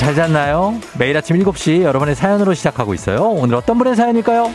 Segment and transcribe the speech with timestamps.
[0.00, 0.80] 잘 잤나요?
[0.98, 3.20] 매일 아침 7시 여러분의 사연으로 시작하고 있어요.
[3.20, 4.50] 오늘 어떤 분의 사연일까요?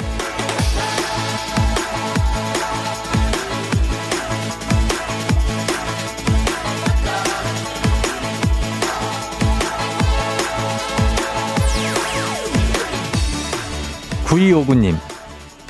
[14.26, 14.98] 9259님,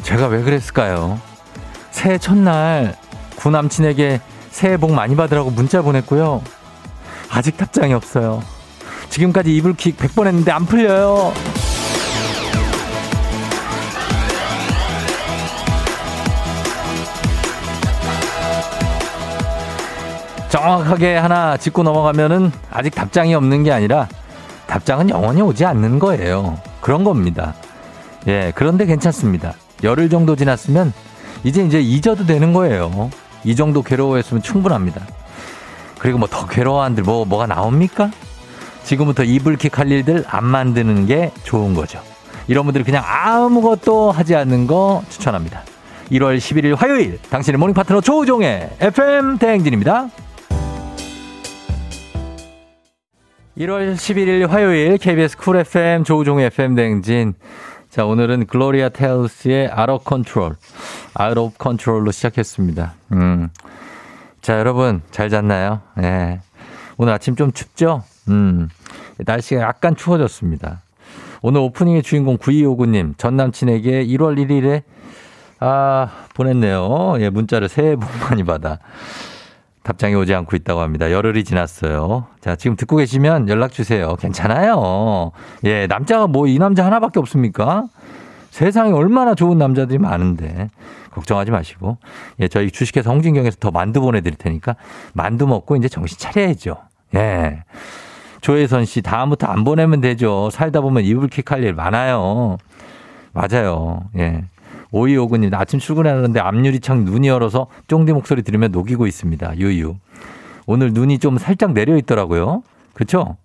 [0.04, 1.20] 제가 왜 그랬을까요?
[1.92, 2.96] 새해 첫날
[3.36, 6.42] 구 남친에게 새해 복 많이 받으라고 문자 보냈고요.
[7.30, 8.55] 아직 답장이 없어요.
[9.10, 11.34] 지금까지 이불킥 100번 했는데 안 풀려요.
[20.50, 24.08] 정확하게 하나 짚고 넘어가면은 아직 답장이 없는 게 아니라
[24.68, 26.58] 답장은 영원히 오지 않는 거예요.
[26.82, 27.54] 그런 겁니다.
[28.28, 29.54] 예, 그런데 괜찮습니다.
[29.84, 30.94] 열흘 정도 지났으면
[31.44, 33.12] 이제 이제 잊어도 되는 거예요.
[33.44, 35.02] 이 정도 괴로워했으면 충분합니다.
[36.00, 38.12] 그리고 뭐 더 괴로워한들 뭐 뭐가 나옵니까?
[38.86, 42.00] 지금부터 이불킥 할 일들 안 만드는 게 좋은 거죠.
[42.48, 45.64] 이런 분들이 그냥 아무것도 하지 않는 거 추천합니다.
[46.12, 50.10] 1월 11일 화요일 당신의 morning 파트너 조우종의 FM 대행진입니다.
[53.58, 57.34] 1월 11일 화요일 KBS 쿨 FM 조우종의 FM 대행진
[57.90, 59.72] 자, 오늘은 글로리아 테일스의
[60.06, 60.56] Control,
[61.18, 62.94] Out of Control로 시작했습니다.
[63.14, 63.50] 음.
[64.42, 65.80] 자, 여러분, 잘 잤나요?
[66.00, 66.02] 예.
[66.02, 66.42] 네.
[66.98, 68.04] 오늘 아침 좀 춥죠?
[68.30, 68.70] 음.
[69.20, 70.82] 날씨가 약간 추워졌습니다.
[71.42, 74.84] 오늘 오프닝의 주인공 9259님, 전 남친에게 1월 1일에,
[75.60, 77.16] 아, 보냈네요.
[77.20, 78.80] 예, 문자를 새해 복 많이 받아.
[79.84, 81.12] 답장이 오지 않고 있다고 합니다.
[81.12, 82.26] 열흘이 지났어요.
[82.42, 84.16] 자, 지금 듣고 계시면 연락 주세요.
[84.16, 85.32] 괜찮아요.
[85.64, 87.86] 예, 남자가 뭐 이 남자 하나밖에 없습니까?
[88.50, 90.70] 세상에 얼마나 좋은 남자들이 많은데
[91.12, 91.98] 걱정하지 마시고
[92.40, 94.76] 예, 저희 주식회사 홍진경에서 더 만두 보내드릴 테니까
[95.14, 96.78] 만두 먹고 이제 정신 차려야죠.
[97.16, 97.64] 예.
[98.46, 100.50] 조혜선 씨 다음부터 안 보내면 되죠.
[100.52, 102.58] 살다 보면 이불킥 할 일 많아요.
[103.34, 104.02] 맞아요.
[104.18, 104.44] 예.
[104.92, 109.58] 오이오구님, 아침 출근하는데 앞유리창 눈이 열어서 쫑디 목소리 들으면 녹이고 있습니다.
[109.58, 109.96] 유유.
[110.68, 112.62] 오늘 눈이 좀 살짝 내려 있더라고요.
[112.94, 113.36] 그쵸?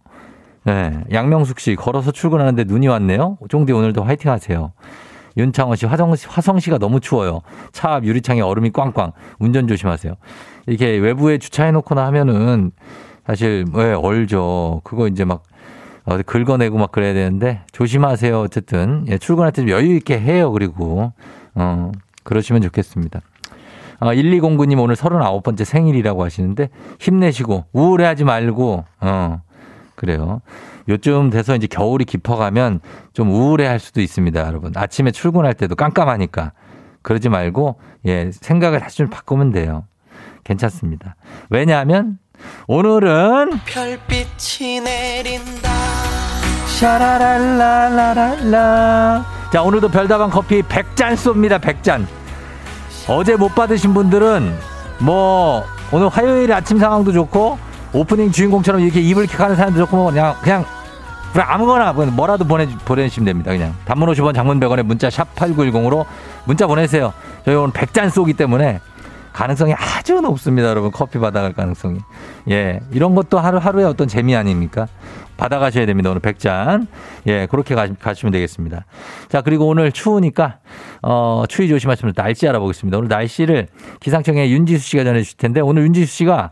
[0.65, 1.01] 네.
[1.11, 3.39] 양명숙 씨, 걸어서 출근하는데 눈이 왔네요.
[3.49, 4.73] 쫑디 오늘도 화이팅 하세요.
[5.39, 7.41] 윤창원 씨, 화성, 화성 씨가 너무 추워요.
[7.73, 9.13] 차 앞 유리창에 얼음이 꽝꽝.
[9.39, 10.13] 운전 조심하세요.
[10.67, 12.73] 이렇게 외부에 주차해놓거나 하면은
[13.31, 14.81] 사실, 왜, 네, 얼죠.
[14.83, 15.45] 그거 이제 막
[16.05, 18.41] 어디 긁어내고 막 그래야 되는데 조심하세요.
[18.41, 20.51] 어쨌든 예, 출근할 때 좀 여유 있게 해요.
[20.51, 21.13] 그리고
[21.55, 21.93] 어
[22.25, 23.21] 그러시면 좋겠습니다.
[24.01, 29.43] 어, 1209님 오늘 39번째 생일이라고 하시는데 힘내시고 우울해하지 말고 어
[29.95, 30.41] 그래요.
[30.89, 32.81] 요즘 돼서 이제 겨울이 깊어가면
[33.13, 34.73] 좀 우울해할 수도 있습니다, 여러분.
[34.75, 36.51] 아침에 출근할 때도 깜깜하니까
[37.03, 39.85] 그러지 말고 예 생각을 다시 좀 바꾸면 돼요.
[40.43, 41.15] 괜찮습니다.
[41.49, 42.19] 왜냐하면
[42.67, 45.71] 오늘은 별빛이 내린다.
[46.79, 49.25] 샤라랄라라랄라.
[49.53, 51.61] 자, 오늘도 별다방 커피 100잔 쏩니다.
[51.61, 52.07] 100잔.
[53.09, 54.57] 어제 못 받으신 분들은
[55.01, 57.59] 뭐 오늘 화요일 아침 상황도 좋고
[57.93, 60.65] 오프닝 주인공처럼 이렇게 입을 킥 하는 사람도 좋고 뭐 그냥 그냥
[61.33, 63.51] 그냥 아무거나 뭐라도 보내 보내주시면 됩니다.
[63.51, 66.05] 그냥 단문 50원 장문 100원에 문자 샵 8910으로
[66.45, 67.13] 문자 보내세요.
[67.45, 68.81] 저희 오늘 100잔 쏘기 때문에
[69.33, 70.91] 가능성이 아주 높습니다, 여러분.
[70.91, 71.99] 커피 받아갈 가능성이.
[72.51, 72.81] 예.
[72.93, 74.89] 이런 것도 하루, 하루의 어떤 재미 아닙니까?
[75.37, 76.11] 받아가셔야 됩니다.
[76.11, 76.87] 오늘 100잔.
[77.27, 78.85] 예, 그렇게 가, 가시 면 되겠습니다.
[79.29, 80.59] 자, 그리고 오늘 추우니까,
[81.03, 82.99] 어, 추위 조심하시면 날씨 알아보겠습니다.
[82.99, 83.69] 오늘 날씨를
[84.01, 86.51] 기상청에 윤지수 씨가 전해주실 텐데, 오늘 윤지수 씨가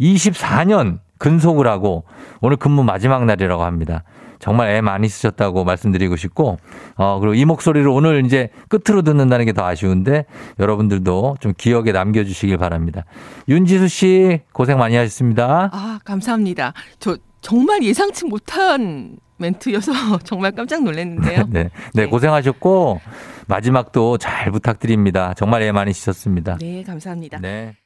[0.00, 2.04] 24년 근속을 하고,
[2.40, 4.02] 오늘 근무 마지막 날이라고 합니다.
[4.44, 6.58] 정말 애 많이 쓰셨다고 말씀드리고 싶고,
[6.96, 10.26] 어, 그리고 이 목소리를 오늘 이제 끝으로 듣는다는 게 더 아쉬운데,
[10.58, 13.06] 여러분들도 좀 기억에 남겨주시길 바랍니다.
[13.48, 15.70] 윤지수 씨, 고생 많이 하셨습니다.
[15.72, 16.74] 아, 감사합니다.
[16.98, 19.92] 저 정말 예상치 못한 멘트여서
[20.24, 21.44] 정말 깜짝 놀랐는데요.
[21.48, 23.00] 네, 네, 고생하셨고,
[23.48, 25.32] 마지막도 잘 부탁드립니다.
[25.38, 26.58] 정말 애 많이 쓰셨습니다.
[26.60, 27.38] 네, 감사합니다.
[27.40, 27.76] 네.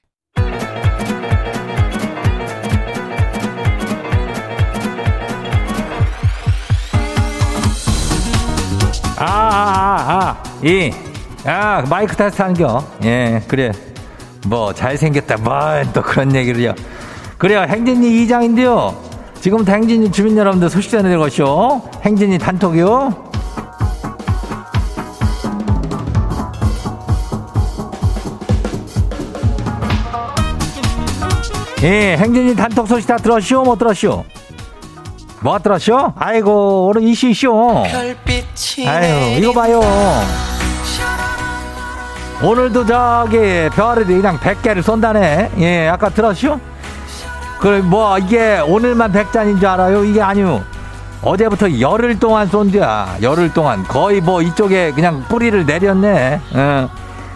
[9.21, 10.93] 아, 아, 아, 아, 이,
[11.45, 12.85] 아, 마이크 테스트 하는겨.
[13.03, 13.73] 예, 그래.
[14.47, 15.39] 뭐, 잘생겼다.
[15.39, 15.53] 뭐,
[15.93, 16.73] 또 그런 얘기를요.
[17.37, 18.95] 그래요, 행진이 이장인데요.
[19.41, 21.83] 지금부터 행진이 주민 여러분들 소식 전해드릴 것이요.
[22.05, 23.29] 행진이 단톡이요.
[31.83, 33.63] 예, 행진이 단톡 소식 다 들었쇼?
[33.63, 34.25] 못 들었쇼?
[35.41, 36.15] 뭐 들었쇼?
[36.17, 37.85] 아이고, 오늘 이슈쇼.
[38.89, 39.81] 아유, 이거 봐요.
[42.43, 45.51] 오늘도 저기 별이 그냥 100개를 쏜다네.
[45.59, 46.59] 예, 아까 들었쇼?
[47.61, 50.05] 그래, 뭐, 이게 오늘만 100잔인 줄 알아요?
[50.05, 50.63] 이게 아니요.
[51.23, 53.19] 어제부터 열흘 동안 쏜디야.
[53.23, 56.41] 열흘 동안 거의 뭐 이쪽에 그냥 뿌리를 내렸네.
[56.55, 56.89] 어.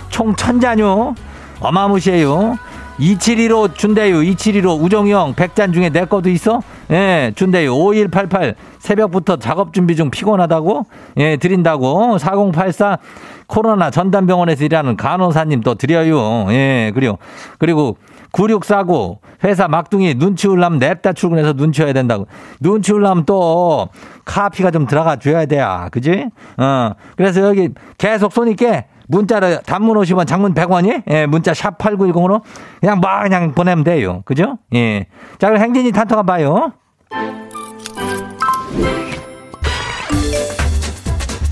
[0.09, 1.15] 총 천자뉴
[1.59, 2.57] 어마무시해요.
[2.99, 4.23] 2715 준대요.
[4.23, 6.61] 2715 우정형 100잔 중에 내 것도 있어?
[6.91, 7.75] 예, 준대요.
[7.75, 10.87] 5188 새벽부터 작업 준비 중 피곤하다고?
[11.19, 12.19] 예, 드린다고.
[12.19, 12.99] 4084
[13.47, 16.47] 코로나 전담병원에서 일하는 간호사님 또 드려요.
[16.51, 17.19] 예, 그리고
[17.59, 17.97] 그리고
[18.33, 22.27] 9649 회사 막둥이 눈치 올라면 냅다 출근해서 눈치워야 된다고.
[22.61, 23.89] 눈치 올라면 또
[24.25, 25.89] 카피가 좀 들어가 줘야 돼야.
[25.91, 26.27] 그지?
[26.57, 26.93] 어.
[27.17, 27.69] 그래서 여기
[27.99, 32.43] 계속 쏘니까 문자로 단문 50원 장문 100원이 예, 문자 샵 8910으로
[32.81, 34.23] 그냥 뭐 그냥 보내면 돼요.
[34.25, 34.59] 그죠?
[34.75, 35.07] 예.
[35.39, 36.73] 자, 그럼 행진이 한번 봐요.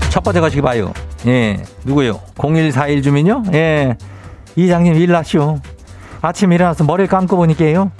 [0.09, 0.93] 첫 번째 거시기 봐요.
[1.25, 1.63] 예.
[1.85, 2.19] 누구요?
[2.37, 3.43] 0141 주민요?
[3.53, 3.95] 예.
[4.55, 5.59] 이장님 일나시오.
[6.21, 7.91] 아침 일어나서 머리를 감고 보니까요.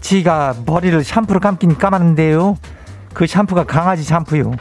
[0.00, 2.56] 지가 머리를 샴푸로 감긴 감았는데요.
[3.14, 4.52] 그 샴푸가 강아지 샴푸요.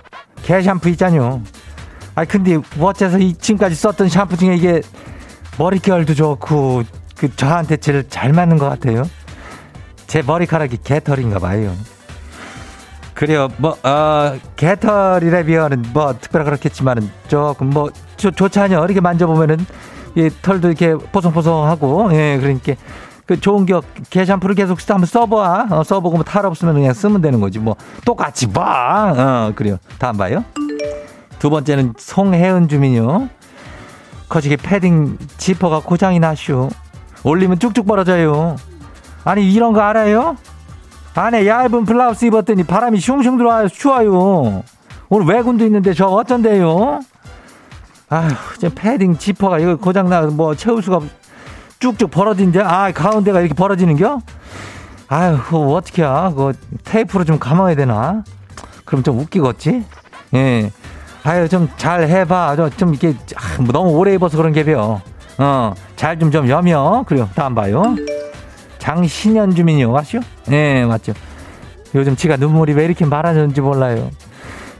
[0.43, 1.41] 개 샴푸 있잖요.
[2.17, 4.81] 아 근데 어째서 이 지금까지 썼던 샴푸 중에 이게
[5.59, 6.81] 머릿결도 좋고
[7.15, 9.03] 그 저한테 제일 잘 맞는 것 같아요.
[10.07, 11.75] 제 머리카락이 개털인가 봐요.
[13.13, 13.49] 그래요.
[13.57, 19.57] 뭐, 어, 개털이라 비하는 뭐, 특별히 그렇겠지만은 조금 뭐, 좋, 좋지 않요 이렇게 만져보면은,
[20.15, 22.73] 이 털도 이렇게 포송포송하고, 예, 그러니까,
[23.25, 23.81] 그 좋은 겨,
[24.11, 25.67] 개 샴푸를 계속 한번 써봐.
[25.71, 27.57] 어, 써보고 뭐 탈 없으면 그냥 쓰면 되는 거지.
[27.57, 27.75] 뭐,
[28.05, 29.13] 똑같이 봐.
[29.49, 29.77] 어, 그래요.
[29.97, 30.43] 다음 봐요.
[31.39, 33.29] 두 번째는 송혜은 주민요.
[34.29, 36.69] 거시기 패딩 지퍼가 고장이 나쇼.
[37.23, 38.55] 올리면 쭉쭉 벌어져요.
[39.23, 40.37] 아니, 이런 거 알아요?
[41.15, 43.69] 안에 얇은 블라우스 입었더니 바람이 슝슝 들어와요.
[43.69, 44.63] 추워요.
[45.09, 46.99] 오늘 외군도 있는데 저 어쩐데요?
[48.09, 48.29] 아휴,
[48.59, 51.01] 저 패딩 지퍼가 이거 고장나, 뭐, 채울 수가
[51.79, 52.61] 쭉쭉 벌어진데?
[52.61, 54.19] 아, 가운데가 이렇게 벌어지는겨?
[55.09, 58.23] 아휴, 그거 어떻게 야 그거 테이프로 좀 감아야 되나?
[58.85, 59.85] 그럼 좀 웃기겠지?
[60.33, 60.71] 예.
[61.27, 62.55] 아유, 좀 잘 해봐.
[62.77, 62.93] 좀
[63.35, 65.01] 아, 뭐 너무 오래 입어서 그런 게벼.
[65.39, 67.03] 어, 잘 좀 좀 여며.
[67.05, 67.29] 그래요.
[67.35, 67.95] 다음 봐요.
[68.79, 69.91] 장신현 주민이요.
[69.91, 70.19] 맞죠?
[70.45, 71.11] 네, 맞죠.
[71.95, 74.09] 요즘 지가 눈물이 왜 이렇게 많아졌는지 몰라요.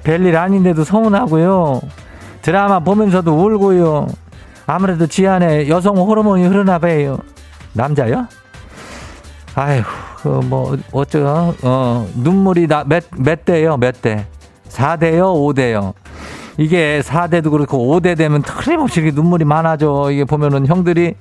[0.03, 1.81] 별일 아닌데도 서운하고요.
[2.41, 4.07] 드라마 보면서도 울고요.
[4.67, 7.17] 아무래도 지 안에 여성 호르몬이 흐르나 봐요.
[7.73, 8.27] 남자요?
[9.55, 9.81] 아휴,
[10.21, 14.25] 그, 뭐, 어쩌, 어, 눈물이 나, 몇, 몇 대요, 몇 대?
[14.69, 15.93] 4대요, 5대요?
[16.57, 20.09] 이게 4대도 그렇고 5대 되면 틀림없이 이렇게 눈물이 많아져.
[20.11, 21.13] 이게 보면은 형들이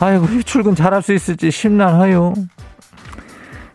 [0.00, 2.32] 아이고, 출근 잘할 수 있을지 심란하요.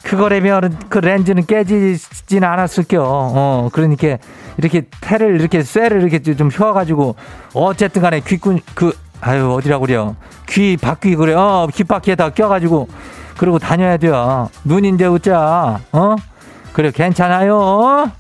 [0.04, 3.00] 그거라면 그 렌즈는 깨지진 않았을겨.
[3.04, 4.18] 어, 그러니까
[4.58, 7.16] 이렇게 테를 이렇게 쇠를 이렇게 좀 휘어가지고
[7.54, 10.16] 어쨌든 간에 귀꾼 그 아유 어디라고 그래요.
[10.50, 11.36] 귀 바퀴 그래.
[11.36, 12.88] 어, 귀 바퀴에다 껴가지고
[13.38, 14.50] 그러고 다녀야 돼요.
[14.64, 15.80] 눈인데 웃자.
[15.92, 16.16] 어?
[16.74, 18.12] 그래 괜찮아요.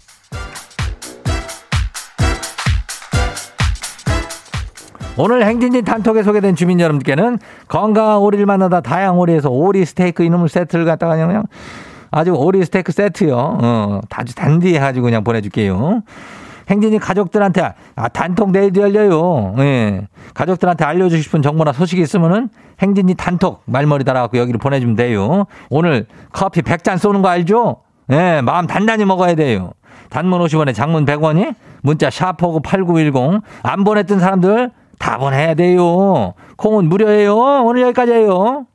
[5.21, 10.85] 오늘 행진진 단톡에 소개된 주민 여러분께는 건강한 오리를 만나다 다양 오리에서 오리 스테이크 이놈을 세트를
[10.85, 11.43] 갖다가 그냥
[12.09, 13.35] 아주 오리 스테이크 세트요.
[13.35, 16.03] 어, 아주 단디해가지고 그냥 보내줄게요.
[16.69, 19.55] 행진이 가족들한테 아, 단톡 내일도 열려요.
[19.57, 20.07] 예.
[20.33, 22.47] 가족들한테 알려주고 싶은 정보나 소식이 있으면은
[22.81, 25.47] 행진이 단톡 말머리 달아갖고 여기로 보내주면 돼요.
[25.69, 27.81] 오늘 커피 100잔 쏘는 거 알죠?
[28.11, 29.71] 예, 마음 단단히 먹어야 돼요.
[30.11, 36.35] 단문 50원에 장문 100원이 문자 샤퍼고 8910 안 보냈던 사람들 다 보내야 돼요.
[36.57, 37.35] 콩은 무료예요.
[37.35, 38.67] 오늘 여기까지예요.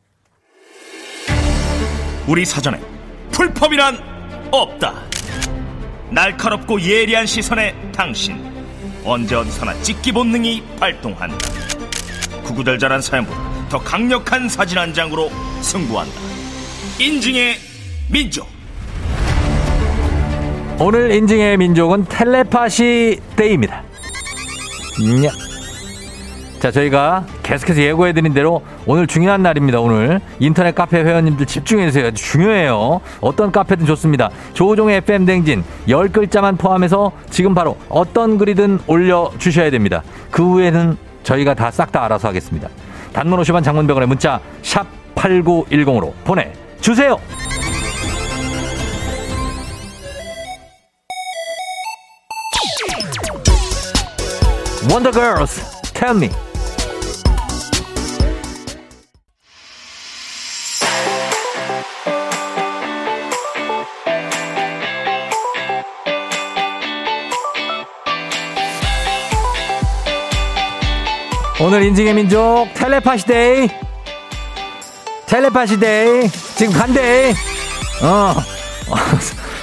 [2.27, 2.81] 우리 사전에
[3.31, 3.99] 불펌이란
[4.51, 4.95] 없다.
[6.11, 8.37] 날카롭고 예리한 시선의 당신
[9.05, 11.37] 언제 어디서나 찍기 본능이 발동한다.
[12.45, 16.15] 구구절절한 사연보다 더 강력한 사진 한 장으로 승부한다.
[16.99, 17.57] 인증의
[18.11, 18.49] 민족.
[20.79, 23.83] 오늘 인증의 민족은 텔레파시 데이입니다.
[25.23, 25.54] 냐.
[26.65, 29.81] 자, 저희가 계속해서 예고해드린 대로 오늘 중요한 날입니다.
[29.81, 32.13] 오늘 인터넷 카페 회원님들 집중해주세요.
[32.13, 33.03] 중요해요.
[33.21, 34.31] 어떤 카페든 좋습니다.
[34.55, 40.03] 조우종의 FM 댕진 10글자만 포함해서 지금 바로 어떤 글이든 올려주셔야 됩니다.
[40.31, 42.71] 그 후에는 저희가 다 싹 다 알아서 하겠습니다.
[43.13, 47.19] 단문 50원 장문병원의 문자 샵 8910으로 보내주세요.
[55.13, 55.61] Girls,
[55.93, 56.54] Tell Me.
[71.65, 73.69] 오늘 인증의 민족 텔레파시 데이.
[75.25, 76.29] 텔레파시 데이.
[76.29, 77.33] 지금 간대.
[78.03, 78.35] 어.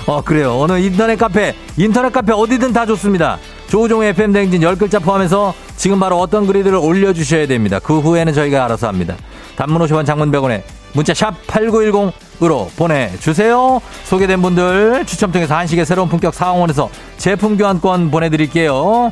[0.08, 0.58] 어 그래요.
[0.58, 3.38] 오늘 인터넷 카페 인터넷 카페 어디든 다 좋습니다.
[3.68, 7.78] 조우종의 FM 댕진 10글자 포함해서 지금 바로 어떤 글들을 올려주셔야 됩니다.
[7.78, 9.16] 그 후에는 저희가 알아서 합니다.
[9.56, 13.80] 단문 50원 장문 100원에 문자 샵 8910으로 보내주세요.
[14.06, 19.12] 소개된 분들 추첨 통해서 한식의 새로운 품격 사원에서 제품 교환권 보내드릴게요.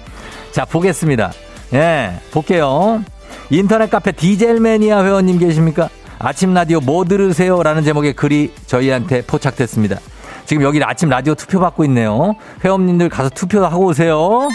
[0.51, 1.31] 자 보겠습니다
[1.73, 3.03] 예, 볼게요.
[3.49, 5.89] 인터넷 카페 디젤매니아 회원님 계십니까?
[6.17, 7.61] 아침 라디오 뭐 들으세요?
[7.63, 9.97] 라는 제목의 글이 저희한테 포착됐습니다.
[10.45, 12.35] 지금 여기 아침 라디오 투표 받고 있네요.
[12.65, 14.49] 회원님들 가서 투표하고 오세요.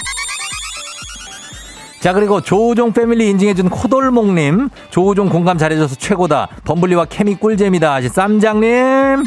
[2.01, 4.69] 자, 그리고 조우종 패밀리 인증해준 코돌목님.
[4.91, 6.49] 조우종 공감 잘해줘서 최고다.
[6.65, 8.09] 범블리와 케미 꿀잼이다.
[8.11, 9.25] 쌈장님.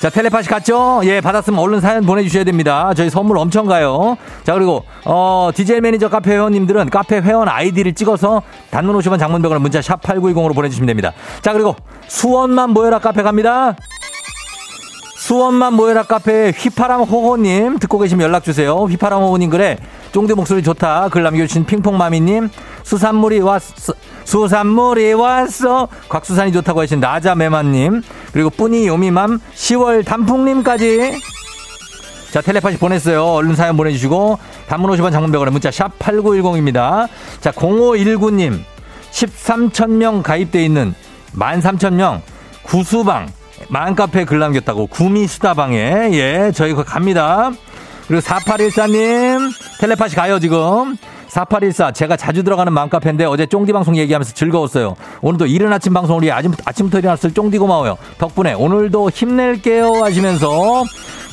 [0.00, 1.02] 자, 텔레파시 갔죠?
[1.04, 2.90] 예, 받았으면 얼른 사연 보내주셔야 됩니다.
[2.96, 4.16] 저희 선물 엄청 가요.
[4.44, 8.40] 자, 그리고, 어, 디젤 매니아 카페 회원님들은 카페 회원 아이디를 찍어서
[8.70, 11.12] 단문 50원 장문 백 원 문자 샵 8910으로 보내주시면 됩니다.
[11.42, 11.76] 자, 그리고
[12.08, 13.76] 수원만 모여라 카페 갑니다.
[15.18, 18.74] 수원만 모여라 카페 휘파람 호호님 듣고 계시면 연락주세요.
[18.74, 19.76] 휘파람 호호님 글에
[20.12, 21.10] 쫑디 목소리 좋다.
[21.10, 22.48] 글 남겨주신 핑퐁마미님
[22.90, 23.94] 수산물이 왔어.
[24.24, 25.86] 수산물이 왔어.
[26.08, 28.02] 곽수산이 좋다고 하신 나자매마님.
[28.32, 31.20] 그리고 뿌니 요미맘 10월 단풍님까지.
[32.32, 33.24] 자, 텔레파시 보냈어요.
[33.24, 34.40] 얼른 사연 보내주시고.
[34.66, 37.08] 단문 50원 장문병원에 문자 샵 8910입니다.
[37.40, 38.58] 자, 0519님.
[39.12, 40.92] 13,000명 가입돼 있는
[41.36, 42.22] 13,000명
[42.62, 43.28] 구수방
[43.68, 47.50] 만카페 글 남겼다고 구미수다방에 예 저희 거 갑니다
[48.06, 50.96] 그리고 4814님 텔레파시 가요 지금
[51.30, 56.32] 4814 제가 자주 들어가는 맘카페인데 어제 쫑디 방송 얘기하면서 즐거웠어요 오늘도 이른 아침 방송을 위해
[56.32, 60.84] 아침, 아침부터 일어났을 쫑디 고마워요 덕분에 오늘도 힘낼게요 하시면서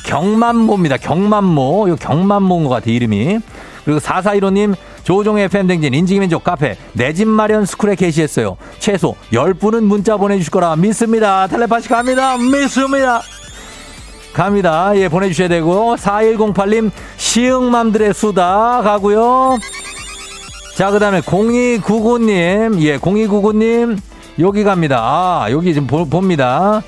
[0.06, 3.38] 경만모입니다 경만모 이 경만모인 것 같아 이름이
[3.84, 4.74] 그리고 4415님
[5.04, 8.58] 조종의 FM댕진 인지민족 카페 내 집 마련 스쿨에 게시했어요.
[8.78, 11.46] 최소 10분은 문자 보내주실 거라 믿습니다.
[11.46, 12.36] 텔레파시 갑니다.
[12.36, 13.22] 믿습니다.
[14.32, 14.92] 갑니다.
[14.96, 19.58] 예, 보내주셔야 되고 4108님 시흥맘들의 수다 가고요.
[20.76, 23.98] 자, 그 다음에 0299님 예, 0299님
[24.38, 24.98] 여기 갑니다.
[25.00, 26.82] 아, 여기 지금 보, 봅니다.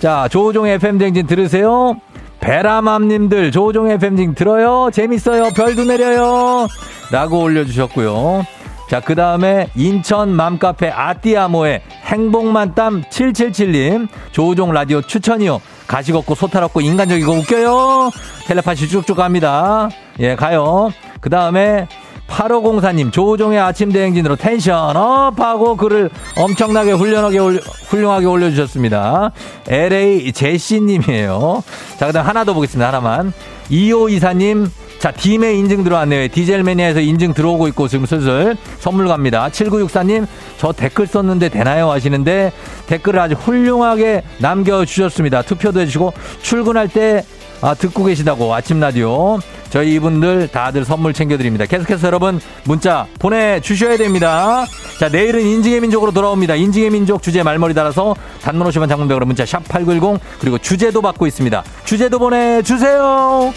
[0.00, 1.94] 자, 조종의 FM댕진 들으세요.
[2.40, 4.90] 베라맘님들 조종 FM징 들어요?
[4.92, 5.50] 재밌어요?
[5.56, 6.66] 별도 내려요?
[7.10, 8.44] 라고 올려주셨고요.
[8.88, 15.60] 자, 그 다음에 인천 맘카페 아띠아모의 행복만땀 777님 조종 라디오 추천이요.
[15.86, 18.10] 가식 없고 소탈 없고 인간적이고 웃겨요.
[18.46, 19.88] 텔레파시 쭉쭉 갑니다.
[20.20, 20.90] 예, 가요.
[21.20, 21.88] 그 다음에
[22.28, 29.30] 8504님, 조우종의 아침 대행진으로 tension up 하고 글을 엄청나게 훌륭하게, 올려, 훌륭하게 올려주셨습니다.
[29.68, 31.62] LA 제시님이에요.
[31.98, 32.88] 자, 그 다음 하나 더 보겠습니다.
[32.88, 33.32] 하나만.
[33.70, 36.28] 2524님, 자, 팀에 인증 들어왔네요.
[36.28, 39.48] 디젤 매니아에서 인증 들어오고 있고 지금 슬슬 선물 갑니다.
[39.50, 40.26] 7964님,
[40.58, 41.90] 저 댓글 썼는데 되나요?
[41.90, 42.52] 하시는데
[42.86, 45.42] 댓글을 아주 훌륭하게 남겨주셨습니다.
[45.42, 46.12] 투표도 해주시고
[46.42, 47.24] 출근할 때
[47.60, 49.38] 아, 듣고 계시다고 아침 라디오
[49.70, 51.66] 저희 이분들 다들 선물 챙겨드립니다.
[51.66, 54.64] 계속해서 여러분 문자 보내주셔야 됩니다.
[54.98, 56.54] 자 내일은 인증의 민족으로 돌아옵니다.
[56.54, 61.64] 인증의 민족 주제 말머리 달아서 단문 50원 장문백으로 문자 샵8910 그리고 주제도 받고 있습니다.
[61.84, 63.52] 주제도 보내주세요.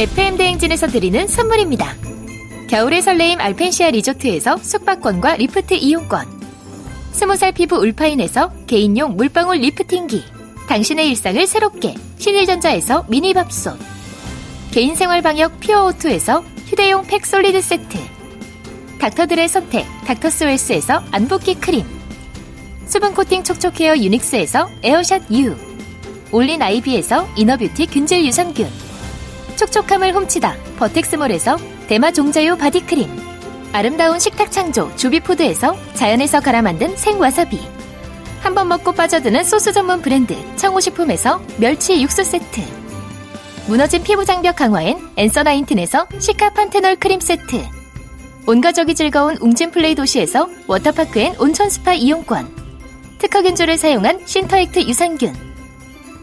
[0.00, 1.94] FM 대행진에서 드리는 선물입니다.
[2.70, 6.40] 겨울의 설레임 알펜시아 리조트에서 숙박권과 리프트 이용권.
[7.12, 10.24] 스무 살 피부 울파인에서 개인용 물방울 lifting기.
[10.68, 13.78] 당신의 일상을 새롭게 신일전자에서 미니밥솥.
[14.70, 17.98] 개인생활 방역 퓨어오투에서 휴대용 팩솔리드 세트.
[19.00, 21.84] 닥터들의 선택 닥터스웰스에서 안붓기 크림.
[22.86, 25.54] 수분 코팅 촉촉 헤어 유닉스에서 에어샷 U.
[26.32, 28.89] 올린 아이비에서 inner beauty 균질 유산균.
[29.60, 33.10] 촉촉함을 훔치다 버텍스몰에서 대마 종자유 body cream
[33.72, 37.58] 아름다운 식탁 창조 주비푸드에서 자연에서 갈아 만든 생와사비
[38.40, 42.62] 한 번 먹고 빠져드는 소스 전문 브랜드 청호식품에서 멸치 육수 세트
[43.66, 47.62] 무너진 피부 장벽 강화엔 앤서 나인틴에서 cica panthenol 크림 세트
[48.46, 52.48] 온가족이 즐거운 웅진플레이 도시에서 워터파크 and 온천 스파 이용권
[53.18, 55.49] 특허균주를 사용한 신터액트 유산균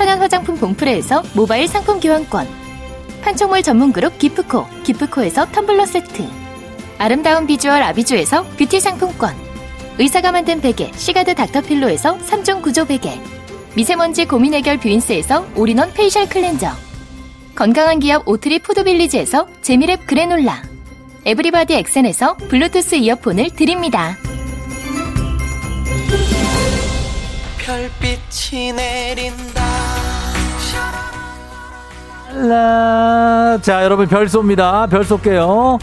[0.00, 2.48] 천연 화장품 봉프레에서 모바일 상품 교환권.
[3.20, 6.26] 판촉물 전문 그룹 기프코 기프코에서 텀블러 세트.
[6.96, 9.36] 아름다운 비주얼 아비주에서 뷰티 상품권.
[9.98, 13.20] 의사가 만든 베개 시가드 닥터필로에서 3종 구조 베개.
[13.74, 16.70] 미세먼지 고민 해결 뷰인스에서 all-in-one facial cleanser.
[17.54, 20.62] 건강한 기업 오트리 푸드빌리지에서 재미랩 그래놀라.
[21.26, 24.16] 에브리바디 엑센에서 블루투스 이어폰을 드립니다.
[27.58, 29.89] 별빛이 내린다.
[32.34, 33.58] 라.
[33.60, 34.88] 자, 여러분 별 쏩니다.
[34.88, 35.78] 별 쏠게요.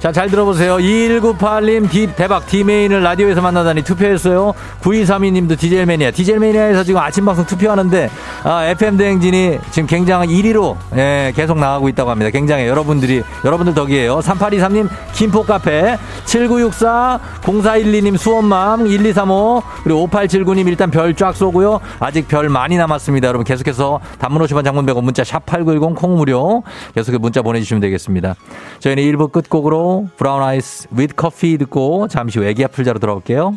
[0.00, 0.78] 자, 잘 들어보세요.
[0.78, 4.54] 2198님, 디, 대박, 디메인을 라디오에서 만나다니 투표했어요.
[4.80, 6.12] 9232님도 디젤매니아.
[6.12, 8.08] 디젤매니아에서 지금 아침 방송 투표하는데,
[8.44, 12.30] 아, FM대행진이 지금 굉장한 1위로, 예, 계속 나가고 있다고 합니다.
[12.30, 14.20] 굉장히 여러분들이, 여러분들 덕이에요.
[14.20, 15.98] 3823님, 김포카페.
[16.24, 18.86] 7964, 0412님, 수원맘.
[18.88, 21.80] 1235, 그리고 5879님 일단 별 쫙 쏘고요.
[21.98, 23.28] 아직 별 많이 남았습니다.
[23.28, 26.62] 여러분 계속해서 단문 50원 장문 100원 문자 샵8910 콩 무료
[26.94, 28.36] 계속해서 문자 보내주시면 되겠습니다.
[28.78, 33.56] 저희는 1부 끝곡으로 브라운 아이스 with 커피 듣고 잠시 후 애기 아플 자로 돌아올게요.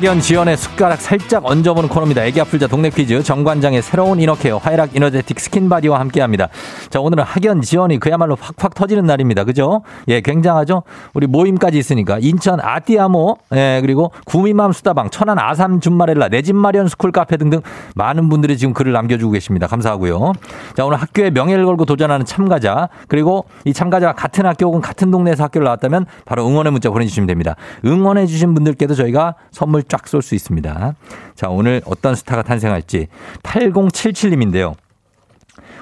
[0.00, 2.24] 학연 지연의 숟가락 살짝 얹어보는 코너입니다.
[2.24, 6.48] 애기야 풀자 동네 퀴즈 정관장의 새로운 inner care 화애락 이너제틱 스킨바디와 함께합니다.
[6.88, 9.44] 자 오늘은 학연 지연이 그야말로 팍팍 터지는 날입니다.
[9.44, 9.82] 그죠?
[10.08, 10.84] 예 굉장하죠.
[11.12, 16.88] 우리 모임까지 있으니까 인천 아띠아모 예 그리고 구미맘 수다방 천안 아삼 준마렐라 내 집 마련
[16.88, 17.60] 스쿨 카페 등등
[17.94, 19.66] 많은 분들이 지금 글을 남겨주고 계십니다.
[19.66, 20.32] 감사하고요.
[20.76, 25.44] 자 오늘 학교의 명예를 걸고 도전하는 참가자 그리고 이 참가자가 같은 학교 혹은 같은 동네에서
[25.44, 27.54] 학교를 나왔다면 바로 응원의 문자 보내주시면 됩니다.
[27.84, 30.94] 응원해 주신 분들께도 저희가 선물 쫙 쏠 수 있습니다.
[31.34, 33.08] 자, 오늘 어떤 스타가 탄생할지
[33.42, 34.74] 8077님인데요.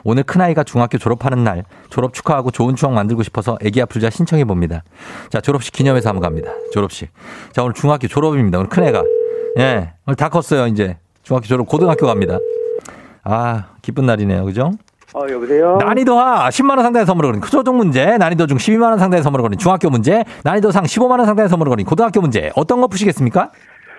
[0.04, 4.82] 오늘 큰아이가 중학교 졸업하는 날 졸업 축하하고 좋은 추억 만들고 싶어서 애기 아플자 신청해 봅니다.
[5.28, 6.50] 자, 졸업식 기념해서 한번 갑니다.
[6.72, 7.10] 졸업식.
[7.52, 8.58] 자, 오늘 중학교 졸업입니다.
[8.58, 9.02] 오늘 큰애가.
[9.58, 10.96] 예, 오늘 다 컸어요, 이제.
[11.22, 12.38] 중학교 졸업 고등학교 갑니다.
[13.24, 14.44] 아, 기쁜 날이네요.
[14.44, 14.72] 그죠?
[15.14, 15.78] 어, 여보세요?
[15.80, 19.90] 난이도 하 10만원 상당의 선물을 거린 초중 문제, 난이도 중 12만원 상당의 선물을 거린 중학교
[19.90, 22.50] 문제, 난이도 상 15만원 상당의 선물을 거린 고등학교 문제.
[22.54, 23.50] 어떤 거 푸시겠습니까?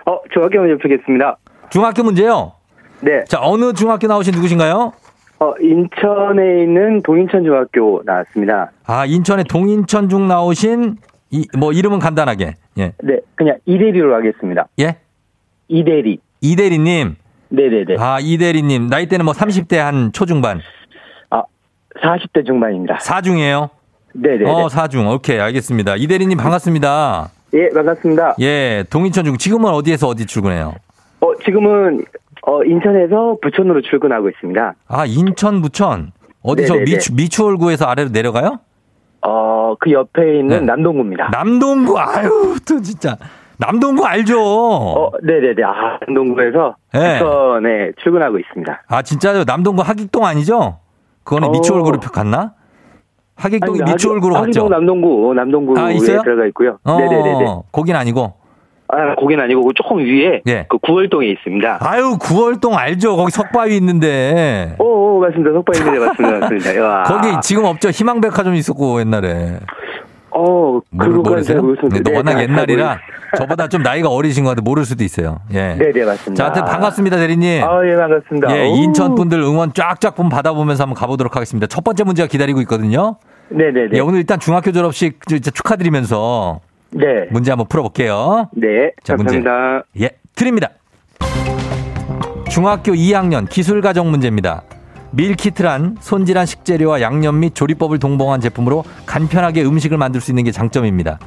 [0.06, 1.38] 어, 중학교 문제 풀겠습니다.
[1.70, 2.54] 중학교 문제요?
[3.02, 3.24] 네.
[3.26, 4.94] 자, 어느 중학교 나오신 누구신가요?
[5.40, 8.72] 어, 인천에 있는 동인천 중학교 나왔습니다.
[8.86, 10.98] 아, 인천의 동인천 중 나오신,
[11.32, 12.56] 이, 뭐, 이름은 간단하게.
[12.80, 12.94] 예.
[13.02, 14.68] 네, 그냥 이대리로 하겠습니다.
[14.80, 14.98] 예?
[15.68, 16.20] 이대리.
[16.42, 17.16] 이대리 님.
[17.50, 17.96] 네 네 네.
[18.00, 18.88] 아, 이대리 님.
[18.88, 20.60] 나이대는 뭐 30대 한 초중반.
[21.30, 21.44] 아,
[22.02, 22.98] 40대 중반입니다.
[23.00, 23.70] 사중이에요?
[24.14, 24.50] 네네네.
[24.50, 25.08] 어, 사중.
[25.08, 25.96] 오케이, 알겠습니다.
[25.96, 27.30] 이대리 님 반갑습니다.
[27.54, 28.36] 예, 반갑습니다.
[28.42, 29.38] 예, 동인천 중.
[29.38, 30.74] 지금은 어디에서 어디 출근해요?
[31.22, 32.04] 어, 지금은,
[32.44, 34.74] 어, 인천에서 부천으로 출근하고 있습니다.
[34.88, 36.12] 아, 인천, 부천.
[36.42, 36.92] 어디서 네네네.
[36.92, 38.60] 미추, 미추홀구에서 아래로 내려가요?
[39.26, 40.62] 어, 그 옆에 있는 네.
[40.62, 41.30] 남동구입니다.
[41.32, 43.18] 남동구, 아유, 또 진짜.
[43.58, 44.40] 남동구 알죠?
[44.42, 45.64] 어, 네네네.
[45.64, 47.20] 아, 남동구에서 네.
[47.20, 48.84] 부천에 출근하고 있습니다.
[48.88, 49.44] 아, 진짜요?
[49.44, 50.78] 남동구 하객동 아니죠?
[51.26, 51.52] 그거는 어.
[51.52, 52.54] 미추홀구로 갔나?
[53.40, 54.44] 하객동이 아니, 미추홀구로 갔죠?
[54.44, 56.22] 하기동 남동구, 남동구에 아, 있어요?
[56.22, 56.78] 들어가 있고요.
[56.84, 57.46] 어, 네네네네.
[57.72, 58.34] 거긴 아니고.
[58.92, 60.66] 아, 거긴 아니고 그 조금 위에 예.
[60.68, 61.78] 그 구월동에 있습니다.
[61.82, 63.16] 아유, 구월동 알죠?
[63.16, 64.76] 거기 석바위 있는데.
[64.80, 65.52] 오, 오 맞습니다.
[65.52, 66.40] 속바 있는데 맞습니다.
[66.40, 66.84] 맞습니다.
[66.84, 67.04] 와.
[67.08, 67.90] 거기 지금 없죠?
[67.90, 69.60] 희망백화점 있었고, 옛날에.
[70.32, 71.62] 어, 모르, 모르세요?
[71.62, 73.00] 네, 또 네, 워낙 잘 옛날이라
[73.38, 75.40] 저보다 좀 나이가 어리신 것 같은데 모를 수도 있어요.
[75.54, 75.76] 예.
[75.76, 76.36] 네, 네, 맞습니다.
[76.36, 77.64] 자, 하여튼 반갑습니다, 대리님.
[77.64, 78.58] 아, 예, 반갑습니다.
[78.58, 78.76] 예, 오.
[78.76, 81.68] 인천 분들 응원 쫙쫙 좀 받아보면서 한번 가보도록 하겠습니다.
[81.68, 83.18] 첫 번째 문제가 기다리고 있거든요.
[83.50, 83.90] 네, 네, 네.
[83.94, 86.60] 예, 오늘 일단 중학교 졸업식 축하드리면서
[86.92, 87.28] 네.
[87.32, 88.50] 문제 한번 풀어볼게요.
[88.54, 89.42] 네, 자, 문제.
[89.42, 89.86] 감사합니다.
[90.02, 90.70] 예, 드립니다.
[92.50, 94.64] 중학교 2학년 기술가정 문제입니다.
[95.12, 101.20] 밀키트란 손질한 식재료와 양념 및 조리법을 동봉한 제품으로 간편하게 음식을 만들 수 있는 게 장점입니다.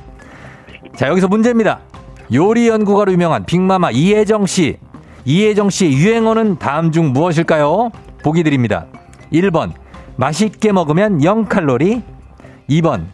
[0.97, 1.81] 자, 여기서 문제입니다.
[2.33, 4.79] 요리 연구가로 유명한 빅마마 이혜정 씨.
[5.25, 7.91] 이혜정 씨의 유행어는 다음 중 무엇일까요?
[8.23, 8.87] 보기 드립니다.
[9.33, 9.73] 1번,
[10.17, 12.03] 맛있게 먹으면 0칼로리.
[12.81, 13.05] 2번,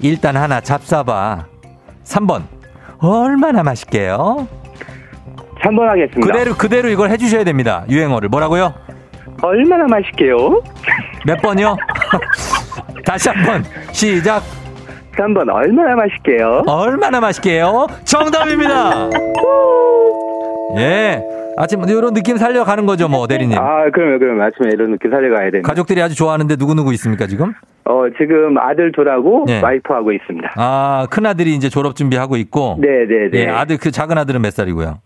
[0.00, 1.44] 일단 하나 잡숴봐.
[2.04, 2.42] 3번,
[2.98, 4.46] 얼마나 맛있게요?
[5.62, 6.32] 3번 하겠습니다.
[6.32, 7.84] 그대로 그대로 이걸 해주셔야 됩니다.
[7.88, 8.74] 유행어를 뭐라고요?
[9.42, 10.62] 얼마나 맛있게요?
[11.24, 11.76] 몇 번요?
[13.04, 14.42] 다시 한 번 시작.
[15.16, 16.62] 3번 얼마나 맛있게요?
[16.66, 17.86] 얼마나 맛있게요?
[18.04, 19.08] 정답입니다.
[20.76, 21.22] 예.
[21.56, 23.56] 아침 이런 느낌 살려가는 거죠, 뭐 대리님.
[23.58, 25.62] 아, 그러면 그럼 아침에 이런 느낌 살려가야 되네.
[25.62, 27.52] 가족들이 아주 좋아하는데 누구 누구 있습니까 지금?
[27.84, 29.60] 어, 지금 아들 둘하고 네.
[29.62, 30.52] 와이프하고 있습니다.
[30.56, 32.76] 아, 큰 아들이 이제 졸업 준비하고 있고.
[32.80, 33.40] 네, 네, 네.
[33.44, 34.98] 예, 아들 그 작은 아들은 몇 살이고요?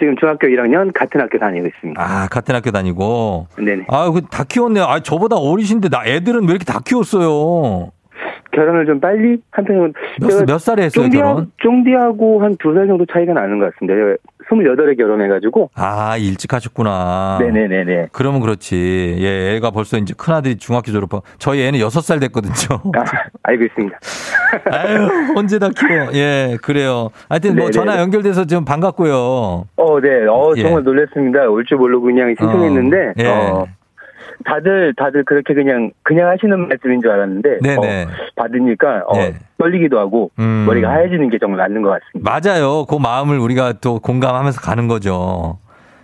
[0.00, 2.02] 지금 중학교 1학년 같은 학교 다니고 있습니다.
[2.02, 3.46] 아, 같은 학교 다니고.
[3.56, 3.84] 네네.
[3.88, 4.84] 아, 그다 키웠네요.
[4.84, 7.90] 아, 저보다 어리신데 나 애들은 왜 이렇게 다 키웠어요?
[8.52, 11.50] 결혼을 좀 빨리 한편으로는 몇, 몇 살에 했어요, 결혼?
[11.58, 14.16] 쫑디하고 한 두 살 정도 차이가 나는 것 같습니다.
[14.50, 15.70] 28에 결혼해가지고.
[15.74, 17.38] 아, 일찍 하셨구나.
[17.40, 18.08] 네네네네.
[18.12, 19.16] 그러면 그렇지.
[19.18, 22.80] 예, 애가 벌써 이제 큰아들이 중학교 졸업하고, 저희 애는 6살 됐거든요.
[22.96, 23.04] 아,
[23.42, 23.98] 알고 있습니다.
[24.70, 26.08] 아유, 언제 다 키워.
[26.14, 27.10] 예, 그래요.
[27.28, 27.70] 하여튼 뭐 네네네.
[27.72, 29.14] 전화 연결돼서 좀 반갑고요.
[29.76, 30.08] 어, 네.
[30.28, 30.62] 어, 예.
[30.62, 31.48] 정말 놀랐습니다.
[31.48, 33.26] 올 줄 모르고 그냥 신청했는데, 어, 예.
[33.26, 33.66] 어,
[34.44, 38.04] 다들, 다들 그렇게 그냥, 그냥 하시는 말씀인 줄 알았는데, 네네.
[38.04, 38.06] 어,
[38.36, 39.34] 받으니까, 어, 네.
[39.58, 40.64] 떨리기도 하고, 음.
[40.66, 42.30] 머리가 하얘지는 게 정말 맞는 것 같습니다.
[42.30, 42.84] 맞아요.
[42.86, 45.58] 그 마음을 우리가 또 공감하면서 가는 거죠.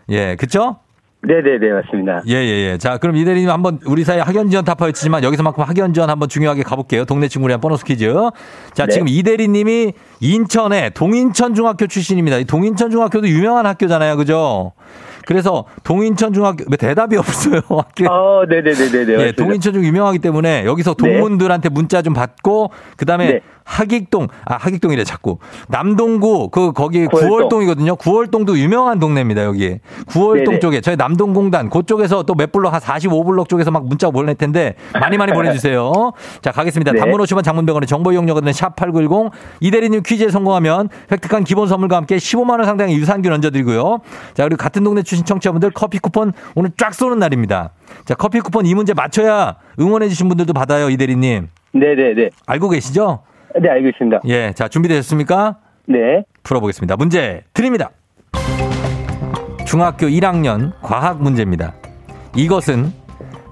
[0.08, 0.76] 예, 그쵸?
[1.22, 2.22] 네네네, 맞습니다.
[2.28, 2.78] 예, 예, 예.
[2.78, 6.62] 자, 그럼 이 대리님 한번 우리 사이 학연 지원 타파였지만 여기서만큼 학연 지원 한번 중요하게
[6.62, 7.04] 가볼게요.
[7.04, 8.10] 동네 친구랑 보너스 퀴즈.
[8.72, 8.92] 자, 네.
[8.92, 12.38] 지금 이 대리님이 인천의 동인천 중학교 출신입니다.
[12.38, 14.16] 이 동인천 중학교도 유명한 학교잖아요.
[14.16, 14.72] 그죠?
[15.30, 17.60] 그래서 동인천 중학교, 왜 대답이 없어요.
[17.68, 19.12] 어, 네네네네네.
[19.12, 19.44] 예, 맞습니다.
[19.44, 21.12] 동인천 중 유명하기 때문에 여기서 네.
[21.20, 23.40] 동문들한테 문자 좀 받고 그다음에 네.
[23.70, 27.28] 하익동 아 하익동이래 자꾸 남동구 그 거기 구월동.
[27.30, 27.94] 구월동 이거든요.
[27.94, 29.78] 구월동도 유명한 동네입니다 여기
[30.08, 30.58] 구월동.
[30.60, 35.16] 쪽에 저희 남동공단 그쪽에서 또 몇 블럭 한 45블럭 쪽에서 막 문자 보낼 텐데 많이
[35.18, 35.92] 많이 보내주세요.
[36.42, 36.92] 자 가겠습니다.
[36.92, 36.98] 네.
[36.98, 39.30] 단문 50원 장문병원의 정보 이용료가 드는 샵8910
[39.60, 44.00] 이대리님 퀴즈에 성공하면 획득한 기본 선물과 함께 15만 원 상당의 유산균 얹어드리고요.
[44.34, 47.70] 자 그리고 같은 동네 출신 청취자분들 커피 쿠폰 오늘 쫙 쏘는 날입니다.
[48.04, 51.48] 자 커피 쿠폰 이 문제 맞춰야 응원해주신 분들도 받아요 이대리님.
[51.72, 52.30] 네네네.
[52.46, 53.20] 알고 계시죠?
[53.58, 54.20] 네, 알고 있습니다.
[54.26, 55.56] 예, 자 준비되셨습니까?
[55.86, 56.24] 네.
[56.42, 56.96] 풀어보겠습니다.
[56.96, 57.90] 문제 드립니다.
[59.66, 61.74] 중학교 1학년 과학 문제입니다.
[62.36, 62.92] 이것은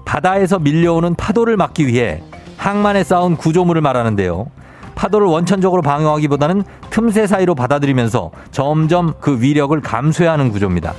[0.05, 2.21] 바다에서 밀려오는 파도를 막기 위해
[2.57, 4.47] 항만에 쌓은 구조물을 말하는데요.
[4.95, 10.93] 파도를 원천적으로 방어하기보다는 틈새 사이로 받아들이면서 점점 그 위력을 감소하는 구조입니다.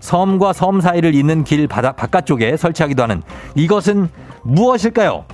[0.00, 3.22] 섬과 섬 사이를 잇는 길 바다, 바깥쪽에 설치하기도 하는
[3.54, 4.08] 이것은
[4.42, 5.24] 무엇일까요?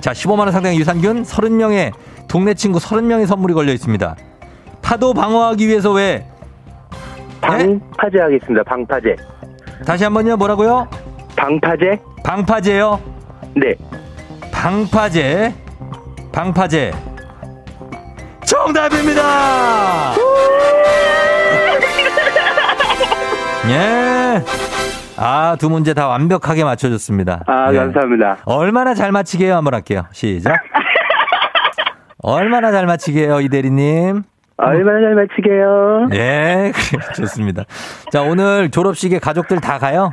[0.00, 1.92] 자, 15만 원 상당의 유산균 30명의
[2.28, 4.16] 동네 친구 30명의 선물이 걸려 있습니다.
[4.82, 6.26] 파도 방어하기 위해서 왜
[7.40, 7.48] 네?
[7.48, 8.62] 방파제 하겠습니다.
[8.64, 9.16] 방파제.
[9.86, 10.36] 다시 한 번요.
[10.36, 10.88] 뭐라고요?
[11.36, 12.00] 방파제?
[12.24, 13.00] 방파제요.
[13.54, 13.74] 네.
[14.52, 15.54] 방파제.
[16.32, 16.92] 방파제.
[18.44, 20.14] 정답입니다.
[23.68, 24.67] 예.
[25.20, 27.42] 아, 두 문제 다 완벽하게 맞춰줬습니다.
[27.46, 27.76] 아, 예.
[27.78, 28.38] 감사합니다.
[28.44, 29.54] 얼마나 잘 맞히게요?
[29.56, 30.04] 한번 할게요.
[30.12, 30.54] 시작.
[32.22, 34.22] 얼마나 잘 맞히게요, 이 대리님?
[34.56, 36.08] 얼마나 잘 맞히게요?
[36.14, 36.72] 예,
[37.16, 37.64] 좋습니다.
[38.10, 40.12] 자, 오늘 졸업식에 가족들 다 가요?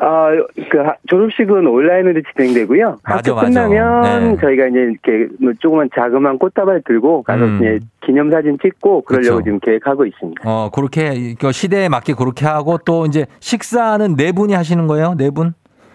[0.00, 0.28] 아,
[0.70, 2.98] 그 하- 졸업식은 온라인으로 진행되고요.
[3.04, 3.46] 맞아, 학교 맞아.
[3.68, 4.02] 끝나면
[4.34, 4.36] 네.
[4.40, 7.56] 저희가 이제 이렇게 뭐 조그만 자그마한 꽃다발 들고 가서 음.
[7.56, 9.44] 이제 기념사진 찍고 그러려고 그쵸.
[9.44, 10.42] 지금 계획하고 있습니다.
[10.44, 15.14] 어, 그렇게, 그 시대에 맞게 그렇게 하고 또 이제 식사는 네 분이 하시는 거예요?
[15.16, 15.54] 네 분?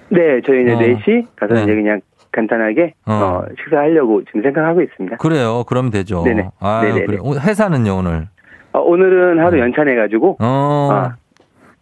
[0.10, 0.80] 네, 저희 이제 어.
[0.80, 1.64] 넷이 가서 네.
[1.64, 3.12] 이제 그냥 간단하게 어.
[3.12, 5.18] 어, 식사하려고 지금 생각하고 있습니다.
[5.18, 5.64] 그래요.
[5.68, 6.24] 그러면 되죠.
[6.24, 6.50] 네네.
[6.60, 6.82] 아.
[6.82, 7.18] 그래.
[7.46, 8.28] 회사는요, 오늘?
[8.72, 11.04] 어, 오늘은 하루 연찬해가지고 어.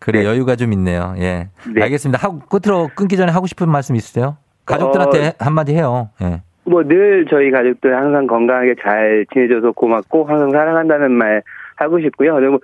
[0.07, 0.11] 아.
[0.11, 0.25] 그래, 네.
[0.25, 1.13] 여유가 좀 있네요.
[1.17, 1.49] 예.
[1.73, 1.81] 네.
[1.83, 2.23] 알겠습니다.
[2.23, 4.37] 하고, 끝으로 끊기 전에 하고 싶은 말씀 있으세요?
[4.65, 6.09] 가족들한테 한마디 해요.
[6.21, 6.41] 예.
[6.65, 11.41] 뭐늘 저희 가족들 항상 건강하게 잘 지내줘서 고맙고 항상 사랑한다는 말
[11.77, 12.35] 하고 싶고요.
[12.35, 12.59] 그리고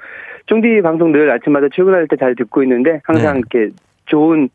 [0.47, 3.39] 쫑디 방송 늘 아침마다 출근할 때 잘 듣고 있는데 항상 네.
[3.39, 3.73] 이렇게
[4.08, 4.49] 좋은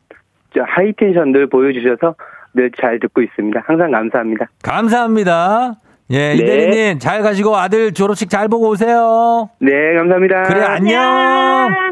[0.55, 2.15] 저 하이텐션 늘 보여주셔서
[2.55, 3.63] 늘 잘 듣고 있습니다.
[3.67, 4.47] 항상 감사합니다.
[4.63, 5.77] 감사합니다.
[6.11, 6.35] 예, 네.
[6.37, 9.51] 이대리님 잘 가시고 아들 졸업식 잘 보고 오세요.
[9.61, 10.45] 네, 감사합니다.
[10.45, 11.03] 그래, 안녕.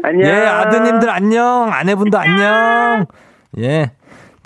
[0.03, 0.27] 안녕.
[0.27, 1.69] 예, 아드님들 안녕.
[1.71, 3.05] 아내분도 안녕.
[3.59, 3.91] 예.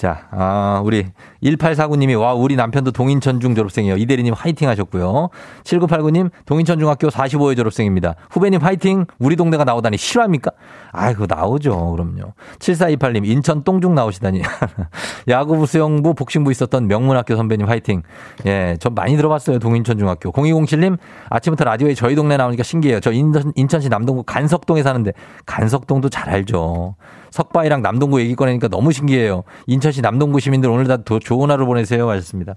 [0.02, 1.06] 자, 아, 우리
[1.44, 3.98] 1849님이 와, 우리 남편도 동인천중 졸업생이에요.
[3.98, 5.30] 이대리님 화이팅 하셨고요.
[5.64, 8.16] 7989님 동인천중학교 45회 졸업생입니다.
[8.32, 9.06] 후배님 화이팅.
[9.20, 10.54] 우리 동네가 나오다니 실화입니까?
[10.92, 11.92] 아이고, 나오죠.
[11.92, 12.34] 그럼요.
[12.58, 14.42] 7428님 인천 똥중 나오시다니.
[15.30, 18.02] 야구부 수영부 복싱부 있었던 명문학교 선배님 화이팅.
[18.48, 19.60] 예, 저 많이 들어봤어요.
[19.60, 20.32] 동인천중학교.
[20.32, 20.98] 0207님
[21.30, 23.02] 아침부터 라디오에 저희 동네 나오니까 신기해요.
[23.02, 25.12] 저 인천, 인천시 남동구 간석동에 사는데
[25.46, 26.96] 간석동도 잘 알죠.
[27.32, 29.44] 석바이랑 남동구 얘기 꺼내니까 너무 신기해요.
[29.66, 32.10] 인천시 남동구 시민들 오늘 다 도- 좋은 하루 보내세요.
[32.10, 32.54] 하셨습니다.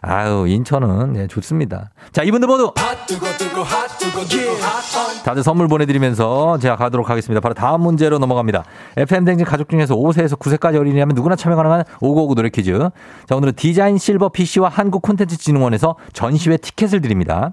[0.00, 1.90] 아유, 인천은 네, 좋습니다.
[2.12, 2.72] 자, 이분들 모두
[5.24, 7.40] 다들 선물 보내드리면서 제가 가도록 하겠습니다.
[7.40, 8.64] 바로 다음 문제로 넘어갑니다.
[8.96, 12.78] FM댕진 가족 중에서 5세에서 9세까지 어린이라면 누구나 참여 가능한 5959 노래 퀴즈.
[13.26, 17.50] 자, 오늘은 디자인 실버 PC와 한국 콘텐츠 진흥원에서 전시회 티켓을 드립니다.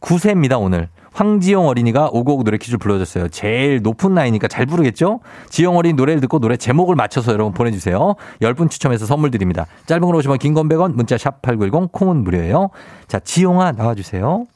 [0.00, 0.88] 9세입니다, 오늘.
[1.12, 3.28] 황지영 어린이가 5959 노래 퀴즈 불러줬어요.
[3.28, 5.20] 제일 높은 나이니까 잘 부르겠죠?
[5.48, 8.14] 지영 어린이 노래를 듣고 노래 제목을 맞춰서 여러분 보내주세요.
[8.40, 9.66] 10분 추첨해서 선물 드립니다.
[9.86, 12.70] 짧은 걸 오시면 긴건 100원, 문자 샵 8910, 콩은 무료예요.
[13.08, 14.46] 자, 지영아 나와주세요.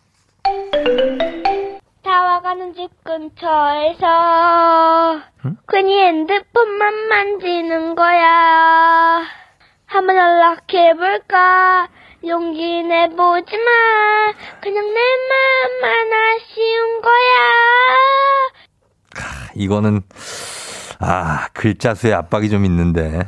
[2.02, 4.06] 다와가는 집 근처에서
[5.68, 9.22] 괜히 핸드폰만 만지는 거야.
[9.86, 11.88] 한번 연락해볼까?
[12.26, 15.00] 용기 내보지만 그냥 내
[15.80, 17.12] 맘만 아쉬운 거야.
[19.54, 20.02] 이거는
[21.00, 23.20] 아 글자 수에 압박이 좀 있는데.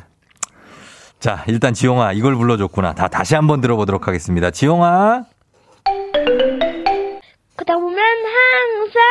[1.21, 2.95] 자 일단 지용아 이걸 불러줬구나.
[2.95, 4.51] 다 다시 한번 들어보도록 하겠습니다.
[4.51, 5.25] 지용아?
[7.57, 9.03] 그다 보면 항상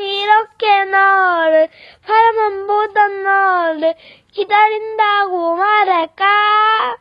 [0.00, 1.68] 이렇게 너를
[2.06, 3.94] 바라만 보던 너를
[4.32, 6.96] 기다린다고 말할까?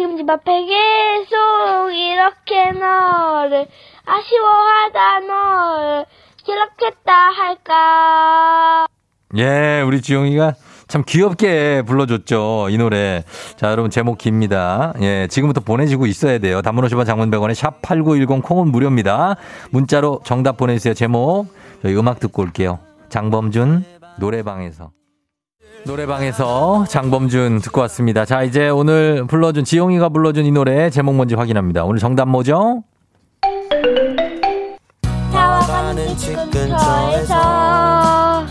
[0.00, 3.66] 지금 집 앞에 계속 이렇게 너를
[4.06, 6.06] 아쉬워하다 너를
[6.38, 8.86] 기록했다 할까?
[9.36, 10.54] 예 우리 지용이가
[10.88, 13.24] 참 귀엽게 불러줬죠 이 노래.
[13.56, 14.94] 자 여러분 제목 깁니다.
[15.02, 16.62] 예 지금부터 보내지고 있어야 돼요.
[16.62, 19.36] 단문 50원 장문 100원에 샵8910 콩은 무료입니다.
[19.70, 21.44] 문자로 정답 보내주세요 제목.
[21.82, 22.78] 저희 음악 듣고 올게요.
[23.10, 23.84] 장범준
[24.18, 24.92] 노래방에서
[25.84, 28.24] 노래방에서 장범준 듣고 왔습니다.
[28.24, 31.84] 자, 이제 오늘 불러준, 지용이가 불러준 이 노래 제목 뭔지 확인합니다.
[31.84, 32.82] 오늘 정답 뭐죠?
[35.32, 38.44] 다와가는 집 근처에서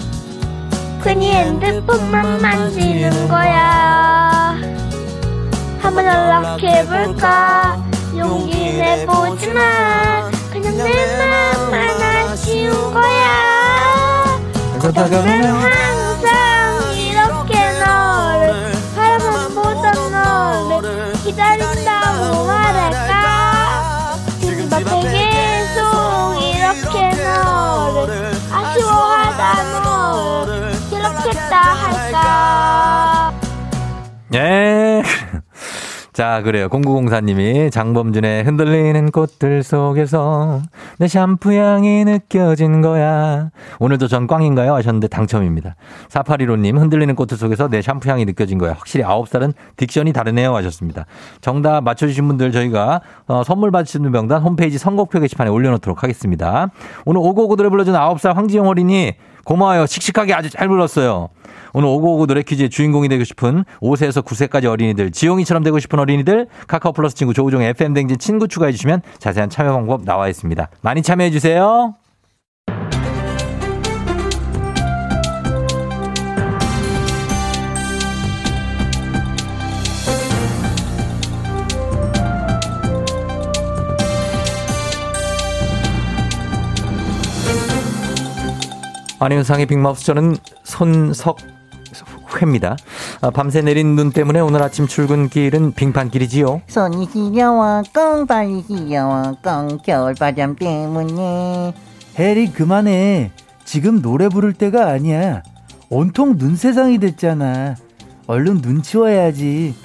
[1.03, 4.55] 괜히 핸드폰만 만지는 거야
[5.79, 7.83] 한번 연락해볼까
[8.17, 11.89] 용기 내보지만 그냥 내 맘만
[12.27, 14.39] 아쉬운 거야
[14.81, 15.98] 그러다 보면
[21.39, 24.15] 기다린다고 말할까?
[24.41, 25.79] 지금 앞에 계속
[26.43, 33.33] 이렇게 너를 아쉬워하다 너를 기록했다 할까?
[34.33, 35.01] 예.
[36.19, 36.67] 자, 그래요.
[36.67, 40.61] 0904님이 장범준의 흔들리는 꽃들 속에서
[40.97, 43.51] 내 샴푸 향이 느껴진 거야.
[43.79, 44.75] 오늘도 전 꽝인가요?
[44.75, 45.77] 하셨는데 당첨입니다.
[46.09, 48.73] 4815님 흔들리는 꽃들 속에서 내 샴푸 향이 느껴진 거야.
[48.73, 50.53] 확실히 9살은 딕션이 다르네요.
[50.57, 51.05] 하셨습니다.
[51.39, 56.69] 정답 맞춰주신 분들 저희가 어, 선물 받으시는 명단 홈페이지 선곡표 게시판에 올려놓도록 하겠습니다.
[57.05, 59.13] 오늘 오고오고 노래 불러준 9살 황지영 어린이
[59.49, 59.87] 고마워요.
[59.87, 61.29] 씩씩하게 아주 잘 불렀어요.
[61.73, 66.93] 오늘 오고오고 노래 퀴즈의 주인공이 되고 싶은 5세에서 9세까지 어린이들, 지용이처럼 되고 싶은 어린이들, 카카오
[66.93, 70.69] 플러스 친구 조우종 FM 댕진 친구 추가해 주시면 자세한 참여 방법 나와 있습니다.
[70.81, 71.95] 많이 참여해 주세요.
[89.19, 91.37] 안윤상의 빅마우스 저는 손석
[92.41, 92.77] 회입니다.
[93.21, 96.61] 아, 밤새 내린 눈 때문에 오늘 아침 출근길은 빙판길이지요.
[96.67, 101.73] 손이 시려워 꽁 발이 시려워 꽁 겨울바람 때문에
[102.17, 103.31] 해리 그만해.
[103.65, 105.43] 지금 노래 부를 때가 아니야.
[105.89, 107.75] 온통 눈 세상이 됐잖아.
[108.27, 109.75] 얼른 눈 치워야지.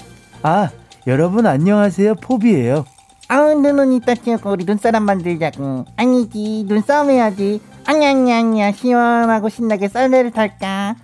[0.42, 0.68] 아,
[1.06, 2.16] 여러분 안녕하세요.
[2.16, 2.84] 포비예요.
[3.28, 10.96] 아우 눈은 이따 치우고 우리 눈사람 만들자고 아니지 눈싸움 해야지 아냐냐냐 시원하고 신나게 썰매를 탈까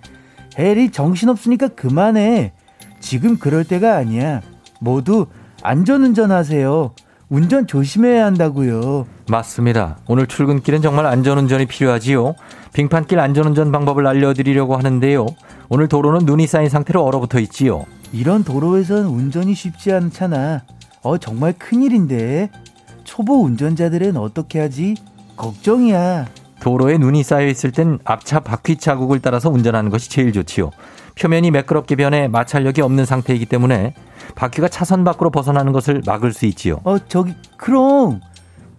[0.57, 2.53] 해리 정신없으니까 그만해.
[2.99, 4.41] 지금 그럴 때가 아니야.
[4.79, 5.27] 모두
[5.63, 6.93] 안전운전 하세요.
[7.29, 9.07] 운전 조심해야 한다고요.
[9.29, 9.97] 맞습니다.
[10.07, 12.35] 오늘 출근길은 정말 안전운전이 필요하지요.
[12.73, 15.25] 빙판길 안전운전 방법을 알려드리려고 하는데요.
[15.69, 17.85] 오늘 도로는 눈이 쌓인 상태로 얼어붙어 있지요.
[18.11, 20.63] 이런 도로에선 운전이 쉽지 않잖아.
[21.03, 22.49] 어, 정말 큰일인데.
[23.05, 24.95] 초보 운전자들은 어떻게 하지?
[25.37, 26.27] 걱정이야.
[26.61, 30.69] 도로에 눈이 쌓여 있을 땐 앞차 바퀴 자국을 따라서 운전하는 것이 제일 좋지요.
[31.19, 33.95] 표면이 매끄럽게 변해 마찰력이 없는 상태이기 때문에
[34.35, 36.79] 바퀴가 차선 밖으로 벗어나는 것을 막을 수 있지요.
[36.83, 38.21] 어, 저기, 그럼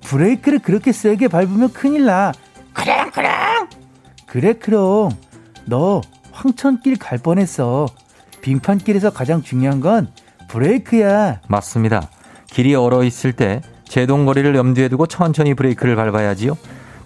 [0.03, 2.33] 브레이크를 그렇게 세게 밟으면 큰일 나.
[2.73, 3.69] 그럼, 그럼.
[4.27, 5.11] 그래, 그럼.
[5.67, 7.87] 너 황천길 갈 뻔했어.
[8.43, 10.09] 빙판길에서 가장 중요한 건
[10.49, 11.41] 브레이크야.
[11.49, 12.09] 맞습니다.
[12.47, 16.57] 길이 얼어 있을 때 제동거리를 염두에 두고 천천히 브레이크를 밟아야지요.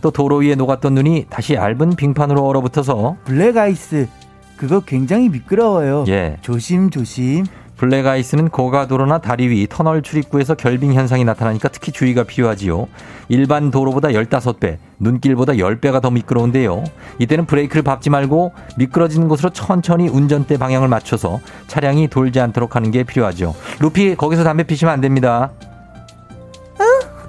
[0.00, 4.08] 또 도로 위에 녹았던 눈이 다시 얇은 빙판으로 얼어붙어서 블랙 아이스.
[4.56, 6.04] 그거 굉장히 미끄러워요.
[6.08, 6.38] 예.
[6.40, 7.44] 조심, 조심.
[7.76, 12.88] 블랙 아이스는 고가도로나 다리 위 터널 출입구에서 결빙 현상이 나타나니까 특히 주의가 필요하지요.
[13.28, 16.84] 일반 도로보다 15배, 눈길보다 10배가 더 미끄러운데요.
[17.18, 23.02] 이때는 브레이크를 밟지 말고 미끄러지는 곳으로 천천히 운전대 방향을 맞춰서 차량이 돌지 않도록 하는 게
[23.04, 23.54] 필요하죠.
[23.80, 25.50] 루피 거기서 담배 피시면 안 됩니다.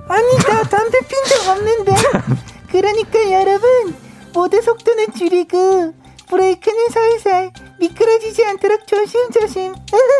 [0.09, 1.91] 아니 나 담배 핀 적 없는데
[2.69, 3.95] 그러니까 여러분
[4.33, 5.93] 모두 속도는 줄이고
[6.27, 9.73] 브레이크는 살살 미끄러지지 않도록 조심조심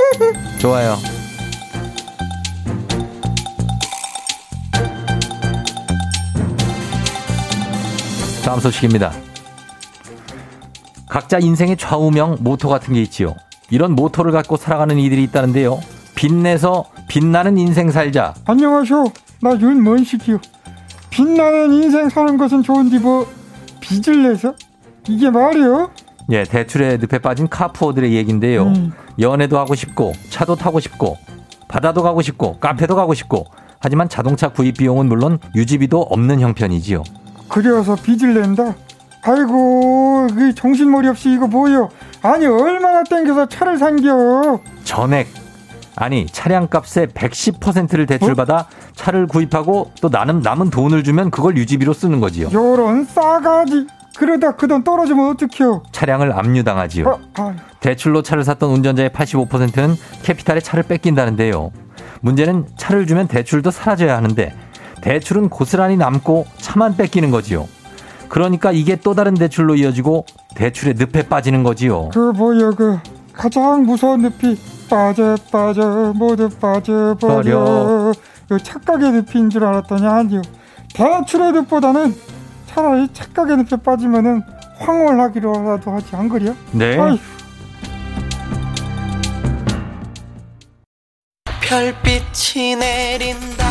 [0.60, 0.95] 좋아요.
[8.45, 9.12] 다음 소식입니다.
[11.10, 13.36] 각자 인생의 좌우명 모토 같은 게 있지요.
[13.69, 15.81] 이런 모토를 갖고 살아가는 이들이 있다는데요.
[16.15, 18.33] 빛내서 빛나는 인생 살자.
[18.45, 19.12] 안녕하쇼.
[19.41, 20.39] 나 윤먼식이요.
[21.17, 23.27] 빛나는 인생 사는 것은 좋은데 뭐
[23.80, 24.53] 빚을 내서
[25.08, 25.89] 이게 말이요?
[26.30, 28.63] 예, 대출에 늪에 빠진 카푸어들의 얘기인데요.
[28.67, 28.91] 음.
[29.19, 31.17] 연애도 하고 싶고, 차도 타고 싶고,
[31.67, 33.45] 바다도 가고 싶고, 카페도 가고 싶고,
[33.80, 37.03] 하지만 자동차 구입 비용은 물론 유지비도 없는 형편이지요.
[37.47, 38.75] 그래서 빚을 낸다.
[39.23, 41.89] 아이고 그 정신머리 없이 이거 뭐요?
[42.21, 44.60] 아니 얼마나 땡겨서 차를 산겨?
[44.84, 45.27] 전액
[45.99, 52.19] 아니 차량 값의 110%를 대출받아 차를 구입하고 또 나는 남은 돈을 주면 그걸 유지비로 쓰는
[52.19, 52.49] 거지요.
[52.53, 53.88] 요런 싸가지.
[54.15, 55.83] 그러다 그 돈 떨어지면 어떡해요?
[55.91, 57.07] 차량을 압류당하지요.
[57.07, 61.71] 어, 아, 대출로 차를 샀던 운전자의 85%는 캐피탈에 차를 뺏긴다는데요.
[62.21, 64.53] 문제는 차를 주면 대출도 사라져야 하는데
[65.01, 67.67] 대출은 고스란히 남고 차만 뺏기는 거지요.
[68.29, 72.10] 그러니까 이게 또 다른 대출로 이어지고 대출의 늪에 빠지는 거지요.
[72.10, 72.97] 그 뭐야 그
[73.33, 74.57] 가장 무서운 늪이
[74.89, 77.15] 빠져 빠져 모두 빠져버려.
[77.17, 78.13] 버려.
[78.50, 80.41] 그 착각의 늪인 줄 알았더니 아니요.
[80.93, 82.15] 대출의 늪보다는
[82.67, 84.41] 차라리 착각의 늪에 빠지면은
[84.80, 86.56] 황홀하기로라도 하지 안 그래요?
[86.71, 86.97] 네.
[86.97, 87.17] 아휴.
[91.62, 93.65] 별빛이 내린다.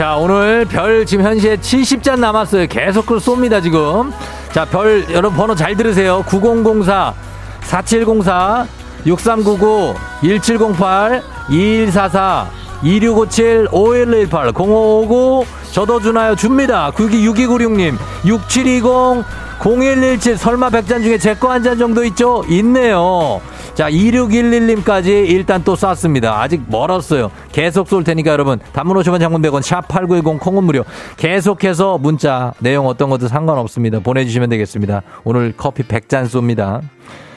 [0.00, 2.66] 자, 오늘 별 지금 현시에 70잔 남았어요.
[2.68, 4.10] 계속 그걸 쏩니다, 지금.
[4.50, 6.22] 자, 별 여러분 번호 잘 들으세요.
[6.26, 7.12] 9004
[7.60, 8.66] 4704
[9.04, 12.46] 6399 1708 2144
[12.82, 16.90] 2657 5118 0559 저도 주나요 줍니다.
[16.94, 19.24] 6296님 6720
[19.60, 22.42] 0117 설마 100잔 중에 제 거 한 잔 정도 있죠?
[22.48, 23.40] 있네요.
[23.74, 26.40] 자, 2611님까지 일단 또 쐈습니다.
[26.40, 27.30] 아직 멀었어요.
[27.52, 30.84] 계속 쏠 테니까 여러분, 단문 50원 장문 100원, 샵8910 콩은 무료.
[31.16, 34.00] 계속해서 문자, 내용 어떤 것도 상관없습니다.
[34.00, 35.02] 보내주시면 되겠습니다.
[35.24, 36.80] 오늘 커피 100잔 쏩니다.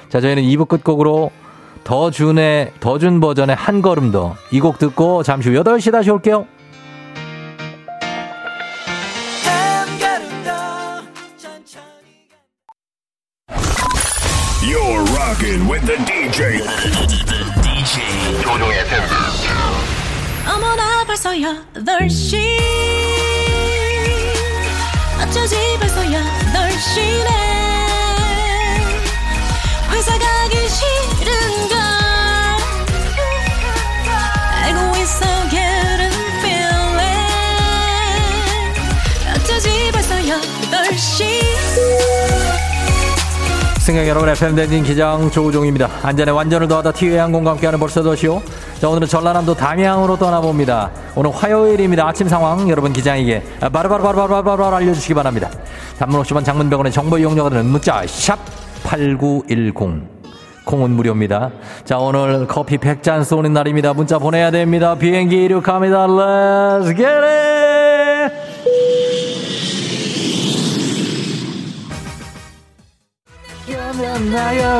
[0.10, 1.32] 자, 저희는 2부 끝곡으로
[1.84, 4.36] 더 준의, 더준 버전의 한 걸음 더.
[4.52, 6.46] 이 곡 듣고 잠시 후 8시 다시 올게요.
[14.64, 16.62] You're rocking with the DJ.
[17.62, 19.04] DJ 조종의 FM.
[20.48, 22.38] 어머나 벌써 8시
[25.22, 27.30] 어쩌지 벌써 8시네
[29.92, 30.43] 회사 가
[43.80, 45.90] 승객 여러분, FM 댕진 기장 조우종입니다.
[46.04, 48.42] 안전에 완전을 더하다 티웨이 항공과 함께하는 벌써 더시오.
[48.80, 50.90] 자, 오늘은 전라남도 담양으로 떠나봅니다.
[51.16, 52.08] 오늘 화요일입니다.
[52.08, 55.50] 아침 상황 여러분 기장에게 바로바로바로바로바로 알려주시기 바랍니다.
[56.00, 58.40] 단문 50원 장문병원의 정보 이용료가 드는 문자 샵
[58.84, 60.14] 8910.
[60.64, 61.52] 콩은 무료입니다.
[61.84, 63.94] 자, 오늘 커피 100잔 쏘는 날입니다.
[63.94, 64.96] 문자 보내야 됩니다.
[64.96, 66.08] 비행기 이륙합니다.
[66.08, 67.53] Let's get it!
[74.20, 74.80] 나요.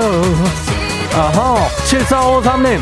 [1.16, 2.80] 아하, 7453님.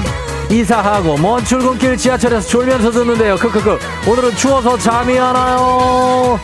[0.51, 3.35] 이사하고 먼 출근길 지하철에서 졸면서 듣는데요.
[3.37, 3.79] 크크크.
[4.07, 6.39] 오늘은 추워서 잠이 안 와요.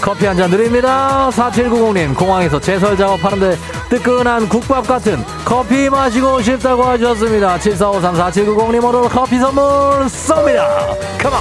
[0.00, 1.28] 커피 한 잔 드립니다.
[1.30, 3.58] 4790님, 공항에서 제설 작업하는데
[3.90, 7.58] 뜨끈한 국밥 같은 커피 마시고 싶다고 하셨습니다.
[7.58, 8.14] 7453
[8.46, 9.62] 4790님 오늘 커피 선물
[10.06, 10.96] 쏩니다.
[11.18, 11.40] 컴온!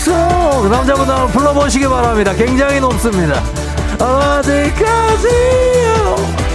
[0.00, 0.66] 무서워.
[0.68, 2.32] 남자분들 한번 불러보시기 바랍니다.
[2.32, 3.42] 굉장히 높습니다.
[3.98, 5.26] 어디까지요?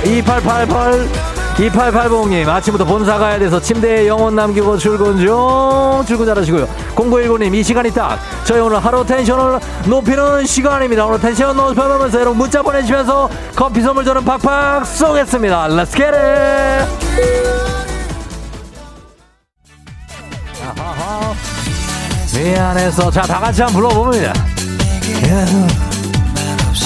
[0.04, 1.08] 2888
[1.56, 7.92] 2880님 아침부터 본사 가야 돼서 침대에 영혼 남기고 출근 중 출근 잘하시고요 0919님 이 시간이
[7.94, 14.04] 딱 저희 오늘 하루 텐션을 높이는 시간입니다 오늘 텐션 높여보면서 여러분 문자 보내주시면서 커피 선물
[14.04, 17.75] 저는 팍팍 쏘겠습니다 Let's get it
[22.36, 23.10] 미안해서.
[23.12, 24.34] 자 다 같이 한번 불러봅니다.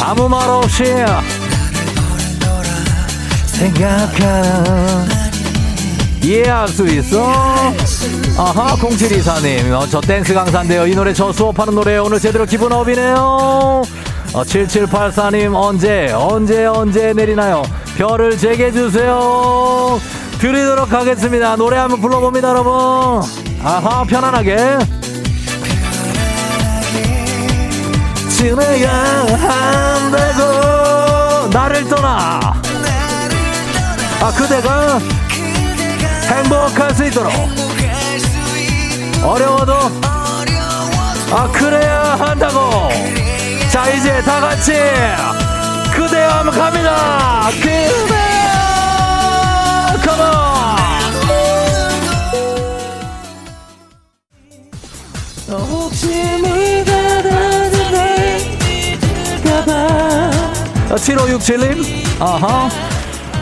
[0.02, 0.84] 아무 말 없이
[3.48, 5.08] 생각하는
[6.24, 7.32] 이해할 수 있어?
[8.38, 9.72] 아하 0724님.
[9.74, 10.88] 어, 저 댄스 강사인데요.
[10.88, 13.16] 이 노래 저 수업하는 노래 오늘 제대로 기분 업이네요.
[14.34, 17.64] 어, 7784님 언제 언제 언제 내리나요?
[17.98, 20.00] 별을 제게 주세요.
[20.40, 21.56] 드리도록 하겠습니다.
[21.58, 23.22] 노래 한번 불러봅니다 여러분.
[23.64, 24.78] 아하 편안하게
[28.40, 28.90] 지내야
[29.38, 31.50] 한다고.
[31.50, 32.40] 나를 떠나.
[34.22, 34.98] 아 그대가
[36.32, 37.34] 행복할 수 있도록.
[39.22, 39.74] 어려워도
[41.32, 42.88] 아 그래야 한다고.
[43.74, 44.72] 자 이제 다 같이
[45.92, 47.50] 그대와 한번 갑니다.
[47.62, 48.58] 그대야
[50.06, 50.30] 컴온
[55.68, 56.08] 혹시
[56.42, 57.49] 네가 다가봐
[60.90, 62.22] 7567님.
[62.22, 62.70] 아하.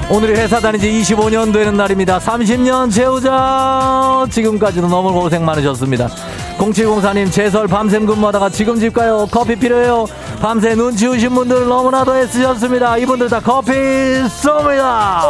[0.09, 2.19] 오늘이 회사 다닌 지 25년 되는 날입니다.
[2.19, 4.25] 30년 채우자.
[4.30, 6.07] 지금까지도 너무 고생 많으셨습니다.
[6.57, 9.28] 0704님 제설 밤샘 근무하다가 지금 집 가요.
[9.30, 10.05] 커피 필요해요.
[10.41, 12.97] 밤새 눈 치우신 분들 너무나도 애쓰셨습니다.
[12.97, 15.23] 이분들 다 커피 쏩니다.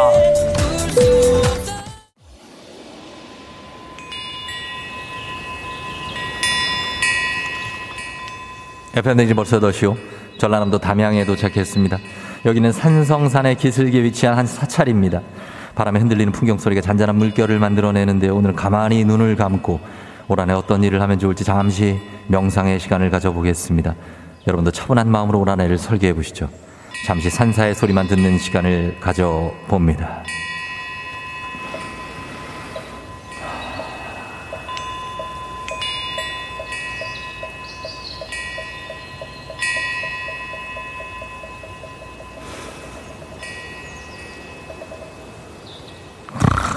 [8.94, 10.17] FM댕지 벌써 8시오.
[10.38, 11.98] 전라남도 담양에 도착했습니다.
[12.46, 15.22] 여기는 산성산의 기슭에 위치한 한 사찰입니다.
[15.76, 19.80] 바람에 흔들리는 풍경 소리가 잔잔한 물결을 만들어내는데 오늘 가만히 눈을 감고
[20.28, 23.96] 올 한해 어떤 일을 하면 좋을지 잠시 명상의 시간을 가져보겠습니다.
[24.48, 26.50] 여러분도 차분한 마음으로 올 한해를 설계해 보시죠.
[27.06, 30.24] 잠시 산사의 소리만 듣는 시간을 가져봅니다.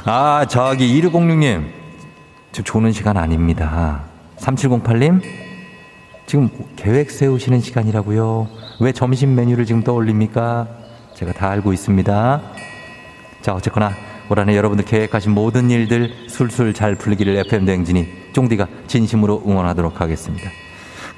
[0.05, 1.67] 아, 저기 2606님.
[2.53, 4.03] 지금 조는 시간 아닙니다.
[4.39, 5.23] 3708님.
[6.27, 8.49] 지금 계획 세우시는 시간이라고요.
[8.81, 10.69] 왜 점심 메뉴를 지금 떠올립니까?
[11.15, 12.43] 제가 다 알고 있습니다.
[13.43, 13.93] 자, 어쨌거나
[14.31, 20.51] 올 한해 여러분들 계획하신 모든 일들 술술 잘 풀리기를 FM 대행진이 쫑디가 진심으로 응원하도록 하겠습니다.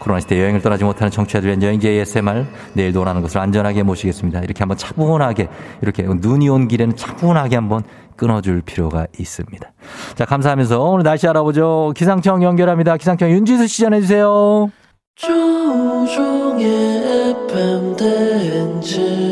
[0.03, 4.41] 코로나 시대 여행을 떠나지 못하는 청취자들의 여행지 ASMR 내일도 원하는 곳을 안전하게 모시겠습니다.
[4.41, 5.49] 이렇게 한번 차분하게
[5.81, 7.85] 이렇게 눈이 온 길에는 차분하게 한번
[8.17, 9.73] 끊어줄 필요가 있습니다.
[10.17, 11.93] 자 감사하면서 오늘 날씨 알아보죠.
[11.97, 12.97] 기상청 연결합니다.
[12.97, 14.73] 기상청 윤지수 씨 전해주세요.
[15.15, 16.65] 조종의
[17.53, 19.32] FM 대행진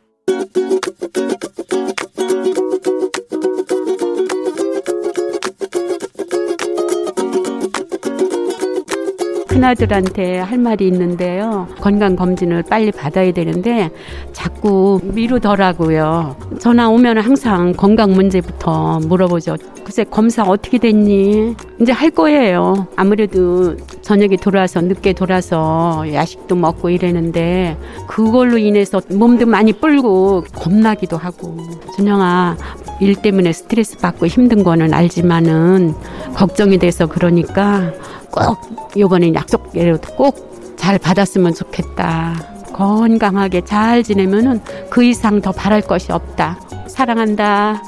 [9.61, 11.67] 큰아들한테 할 말이 있는데요.
[11.79, 13.91] 건강 검진을 빨리 받아야 되는데
[14.33, 16.35] 자꾸 미루더라고요.
[16.59, 19.57] 전화 오면 항상 건강 문제부터 물어보죠.
[19.83, 21.55] 글쎄 검사 어떻게 됐니?
[21.79, 22.87] 이제 할 거예요.
[22.95, 31.57] 아무래도 저녁에 돌아서 늦게 돌아서 야식도 먹고 이러는데 그걸로 인해서 몸도 많이 불고 겁나기도 하고
[31.95, 32.57] 준영아
[32.99, 35.93] 일 때문에 스트레스 받고 힘든 거는 알지만은
[36.35, 37.91] 걱정이 돼서 그러니까
[38.31, 38.57] 꼭
[38.95, 40.51] 이번엔 약속 예로 꼭
[40.81, 42.33] 잘 받았으면 좋겠다.
[42.73, 44.59] 건강하게 잘 지내면은
[44.89, 46.59] 그 이상 더 바랄 것이 없다.
[46.87, 47.83] 사랑한다.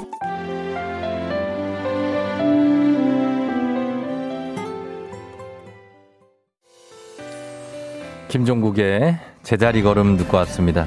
[8.27, 10.85] 김종국의 제자리 걸음 듣고 왔습니다.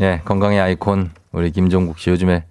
[0.00, 2.44] 예, 건강의 아이콘 우리 김종국 씨 요즘에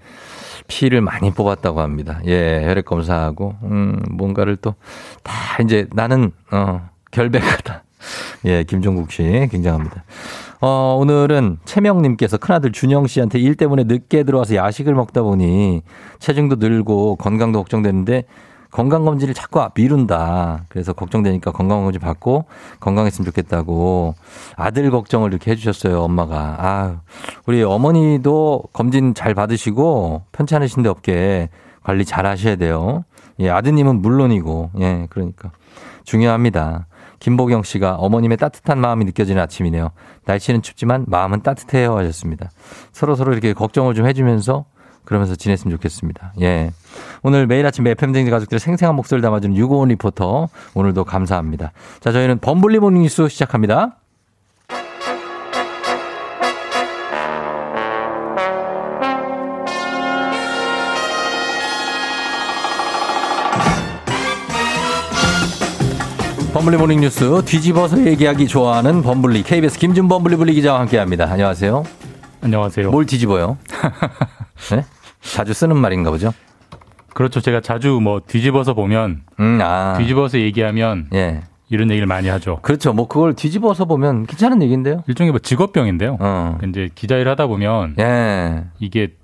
[0.67, 2.19] 피를 많이 뽑았다고 합니다.
[2.25, 4.75] 예, 혈액 검사하고 음, 뭔가를 또
[5.23, 7.83] 다 이제 나는 어, 결백하다.
[8.45, 10.03] 예, 김종국 씨 굉장합니다.
[10.61, 15.81] 어, 오늘은 채명님께서 큰아들 준영 씨한테 일 때문에 늦게 들어와서 야식을 먹다 보니
[16.19, 18.23] 체중도 늘고 건강도 걱정되는데
[18.75, 20.65] 건강검진을 자꾸 미룬다.
[20.67, 22.43] 그래서 걱정되니까 건강검진 받고
[22.81, 24.15] 건강했으면 좋겠다고
[24.57, 26.57] 아들 걱정을 이렇게 해주셨어요, 엄마가.
[26.59, 27.01] 아
[27.45, 31.47] 우리 어머니도 검진 잘 받으시고 편찮으신 데 없게
[31.83, 33.05] 관리 잘 하셔야 돼요.
[33.39, 35.51] 예, 아드님은 물론이고, 예, 그러니까.
[36.03, 36.87] 중요합니다.
[37.19, 39.91] 김보경 씨가 어머님의 따뜻한 마음이 느껴지는 아침이네요.
[40.25, 42.49] 날씨는 춥지만 마음은 따뜻해요 하셨습니다.
[42.91, 44.65] 서로 서로 이렇게 걱정을 좀 해주면서
[45.05, 46.33] 그러면서 지냈으면 좋겠습니다.
[46.41, 46.71] 예.
[47.23, 51.71] 오늘 매일 아침 FM 대행진 가족들의 생생한 목소리를 담아주는 유고원 리포터 오늘도 감사합니다.
[51.99, 53.97] 자, 저희는 범블리 모닝 뉴스 시작합니다.
[66.55, 71.29] 범블리 모닝 뉴스 뒤집어서 얘기하기 좋아하는 범블리 KBS 김준 범블리 블리 기자와 함께합니다.
[71.29, 71.83] 안녕하세요.
[72.45, 72.91] 안녕하세요.
[72.91, 73.57] 뭘 뒤집어요?
[74.69, 74.85] 네?
[75.21, 76.31] 자주 쓰는 말인가 보죠.
[77.15, 77.41] 그렇죠.
[77.41, 79.95] 제가 자주 뭐 뒤집어서 보면 음, 아.
[79.97, 81.41] 뒤집어서 얘기하면 예.
[81.69, 82.59] 이런 얘기를 많이 하죠.
[82.61, 82.93] 그렇죠.
[82.93, 85.03] 뭐 그걸 뒤집어서 보면 괜찮은 얘기인데요.
[85.07, 86.17] 일종의 뭐 직업병인데요.
[86.19, 86.59] 어.
[86.69, 88.65] 이제 기자 일 하다 보면 예.
[88.77, 89.15] 이게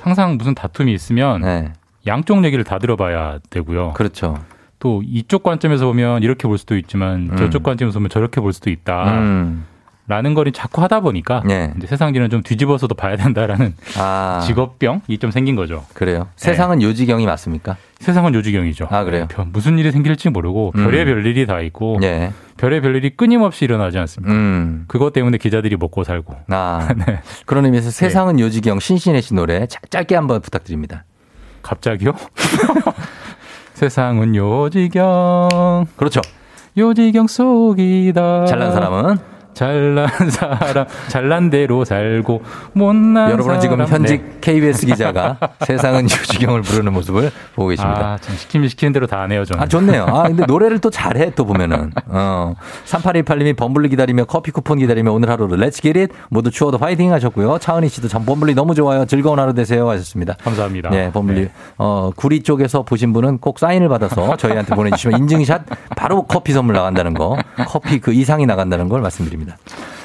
[0.00, 1.72] 항상 무슨 다툼이 있으면 네.
[2.06, 3.94] 양쪽 얘기를 다 들어봐야 되고요.
[3.94, 4.38] 그렇죠.
[4.78, 7.36] 또 이쪽 관점에서 보면 이렇게 볼 수도 있지만 음.
[7.36, 9.18] 저쪽 관점에서 보면 저렇게 볼 수도 있다.
[9.18, 9.64] 음.
[10.08, 11.72] 라는 거를 자꾸 하다 보니까 예.
[11.76, 14.40] 이제 세상일은 좀 뒤집어서도 봐야 된다라는 아.
[14.46, 15.84] 직업병이 좀 생긴 거죠.
[15.92, 16.28] 그래요.
[16.36, 17.76] 세상은 요지경이 맞습니까?
[18.00, 18.88] 세상은 요지경이죠.
[18.90, 19.26] 아, 그래요?
[19.28, 20.84] 네, 별- 무슨 일이 생길지 모르고 음.
[20.84, 22.32] 별의 별 일이 다 있고 예.
[22.56, 24.32] 별의 별 일이 끊임없이 일어나지 않습니까?
[24.34, 24.84] 음.
[24.88, 26.34] 그것 때문에 기자들이 먹고 살고.
[26.48, 26.88] 아.
[27.06, 27.20] 네.
[27.44, 31.04] 그런 의미에서 세상은 요지경 신신혜 씨 노래 자- 짧게 한번 부탁드립니다.
[31.60, 32.12] 갑자기요?
[33.74, 35.86] 세상은 요지경.
[35.96, 36.20] 그렇죠.
[36.76, 38.46] 요지경 속이다.
[38.46, 39.18] 잘난 사람은
[39.58, 42.42] 잘난 사람 잘난 대로 살고
[42.74, 43.84] 못난 여러분은 지금.
[43.84, 44.38] 현직 네.
[44.40, 45.36] KBS 기자가
[45.66, 48.12] 세상은 요지경을 부르는 모습을 보고 계십니다.
[48.12, 49.62] 아, 참 시키면 시키는 대로 다안 해요, 저는.
[49.62, 50.04] 아, 좋네요.
[50.04, 51.92] 아, 근데 노래를 또 잘해, 또 보면은.
[52.06, 52.54] 어.
[52.86, 57.58] 3818님이 범블리 기다리며 커피 쿠폰 기다리며 오늘 하루를 let's get it 모두 추워도 파이팅 하셨고요.
[57.58, 59.06] 차은희 씨도 전 범블리 너무 좋아요.
[59.06, 59.88] 즐거운 하루 되세요.
[59.90, 60.34] 하셨습니다.
[60.44, 60.90] 감사합니다.
[60.90, 61.40] 네, 범블리.
[61.40, 61.50] 네.
[61.78, 65.62] 어, 구리 쪽에서 보신 분은 꼭 사인을 받아서 저희한테 보내주시면 인증샷
[65.96, 67.36] 바로 커피 선물 나간다는 거.
[67.66, 69.47] 커피 그 이상이 나간다는 걸 말씀드립니다.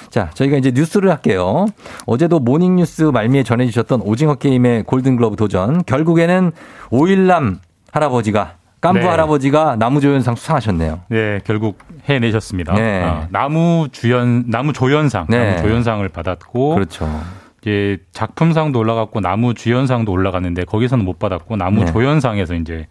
[0.10, 1.66] 자, 저희가 이제 뉴스를 할게요.
[2.06, 5.84] 어제도 모닝뉴스 말미에 전해주셨던 오징어 게임의 골든글러브 도전.
[5.86, 6.52] 결국에는
[6.91, 7.60] 오일남
[7.91, 9.06] 할아버지가 깐부 네.
[9.08, 11.00] 할아버지가 남우조연상 수상하셨네요.
[11.10, 11.80] 네, 결국
[12.10, 12.74] 해내셨습니다.
[12.74, 13.02] 네.
[13.04, 15.52] 아, 남우 주연, 남우 조연상, 네.
[15.56, 17.08] 남우 조연상을 받았고, 그렇죠.
[17.62, 21.91] 이제 작품상도 올라갔고 나무 주연상도 올라갔는데 거기서는 못 받았고 나무 네.
[21.94, 22.88] 조연상에서 이제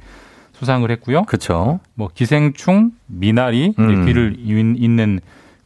[0.55, 1.24] 수상을 했고요.
[1.24, 1.78] 그렇죠.
[1.94, 4.07] 뭐 기생충, 미나리, 음.
[4.07, 5.20] 귀를 잇- 잇는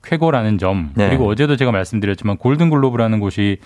[0.06, 1.08] 쾌거라는 점 네.
[1.08, 3.58] 그리고 어제도 제가 말씀드렸지만 골든글로브라는 곳이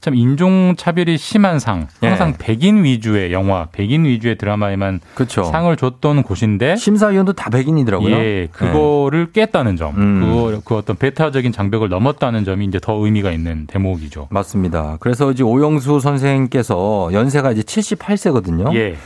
[0.00, 2.38] 참 인종 차별이 심한 상, 항상 네.
[2.38, 5.44] 백인 위주의 영화, 백인 위주의 드라마에만 그렇죠.
[5.44, 8.14] 상을 줬던 곳인데 심사위원도 다 백인이더라고요.
[8.14, 10.20] 예, 그거를 깼다는 점, 음.
[10.20, 14.28] 그거 그 어떤 베타적인 장벽을 넘었다는 점이 이제 더 의미가 있는 대목이죠.
[14.30, 14.98] 맞습니다.
[15.00, 18.74] 그래서 이제 오영수 선생님께서 연세가 이제 78세거든요.
[18.74, 18.96] 예,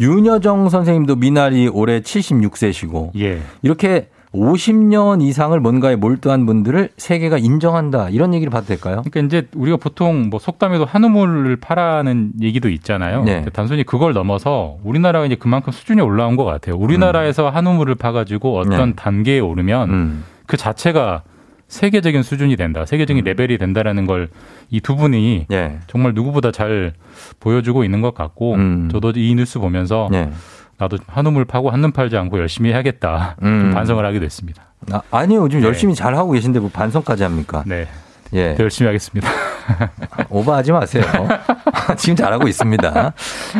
[0.00, 3.40] 윤여정 선생님도 미나리 올해 76세시고 예.
[3.62, 9.02] 이렇게 50년 이상을 뭔가에 몰두한 분들을 세계가 인정한다 이런 얘기를 봐도 될까요?
[9.10, 13.24] 그러니까 이제 우리가 보통 뭐 속담에도 한우물을 파라는 얘기도 있잖아요.
[13.24, 13.44] 네.
[13.52, 16.76] 단순히 그걸 넘어서 우리나라가 이제 그만큼 수준이 올라온 것 같아요.
[16.76, 18.86] 우리나라에서 한우물을 파가지고 어떤 음.
[18.90, 18.92] 네.
[18.96, 20.24] 단계에 오르면 음.
[20.46, 21.22] 그 자체가
[21.66, 24.28] 세계적인 수준이 된다, 세계적인 레벨이 된다라는 걸
[24.72, 25.78] 이 두 분이 예.
[25.88, 26.92] 정말 누구보다 잘
[27.40, 28.88] 보여주고 있는 것 같고 음.
[28.90, 30.30] 저도 이 뉴스 보면서 예.
[30.80, 33.60] 나도 한우물 파고 한눈 팔지 않고 열심히 해야겠다 음.
[33.64, 34.62] 좀 반성을 하게 됐습니다.
[34.90, 35.46] 아, 아니요.
[35.48, 35.66] 지금 네.
[35.66, 37.62] 열심히 잘 하고 계신데 뭐 반성까지 합니까?
[37.66, 37.86] 네,
[38.32, 38.54] 예.
[38.54, 39.28] 더 열심히 하겠습니다.
[40.30, 41.04] 오버하지 마세요.
[41.98, 43.12] 지금 잘하고 있습니다.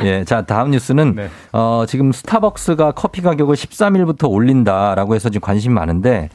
[0.05, 0.25] 예.
[0.25, 1.29] 자, 다음 뉴스는 네.
[1.53, 6.31] 어, 지금 스타벅스가 커피 가격을 13일부터 올린다라고 해서 지금 관심 많은데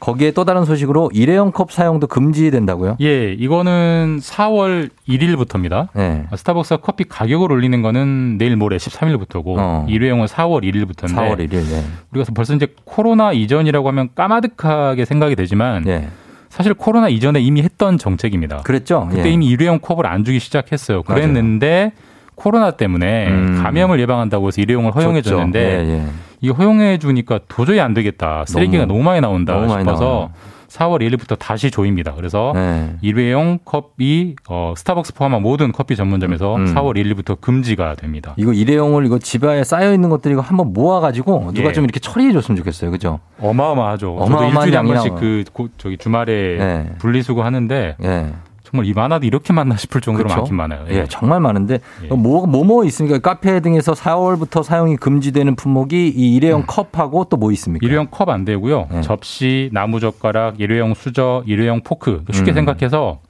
[0.00, 2.96] 거기에 또 다른 소식으로 일회용 컵 사용도 금지된다고요?
[3.02, 5.88] 예, 이거는 4월 1일부터입니다.
[5.98, 6.24] 예.
[6.34, 9.86] 스타벅스가 커피 가격을 올리는 거는 내일 모레 13일부터고 어.
[9.88, 11.54] 일회용은 4월 1일부터인데 4월 1일.
[11.54, 11.84] 예.
[12.12, 16.08] 우리가 벌써 이제 코로나 이전이라고 하면 까마득하게 생각이 되지만 예.
[16.48, 18.62] 사실 코로나 이전에 이미 했던 정책입니다.
[18.62, 19.06] 그랬죠?
[19.10, 19.32] 그때 예.
[19.32, 21.02] 이미 일회용 컵을 안 주기 시작했어요.
[21.02, 21.92] 그랬는데
[22.34, 23.60] 코로나 때문에 음.
[23.62, 25.20] 감염을 예방한다고 해서 일회용을 허용해.
[25.20, 26.06] 줬는데
[26.42, 26.48] 예, 예.
[26.48, 28.44] 이 허용해 주니까 도저히 안 되겠다.
[28.46, 30.30] 쓰레기가 너무, 너무, 많이 나온다 너무 많이 싶어서 나와요.
[30.68, 32.14] 4월 1일부터 다시 조입니다.
[32.14, 32.94] 그래서 네.
[33.00, 36.64] 일회용 컵이 어, 스타벅스 포함한 모든 커피 전문점에서 음.
[36.66, 38.34] 4월 1일부터 금지가 됩니다.
[38.36, 41.72] 이거 일회용을 이거 집에 쌓여 있는 것들 이거 한번 모아가지고 누가 예.
[41.72, 42.92] 좀 이렇게 처리해 줬으면 좋겠어요.
[42.92, 43.18] 그죠?
[43.40, 44.06] 어마어마하죠.
[44.20, 46.90] 저도 어마어마한 일주일에 한 번씩 그 고- 저기 주말에 네.
[46.98, 48.32] 분리수거 하는데 예.
[48.70, 50.36] 정말 이 많아도 이렇게 많나 싶을 정도로 그쵸?
[50.36, 50.84] 많긴 많아요.
[50.90, 53.18] 예, 정말 많은데 뭐뭐뭐 있습니까?
[53.18, 57.84] 카페 등에서 4월부터 사용이 금지되는 품목이 이 일회용 컵하고 또 뭐 있습니까?
[57.84, 57.88] 음.
[57.88, 58.88] 일회용 컵 안 되고요.
[58.90, 59.00] 네.
[59.00, 62.22] 접시, 나무 젓가락, 일회용 수저, 일회용 포크.
[62.30, 62.54] 쉽게 음.
[62.54, 63.20] 생각해서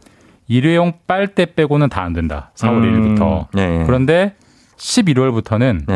[0.49, 2.51] 일회용 빨대 빼고는 다 안 된다.
[2.57, 3.15] 4월 음.
[3.17, 3.47] 1일부터.
[3.55, 3.85] 네.
[3.87, 4.35] 그런데
[4.77, 5.87] 11월부터는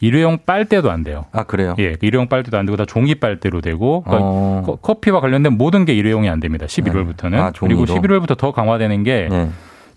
[0.00, 1.24] 일회용 빨대도 안 돼요.
[1.32, 1.74] 아 그래요?
[1.78, 4.62] 예, 그 일회용 빨대도 안 되고 다 종이 빨대로 되고 그러니까 어.
[4.66, 6.66] 커- 커피와 관련된 모든 게 일회용이 안 됩니다.
[6.66, 7.78] 11월부터는 아, 종이로?
[7.84, 9.48] 그리고 11월부터 더 강화되는 게 네.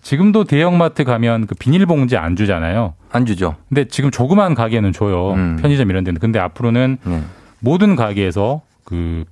[0.02, 2.94] 지금도 대형마트 가면 그 비닐봉지 안 주잖아요.
[3.12, 3.56] 안 주죠.
[3.68, 5.32] 근데 지금 조그만 가게는 줘요.
[5.34, 5.58] 음.
[5.60, 6.18] 편의점 이런 데는.
[6.18, 7.20] 근데 앞으로는 네.
[7.58, 9.24] 모든 가게에서 그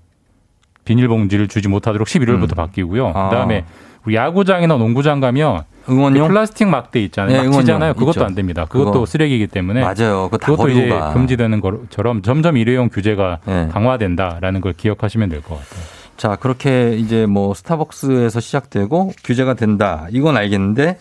[0.85, 2.57] 비닐봉지를 주지 못하도록 11월부터 음.
[2.57, 3.09] 바뀌고요.
[3.14, 3.29] 아.
[3.31, 3.64] 그다음에
[4.05, 6.22] 우리 야구장이나 농구장 가면 응원용?
[6.22, 7.30] 그 플라스틱 막대 있잖아요.
[7.32, 7.95] 네, 막 응원용 치잖아요.
[7.95, 8.24] 그것도 있죠.
[8.24, 8.64] 안 됩니다.
[8.68, 9.07] 그것도 그거.
[9.07, 10.28] 쓰레기이기 때문에 맞아요.
[10.30, 11.12] 그것도 이제 가.
[11.12, 13.68] 금지되는 것처럼 점점 일회용 규제가 네.
[13.72, 15.84] 강화된다라는 걸 기억하시면 될 것 같아요.
[16.16, 20.07] 자, 그렇게 이제 뭐 스타벅스에서 시작되고 규제가 된다.
[20.11, 20.99] 이건 알겠는데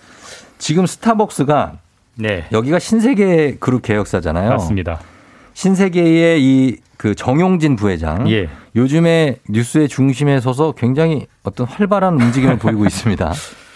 [0.59, 1.73] 지금 스타벅스가
[2.15, 2.45] 네.
[2.51, 4.49] 여기가 신세계 그룹 계열사잖아요.
[4.49, 4.99] 맞습니다.
[5.53, 8.29] 신세계의 이 그 정용진 부회장.
[8.31, 8.49] 예.
[8.75, 13.33] 요즘에 뉴스의 중심에 서서 굉장히 어떤 활발한 움직임을 보이고 있습니다.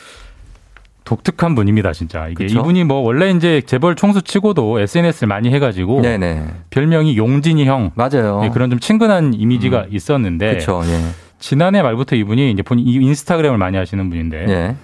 [1.03, 2.27] 독특한 분입니다, 진짜.
[2.27, 2.59] 이게 그쵸?
[2.59, 6.45] 이분이 뭐 원래 이제 재벌 총수 치고도 SNS를 많이 해가지고 네네.
[6.69, 7.91] 별명이 용진이 형.
[7.95, 8.41] 맞아요.
[8.43, 10.81] 예, 그런 좀 친근한 이미지가 있었는데 그렇죠.
[10.85, 11.01] 예.
[11.39, 14.75] 지난해 말부터 이분이 이제 본인 이 인스타그램을 많이 하시는 분인데 예.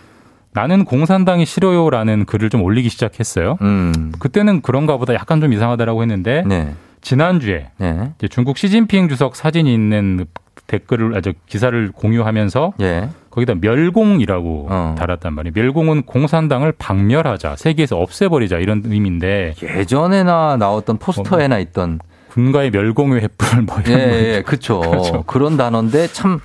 [0.53, 3.57] 나는 공산당이 싫어요라는 글을 좀 올리기 시작했어요.
[3.61, 4.11] 음.
[4.19, 6.73] 그때는 그런가 보다 약간 좀 이상하다라고 했는데 네.
[7.01, 8.11] 지난주에 네.
[8.29, 10.25] 중국 시진핑 주석 사진이 있는
[10.67, 13.09] 댓글을 아저 기사를 공유하면서 예.
[13.31, 14.95] 거기다 멸공이라고 어.
[14.97, 15.53] 달았단 말이에요.
[15.55, 21.99] 멸공은 공산당을 박멸하자, 세계에서 없애버리자 이런 의미인데 예전에나 나왔던 포스터에나 있던
[22.31, 24.79] 군가의 멸공의 횃불 뭐 예, 이런 거 예, 그렇죠.
[24.91, 25.23] 그렇죠.
[25.23, 26.39] 그런 단어인데 참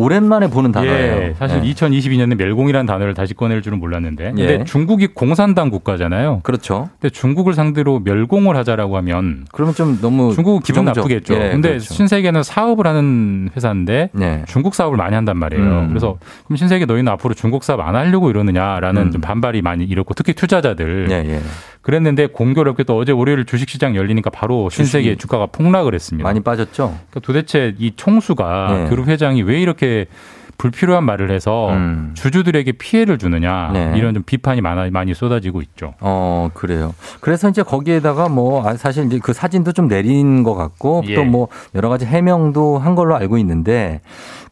[0.00, 1.22] 오랜만에 보는 단어예요.
[1.22, 1.72] 예, 사실 예.
[1.72, 4.32] 2022년에 멸공이라는 단어를 다시 꺼낼 줄은 몰랐는데.
[4.32, 4.64] 근데 예.
[4.64, 6.40] 중국이 공산당 국가잖아요.
[6.42, 6.88] 그렇죠.
[6.98, 11.02] 근데 중국을 상대로 멸공을 하자라고 하면 그러면 좀 너무 중국 기분 부정적.
[11.02, 11.34] 나쁘겠죠.
[11.34, 11.92] 예, 근데 그렇죠.
[11.92, 14.42] 신세계는 사업을 하는 회사인데 네.
[14.48, 15.62] 중국 사업을 많이 한단 말이에요.
[15.64, 15.88] 음.
[15.88, 19.10] 그래서 그럼 신세계 너희는 앞으로 중국 사업 안 하려고 이러느냐라는 음.
[19.10, 21.40] 좀 반발이 많이 일었고 특히 투자자들 예, 예.
[21.82, 26.28] 그랬는데 공교롭게 또 어제 월요일 주식시장 열리니까 바로 신세계 주가가 폭락을 했습니다.
[26.28, 26.98] 많이 빠졌죠.
[27.10, 28.90] 그러니까 도대체 이 총수가 네.
[28.90, 30.06] 그룹 회장이 왜 이렇게
[30.60, 32.10] 불필요한 말을 해서 음.
[32.12, 33.94] 주주들에게 피해를 주느냐 네.
[33.96, 35.94] 이런 좀 비판이 많아 많이 쏟아지고 있죠.
[36.00, 36.94] 어, 그래요.
[37.20, 41.14] 그래서 이제 거기에다가 뭐, 아, 사실 이제 그 사진도 좀 내린 것 같고, 예.
[41.14, 44.02] 또 뭐, 여러 가지 해명도 한 걸로 알고 있는데,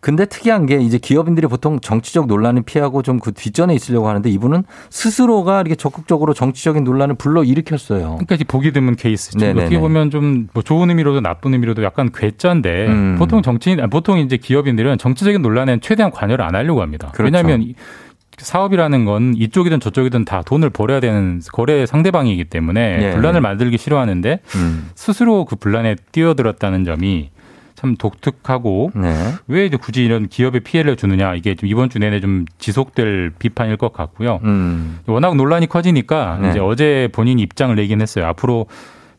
[0.00, 4.62] 근데 특이한 게 이제 기업인들이 보통 정치적 논란을 피하고 좀 그 뒷전에 있으려고 하는데 이분은
[4.90, 8.10] 스스로가 이렇게 적극적으로 정치적인 논란을 불러 일으켰어요.
[8.10, 9.40] 그러니까 이제 보기 드문 케이스죠.
[9.40, 9.62] 네네네.
[9.62, 13.16] 어떻게 보면 좀 뭐 좋은 의미로도 나쁜 의미로도 약간 괴짜인데 음.
[13.18, 17.08] 보통 정치인 아니, 보통 이제 기업인들은 정치적인 논란에는 최대한 관여를 안 하려고 합니다.
[17.12, 17.24] 그렇죠.
[17.24, 17.74] 왜냐하면 이-
[18.38, 23.10] 사업이라는 건 이쪽이든 저쪽이든 다 돈을 벌어야 되는 거래 상대방이기 때문에 예.
[23.14, 24.90] 분란을 만들기 싫어하는데 음.
[24.94, 27.30] 스스로 그 분란에 뛰어들었다는 점이
[27.74, 29.12] 참 독특하고 네.
[29.48, 33.76] 왜 이제 굳이 이런 기업에 피해를 주느냐 이게 좀 이번 주 내내 좀 지속될 비판일
[33.76, 34.38] 것 같고요.
[34.44, 35.00] 음.
[35.06, 36.50] 워낙 논란이 커지니까 네.
[36.50, 38.24] 이제 어제 본인 입장을 내긴 했어요.
[38.26, 38.66] 앞으로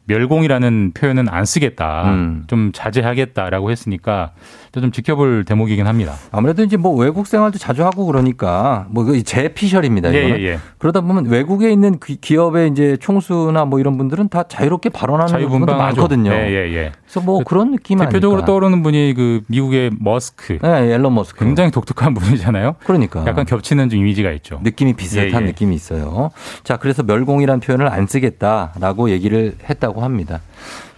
[0.05, 2.09] 멸공이라는 표현은 안 쓰겠다.
[2.09, 2.43] 음.
[2.47, 4.31] 좀 자제하겠다라고 했으니까
[4.73, 6.13] 좀 지켜볼 대목이긴 합니다.
[6.31, 10.13] 아무래도 이제 뭐 외국 생활도 자주 하고 그러니까 뭐제 피셜입니다.
[10.13, 10.17] 예.
[10.17, 10.59] 예, 예.
[10.77, 15.75] 그러다 보면 외국에 있는 기- 기업의 이제 총수나 뭐 이런 분들은 다 자유롭게 발언하는 분도.
[15.75, 16.31] 많거든요.
[16.31, 16.91] 예, 예, 예.
[17.03, 18.45] 그래서 뭐 그 런 느낌 대표적으로 아닐까.
[18.45, 20.59] 떠오르는 분이 그 미국의 머스크.
[20.61, 21.43] 네, 앨런 머스크.
[21.43, 22.75] 굉장히 독특한 분이잖아요.
[22.83, 23.25] 그러니까.
[23.25, 24.59] 약간 겹치는 좀 이미지가 있죠.
[24.63, 25.39] 느낌이 비슷한 예, 예.
[25.47, 26.29] 느낌이 있어요.
[26.63, 30.41] 자, 그래서 멸공이라는 표현을 안 쓰겠다라고 얘기를 했다고 합니다.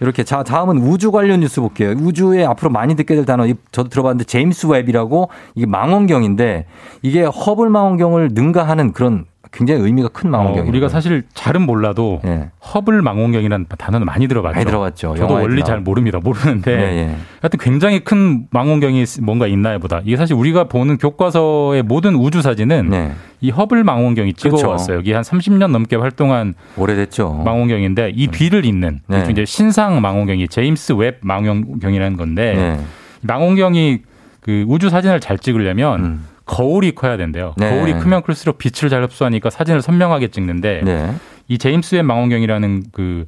[0.00, 1.90] 이렇게 자, 다음은 우주 관련 뉴스 볼게요.
[1.90, 6.66] 우주에 앞으로 많이 듣게 될 단어, 이- 저도 들어봤는데 제임스 웹이라고 이게 망원경인데
[7.02, 10.68] 이게 허블 망원경을 능가하는 그런 굉장히 의미가 큰 어, 망원경이에요.
[10.68, 12.20] 우리가 사실 잘은 몰라도
[12.74, 14.54] 허블 망원경이라는 단어는 많이 들어봤죠.
[14.54, 15.14] 많이 들어봤죠.
[15.16, 15.80] 저도 원리 잘.
[15.80, 16.18] 모릅니다.
[16.22, 17.16] 모르는데 예, 예.
[17.40, 20.00] 하여튼 굉장히 큰 망원경이 뭔가 있나요 보다.
[20.04, 24.42] 이게 사실 우리가 보는 교과서의 모든 우주 사진은 이 허블 망원경이 네.
[24.42, 24.56] 그렇죠.
[24.56, 24.96] 찍어왔어요.
[24.96, 27.42] 여기 한 30년 넘게 활동한 오래됐죠.
[27.44, 29.26] 망원경인데 이 뒤를 잇는 네.
[29.30, 32.80] 이제 신상 망원경이 제임스 웹 망원경이라는 건데 네.
[33.22, 33.98] 이 망원경이
[34.40, 37.54] 그 우주 사진을 잘 찍으려면 거울이 커야 된대요.
[37.58, 37.60] 음.
[37.60, 37.70] 네.
[37.70, 41.14] 거울이 크면 클수록 빛을 잘 흡수하니까 사진을 선명하게 찍는데 네.
[41.48, 43.24] 이 제임스 웹 망원경이라는 그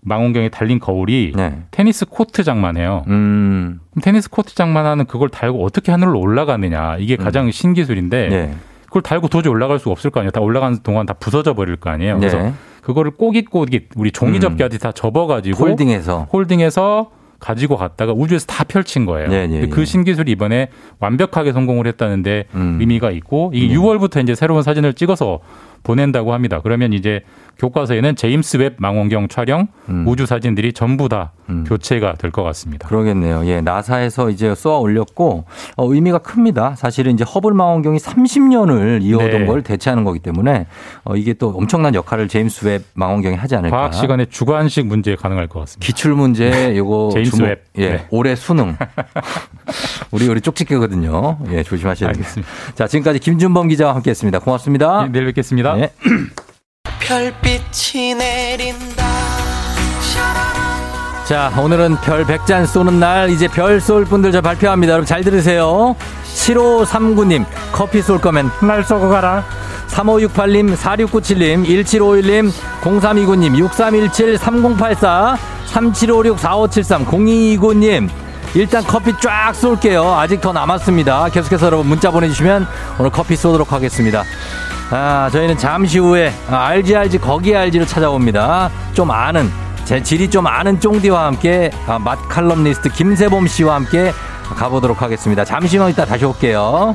[0.00, 1.62] 망원경에 달린 거울이 네.
[1.70, 3.04] 테니스 코트 장만 해요.
[3.08, 3.80] 음.
[3.90, 8.54] 그럼 테니스 코트 장만 하는 그걸 달고 어떻게 하늘로 올라가느냐 이게 가장 신기술인데 네.
[8.86, 10.30] 그걸 달고 도저히 올라갈 수가 없을 거 아니에요.
[10.30, 12.18] 다 올라가는 동안 다 부서져 버릴 거 아니에요.
[12.18, 12.52] 그래서 네.
[12.82, 16.28] 그거를 꼬깃꼬깃 우리 종이 접기 하듯이 다 접어가지고 folding해서.
[16.32, 17.10] folding해서
[17.44, 19.28] 가지고 갔다가 우주에서 다 펼친 거예요.
[19.28, 19.84] 네, 네, 그 네.
[19.84, 20.68] 신기술이 이번에
[20.98, 22.78] 완벽하게 성공을 했다는데 음.
[22.80, 23.74] 의미가 있고 이게 네.
[23.74, 25.40] 6월부터 이제 새로운 사진을 찍어서
[25.82, 26.60] 보낸다고 합니다.
[26.62, 27.20] 그러면 이제
[27.58, 30.04] 교과서에는 제임스 웹 망원경 촬영 음.
[30.06, 31.32] 우주 사진들이 전부 다
[31.66, 32.88] 교체가 될 것 같습니다.
[32.88, 33.44] 그러겠네요.
[33.46, 35.44] 예, 나사에서 이제 쏘아 올렸고
[35.76, 36.74] 어, 의미가 큽니다.
[36.74, 39.46] 사실은 이제 허블 망원경이 30년을 이어오던 네.
[39.46, 40.66] 걸 대체하는 거기 때문에
[41.04, 43.76] 어, 이게 또 엄청난 역할을 제임스 웹 망원경이 하지 않을까.
[43.76, 45.86] 과학 시간에 주관식 문제 가능할 것 같습니다.
[45.86, 47.64] 기출 문제 요거 제임스 주목- 웹.
[47.78, 48.06] 예, 네.
[48.10, 48.76] 올해 수능.
[50.10, 51.38] 우리 우리 쪽집게거든요.
[51.50, 52.28] 예, 조심하셔야 됩니다.
[52.30, 52.74] 알겠습니다.
[52.74, 54.38] 자, 지금까지 김준범 기자와 함께했습니다.
[54.40, 55.08] 고맙습니다.
[55.12, 55.74] 내일 뵙겠습니다.
[55.74, 55.90] 네.
[57.04, 59.04] 별빛이 내린다
[61.26, 64.92] 자, 오늘은 별 100잔 쏘는 날, 이제 별 쏠 분들 저 발표합니다.
[64.92, 65.96] 여러분 잘 들으세요.
[66.34, 69.42] 7539님, 커피 쏠 거면 날 쏘고 가라.
[69.88, 72.52] 3568님, 4697님, 1751님,
[72.82, 78.10] 0329님, 6317, 3084, 3756, 4573, 0229님,
[78.54, 80.14] 일단 커피 쫙 쏠게요.
[80.14, 81.28] 아직 더 남았습니다.
[81.30, 82.66] 계속해서 여러분 문자 보내주시면
[82.98, 84.22] 오늘 커피 쏘도록 하겠습니다.
[84.90, 88.70] 아, 저희는 잠시 후에 아, 알지 알지 거기 알지를 찾아옵니다.
[88.92, 89.50] 좀 아는
[89.84, 94.12] 제 질이 좀 아는 쫑디와 함께 아, 맛 칼럼니스트 김세범 씨와 함께
[94.56, 95.44] 가보도록 하겠습니다.
[95.44, 96.94] 잠시만 있다 다시 올게요.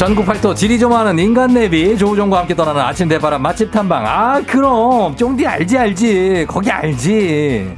[0.00, 4.06] 전국 팔도 질이 좀 아는 인간 내비 조우종과 함께 떠나는 아침 대바람 맛집 탐방.
[4.06, 5.14] 아 그럼.
[5.14, 6.46] 쫑디 알지 알지.
[6.48, 7.74] 거기 알지.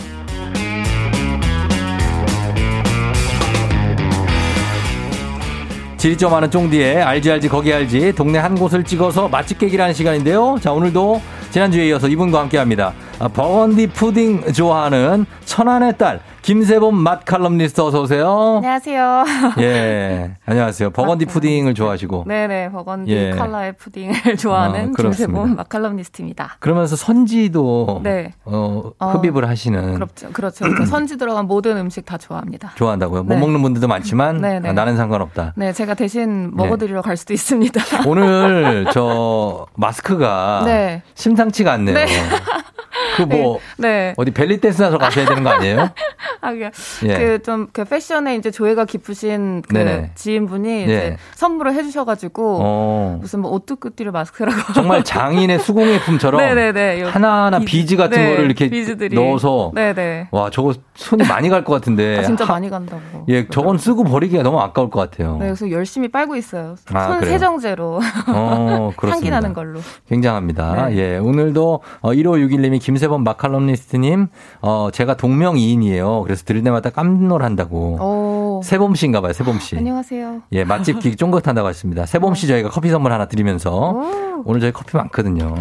[5.97, 8.13] 지리 좀 아는 쫑디의 알지 알지 거기 알지.
[8.13, 10.59] 동네 한 곳을 찍어서 맛집 깨기라는 시간인데요.
[10.61, 11.21] 자 오늘도
[11.51, 12.93] 지난주에 이어서 이분과 함께 합니다.
[13.19, 19.25] 아, 버건디 푸딩 좋아하는 천안의 딸 김세범 맛 칼럼니스트 어서 오세요 안녕하세요.
[19.61, 23.31] 예 안녕하세요 버건디 푸딩을 좋아하시고 네 네, 버건디 예.
[23.31, 25.09] 컬러의 푸딩을 좋아하는 아, 그렇습니다.
[25.33, 26.57] 김세범 맛 칼럼니스트입니다.
[26.59, 28.33] 그러면서 선지도 네.
[28.45, 30.31] 어, 어, 흡입을 하시는 그렇죠.
[30.33, 30.65] 그렇죠.
[30.77, 32.73] 그 선지 들어간 모든 음식 다 좋아합니다.
[32.75, 33.23] 좋아한다고요.
[33.23, 33.41] 못 네.
[33.41, 34.71] 먹는 분들도 많지만 네, 네.
[34.71, 35.53] 아, 나는 상관없다.
[35.57, 37.81] 네, 제가 대신 먹어 드리러 갈 수도 있습니다.
[38.09, 41.03] 오늘 저 마스크가 네.
[41.15, 41.95] 심상치가 않네요.
[43.19, 43.27] 네.
[43.27, 44.15] 그뭐 네.
[44.17, 45.91] 어디 벨리 댄스하러 가셔야 되는 거 아니에요?
[46.41, 46.71] 아, 그,
[47.05, 47.15] 예.
[47.15, 50.11] 그, 좀, 그, 패션에 이제 조예가 깊으신 그 네네.
[50.15, 51.17] 지인분이 이제 예.
[51.37, 53.19] 선물을 해주셔가지고, 어.
[53.21, 54.73] 무슨 뭐, 오뚜끄띠를 마스크라고.
[54.75, 57.01] 정말 장인의 수공예품처럼 네네네.
[57.03, 59.15] 요- 하나하나 비즈 같은 네, 거를 이렇게 비즈들이.
[59.15, 60.29] 넣어서 네네.
[60.33, 63.01] 와 저거 손이 많이 갈 것 같은데 아, 진짜 하- 많이 간다고.
[63.29, 65.35] 예 저건 쓰고 버리기가 너무 아까울 것 같아요.
[65.35, 66.75] 네, 그래서 열심히 빨고 있어요.
[66.93, 67.33] 아, 손 그래요?
[67.33, 68.01] 세정제로.
[68.29, 69.11] 어, 그렇습니다.
[69.15, 69.81] 향기 나는 걸로.
[70.09, 70.89] 굉장합니다.
[70.89, 70.97] 네.
[70.97, 74.29] 예, 오늘도 어, 1561님이 김 세범 마칼럼니스트님,
[74.61, 76.23] 어, 제가 동명이인이에요.
[76.23, 77.99] 그래서 들을 때마다 깜놀한다고.
[78.01, 78.61] 오.
[78.63, 79.77] 세범 씨인가 봐요, 세범 씨.
[79.77, 80.43] 안녕하세요.
[80.53, 82.07] 예, 맛집 기기 쫑긋한다고 했습니다.
[82.07, 83.97] 세범 씨 저희가 커피 선물 하나 드리면서
[84.45, 85.57] 오늘 저희 커피 많거든요.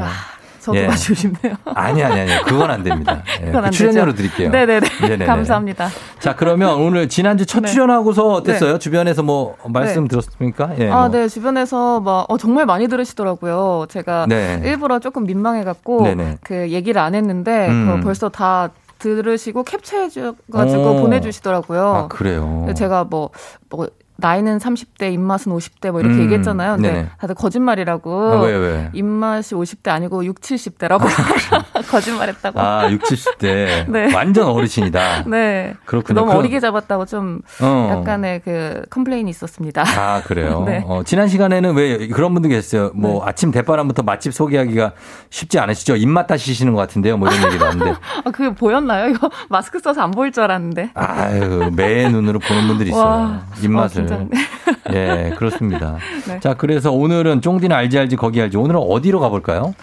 [0.61, 0.89] 저도 예.
[0.95, 1.55] 싶네요.
[1.65, 2.43] 아니, 아니, 아니.
[2.43, 3.23] 그건 안 됩니다.
[3.41, 4.17] 예, 그건 그 안 출연료로 되죠.
[4.17, 4.49] 드릴게요.
[4.51, 4.87] 네네네.
[5.01, 5.25] 네네네.
[5.25, 5.89] 감사합니다.
[6.19, 7.69] 자, 그러면 오늘 지난주 첫 네.
[7.69, 8.73] 출연하고서 어땠어요?
[8.73, 8.79] 네.
[8.79, 10.07] 주변에서 뭐 말씀 네.
[10.09, 10.71] 들었습니까?
[10.79, 10.89] 예.
[10.89, 11.09] 아, 뭐.
[11.09, 11.27] 네.
[11.27, 13.87] 주변에서 막, 어, 정말 많이 들으시더라고요.
[13.89, 14.61] 제가 네.
[14.63, 16.37] 일부러 조금 민망해갖고, 네네.
[16.43, 17.87] 그 얘기를 안 했는데, 음.
[17.87, 21.01] 그거 벌써 다 들으시고 캡처해가지고 오.
[21.01, 21.81] 보내주시더라고요.
[21.87, 22.67] 아, 그래요.
[22.77, 23.31] 제가 뭐,
[23.69, 23.87] 뭐,
[24.21, 26.21] 나이는 30대, 입맛은 50대 뭐 이렇게 음.
[26.23, 26.75] 얘기했잖아요.
[26.75, 27.09] 근데 네네.
[27.19, 28.33] 다들 거짓말이라고.
[28.33, 28.89] 아, 왜, 왜?
[28.93, 31.01] 입맛이 50대 아니고 6, 70대라고.
[31.89, 32.59] 거짓말했다고.
[32.59, 33.89] 아, 60, 70대.
[33.91, 34.13] 네.
[34.13, 35.23] 완전 어르신이다.
[35.27, 35.73] 네.
[35.85, 36.21] 그렇군요.
[36.21, 37.89] 너무 어리게 잡았다고 좀 어.
[37.91, 39.83] 약간의 그 complain이 있었습니다.
[39.97, 40.63] 아, 그래요?
[40.67, 40.83] 네.
[40.85, 42.91] 어, 지난 시간에는 왜 그런 분들 계셨어요.
[42.93, 44.93] 뭐 아침 댓바람부터 맛집 소개하기가
[45.29, 45.95] 쉽지 않으시죠?
[45.95, 47.17] 입맛 다시시는 것 같은데요.
[47.17, 47.91] 뭐 이런 얘기를 하는데.
[48.23, 49.09] 아, 그게 보였나요?
[49.09, 50.91] 이거 마스크 써서 안 보일 줄 알았는데.
[50.93, 53.03] 아유, 매 눈으로 보는 분들이 있어요.
[53.03, 54.10] 와, 입맛을.
[54.15, 54.93] 어, 진짜.
[54.93, 55.97] 예, 그렇습니다.
[56.27, 56.39] 네.
[56.39, 58.57] 자, 그래서 오늘은 쫑디는 알지 알지 거기 알지.
[58.57, 59.73] 오늘은 어디로 가볼까요?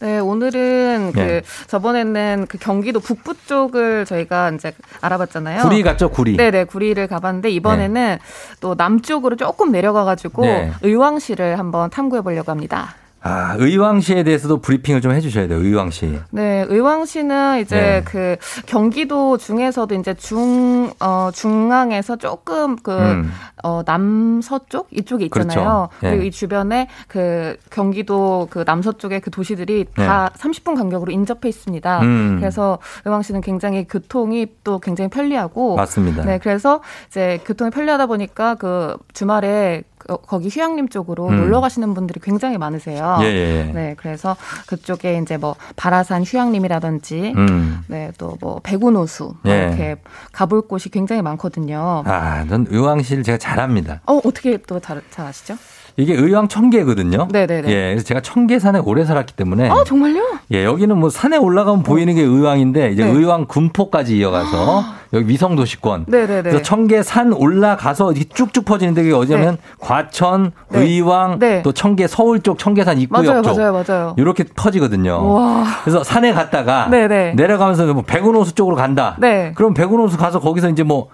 [0.00, 1.42] 네, 오늘은 그 네.
[1.68, 5.62] 저번에는 그 경기도 북부 쪽을 저희가 이제 알아봤잖아요.
[5.62, 6.36] 구리 갔죠, 구리.
[6.36, 8.18] 네 네, 구리를 가봤는데 이번에는
[8.60, 10.72] 또 남쪽으로 조금 내려가가지고 네.
[10.82, 12.96] 의왕시를 한번 탐구해 보려고 합니다.
[13.24, 15.60] 아, 의왕 시에 대해서도 브리핑을 좀 해주셔야 돼요.
[15.60, 16.18] 의왕 시.
[16.30, 18.02] 네, 의왕 시는 이제 네.
[18.04, 23.30] 그 경기도 중에서도 이제 중, 어, 중앙에서 조금 그, 음.
[23.62, 24.88] 어, 남서쪽?
[24.90, 25.88] 이쪽에 있잖아요.
[25.90, 25.90] 그렇죠.
[26.02, 26.10] 예.
[26.10, 32.00] 그리고 이 주변에 그 경기도 그 남서쪽의 그 도시들이 다 30분 간격으로 인접해 있습니다.
[32.00, 32.06] 네.
[32.06, 32.36] 음.
[32.40, 35.76] 그래서 의왕 시는 굉장히 교통이 또 굉장히 편리하고.
[35.76, 36.24] 맞습니다.
[36.24, 41.36] 네, 그래서 이제 교통이 편리하다 보니까 그 주말에 그- 거기 휴양림 쪽으로 음.
[41.36, 43.18] 놀러 가시는 분들이 굉장히 많으세요.
[43.22, 43.72] 예, 예.
[43.72, 44.36] 네, 그래서
[44.66, 47.82] 그쪽에 이제 뭐 바라산 휴양림이라든지 음.
[47.88, 49.66] 네, 또 뭐 백운호수 예.
[49.68, 49.96] 이렇게
[50.32, 52.02] 가볼 곳이 굉장히 많거든요.
[52.06, 54.00] 아, 전 의왕시를 제가 잘 압니다.
[54.06, 55.54] 어, 어떻게 또 잘 아시죠?
[55.96, 57.28] 이게 의왕 청계거든요.
[57.30, 57.68] 네네네.
[57.68, 59.68] 예, 그래서 제가 청계산에 오래 살았기 때문에.
[59.68, 60.22] 아, 정말요?
[60.52, 63.10] 예, 여기는 뭐 산에 올라가면 보이는 게 의왕인데 이제 네.
[63.10, 66.06] 의왕 군포까지 이어가서 여기 위성 도시권.
[66.08, 66.42] 네네네.
[66.42, 70.80] 그래서 청계산 올라가서 이렇게 쭉쭉 퍼지는데 그게 어디냐면 과천, 네.
[70.80, 71.62] 의왕, 네.
[71.62, 73.58] 또 청계 서울 쪽 청계산 입구역 맞아요, 쪽.
[73.58, 74.14] 맞아요, 맞아요.
[74.16, 75.34] 이렇게 퍼지거든요.
[75.34, 75.64] 와.
[75.84, 77.34] 그래서 산에 갔다가 네네.
[77.34, 79.16] 내려가면서 뭐 백운호수 쪽으로 간다.
[79.18, 79.52] 네.
[79.54, 81.08] 그럼 백운호수 가서 거기서 이제 뭐,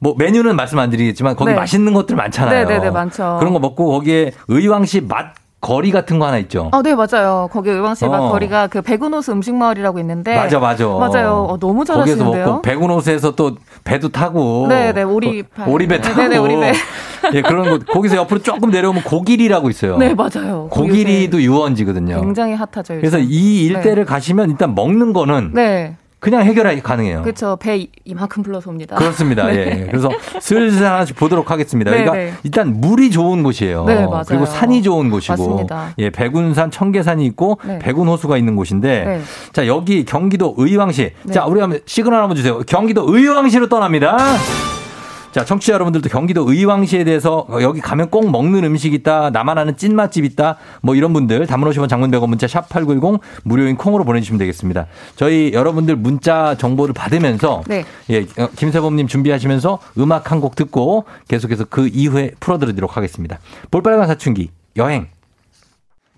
[0.00, 1.56] 뭐 메뉴는 말씀 안 드리겠지만 거기 네.
[1.56, 2.66] 맛있는 것들 많잖아요.
[2.66, 3.36] 네네네, 많죠.
[3.40, 6.68] 그런 거 먹고 거기에 의왕시 맛 거리 같은 거 하나 있죠.
[6.72, 7.48] 아, 네, 맞아요.
[7.50, 8.08] 거기 의왕시 어.
[8.10, 10.86] 맛거리가 그 백운호수 음식 마을이라고 있는데 맞아, 맞아.
[10.86, 11.46] 맞아요.
[11.48, 12.46] 어, 너무 거기서 잘하시는데요.
[12.46, 14.66] 먹고 백운호수에서 또 배도 타고.
[14.68, 16.22] 네 네, 오리 어, 오리배 타고.
[16.22, 16.72] 네 네, 오리배.
[17.34, 19.96] 예, 그런 거 거기서 옆으로 조금 내려오면 고길이라고 있어요.
[19.98, 20.68] 네, 맞아요.
[20.70, 22.20] 고길이도 유원지거든요.
[22.20, 22.94] 굉장히 핫하죠.
[22.94, 23.00] 요즘.
[23.00, 25.96] 그래서 이 일대를 가시면 일단 먹는 거는 네.
[26.20, 27.22] 그냥 해결이 가능해요.
[27.22, 27.56] 그렇죠.
[27.60, 28.96] 배 이- 이만큼 불러서 옵니다.
[28.96, 29.46] 그렇습니다.
[29.52, 29.82] 네.
[29.82, 29.86] 예.
[29.86, 30.10] 그래서
[30.40, 31.90] 슬슬 하나씩 보도록 하겠습니다.
[31.92, 32.34] 네, 그러니까 네.
[32.42, 33.84] 일단 물이 좋은 곳이에요.
[33.84, 34.24] 네, 맞아요.
[34.26, 35.94] 그리고 산이 좋은 곳이고, 맞습니다.
[35.98, 37.78] 예, 백운산, 청계산이 있고 네.
[37.78, 39.20] 백운호수가 있는 곳인데, 네.
[39.52, 41.12] 자 여기 경기도 의왕시.
[41.22, 41.32] 네.
[41.32, 42.58] 자 우리 한번 시그널 한번 주세요.
[42.66, 44.16] 경기도 의왕시로 떠납니다.
[45.32, 49.76] 자, 청취자 여러분들도 경기도 의왕시에 대해서 어, 여기 가면 꼭 먹는 음식 있다, 나만 아는
[49.76, 54.38] 찐맛집 있다, 뭐 이런 분들 담은 50원 장문 100원 문자 샵 8910 무료인 콩으로 보내주시면
[54.38, 54.86] 되겠습니다.
[55.16, 57.84] 저희 여러분들 문자 정보를 받으면서 네.
[58.10, 63.40] 예, 어, 김세범 님 준비하시면서 음악 한 곡 듣고 계속해서 그 이후에 풀어드리도록 하겠습니다.
[63.72, 65.08] 볼빨간 사춘기 여행.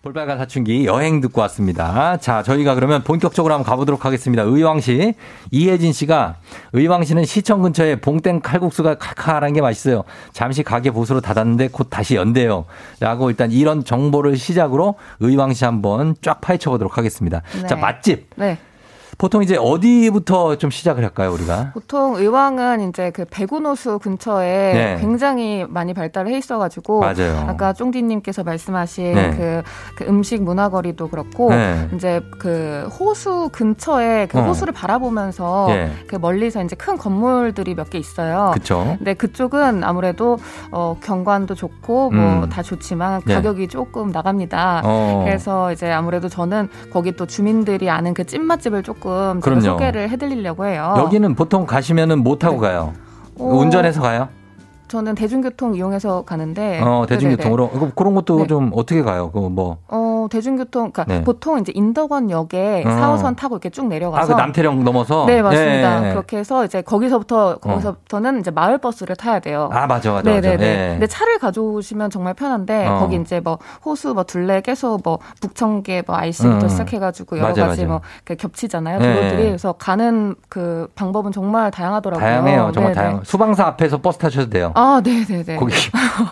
[0.03, 2.17] 볼빨간 사춘기 여행 듣고 왔습니다.
[2.17, 4.43] 자, 저희가 그러면 본격적으로 한번 가보도록 하겠습니다.
[4.45, 5.13] 의왕시
[5.51, 6.37] 이혜진 씨가
[6.73, 10.05] 의왕시는 시청 근처에 봉땡 칼국수가 칼칼한 게 맛있어요.
[10.33, 12.65] 잠시 가게 보수로 닫았는데 곧 다시 연대요.
[13.01, 17.43] 라고 일단 이런 정보를 시작으로 의왕시 한번 쫙 파헤쳐 보도록 하겠습니다.
[17.61, 17.67] 네.
[17.67, 18.31] 자, 맛집.
[18.37, 18.57] 네.
[19.21, 21.73] 보통 이제 어디부터 좀 시작을 할까요, 우리가?
[21.75, 24.97] 보통 의왕은 이제 그 백운호수 근처에 네.
[24.99, 27.45] 굉장히 많이 발달을 해 있어가지고 맞아요.
[27.47, 29.31] 아까 쫑디님께서 말씀하신 네.
[29.37, 29.63] 그,
[29.95, 31.87] 그 음식 문화거리도 그렇고 네.
[31.95, 34.43] 이제 그 호수 근처에 그 어.
[34.45, 35.91] 호수를 바라보면서 예.
[36.07, 38.53] 그 멀리서 이제 큰 건물들이 몇 개 있어요.
[38.55, 38.95] 그쵸.
[38.97, 40.39] 근데 그쪽은 아무래도
[40.71, 42.49] 어, 경관도 좋고 뭐 음.
[42.49, 43.35] 다 좋지만 네.
[43.35, 44.81] 가격이 조금 나갑니다.
[44.85, 45.23] 어.
[45.27, 49.10] 그래서 이제 아무래도 저는 거기 또 주민들이 아는 그 찐맛집을 조금
[49.41, 49.61] 그럼요.
[49.63, 50.95] 소개를 해드리려고 해요.
[50.99, 52.93] 여기는 보통 가시면은 뭐 타고 가요?
[52.95, 53.45] 네.
[53.45, 54.29] 어, 운전해서 가요?
[54.91, 56.81] 저는 대중교통 이용해서 가는데.
[56.83, 57.71] 어, 대중교통으로.
[57.71, 58.47] 그거 그런 것도 네.
[58.49, 59.31] 좀 어떻게 가요?
[59.31, 59.79] 그거 뭐.
[59.87, 61.23] 어, 대중교통, 그러니까 네.
[61.23, 62.89] 보통 이제 인덕원 역에 어.
[62.89, 64.33] 4호선 타고 이렇게 쭉 내려가서.
[64.33, 65.27] 아, 그 남태령 넘어서?
[65.27, 66.09] 네, 맞습니다.
[66.09, 66.11] 예.
[66.11, 69.71] 그렇게 해서 이제 거기서부터, 거기서부터는 이제 마을 버스를 타야 돼요.
[69.73, 70.29] 아, 맞아, 맞아.
[70.29, 70.41] 맞아.
[70.41, 70.65] 네네네.
[70.67, 70.89] 예.
[70.95, 72.99] 근데 차를 가져오시면 정말 편한데 어.
[72.99, 76.69] 거기 이제 뭐 호수, 뭐 둘레, 깨소, 뭐 북청계, 뭐 IC부터 음.
[76.69, 77.93] 시작해가지고 여러 맞아, 가지 맞아.
[77.93, 78.01] 뭐
[78.37, 78.99] 겹치잖아요.
[78.99, 79.15] 네.
[79.15, 82.27] 도로들이 그래서 가는 그 방법은 정말 다양하더라고요.
[82.29, 82.73] 다양해요.
[82.75, 82.95] 정말 네네.
[82.95, 83.21] 다양.
[83.23, 84.73] 수방사 앞에서 버스 타셔도 돼요.
[84.81, 85.57] 아, 네네네.
[85.57, 85.75] 거기.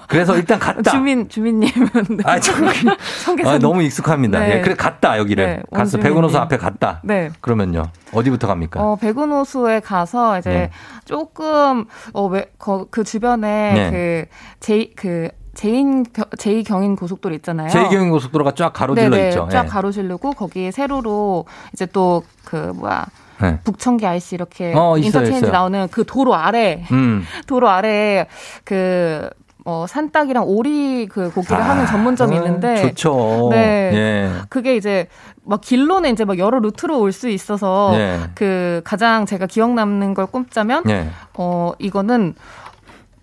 [0.09, 0.91] 그래서 일단 갔다.
[0.91, 2.25] 주민 주민님은 네.
[2.25, 2.69] 아, 저기.
[3.47, 4.41] 아, 너무 익숙합니다.
[4.41, 4.57] 네.
[4.57, 5.45] 예, 그래 갔다 여기를.
[5.47, 6.09] 네, 원주민님.
[6.09, 7.01] 백운호수 앞에 갔다.
[7.05, 7.31] 네.
[7.41, 7.85] 그러면요.
[8.13, 8.81] 어디부터 갑니까?
[8.81, 10.71] 어, 백운호수에 가서 이제 네.
[11.05, 13.91] 조금 어, 왜, 거, 그 주변에 네.
[13.91, 14.25] 그
[14.61, 16.05] 제이 그 제인
[16.39, 17.69] 제이 경인 고속도로 있잖아요.
[17.69, 19.49] 제2경인 고속도로가 쫙 가로질러 네네, 있죠.
[19.51, 19.69] 쫙 예.
[19.69, 23.05] 가로질르고 거기 세로로 이제 또 그 뭐야
[23.41, 23.59] 네.
[23.65, 25.53] 북청계 IC 이렇게 어, 인터체인지 있어요.
[25.53, 27.25] 나오는 그 도로 아래 음.
[27.47, 28.27] 도로 아래에
[28.65, 29.29] 그
[29.65, 33.49] 어, 산닭이랑 오리 그 고기를 아, 하는 전문점이 음, 있는데 좋죠.
[33.51, 33.91] 네.
[33.93, 34.31] 예.
[34.49, 35.09] 그게 이제
[35.45, 38.19] 막 길로는 이제 막 여러 루트로 올 수 있어서 네.
[38.35, 41.09] 그 가장 제가 기억 남는 걸 꼽자면 예.
[41.35, 42.35] 어 이거는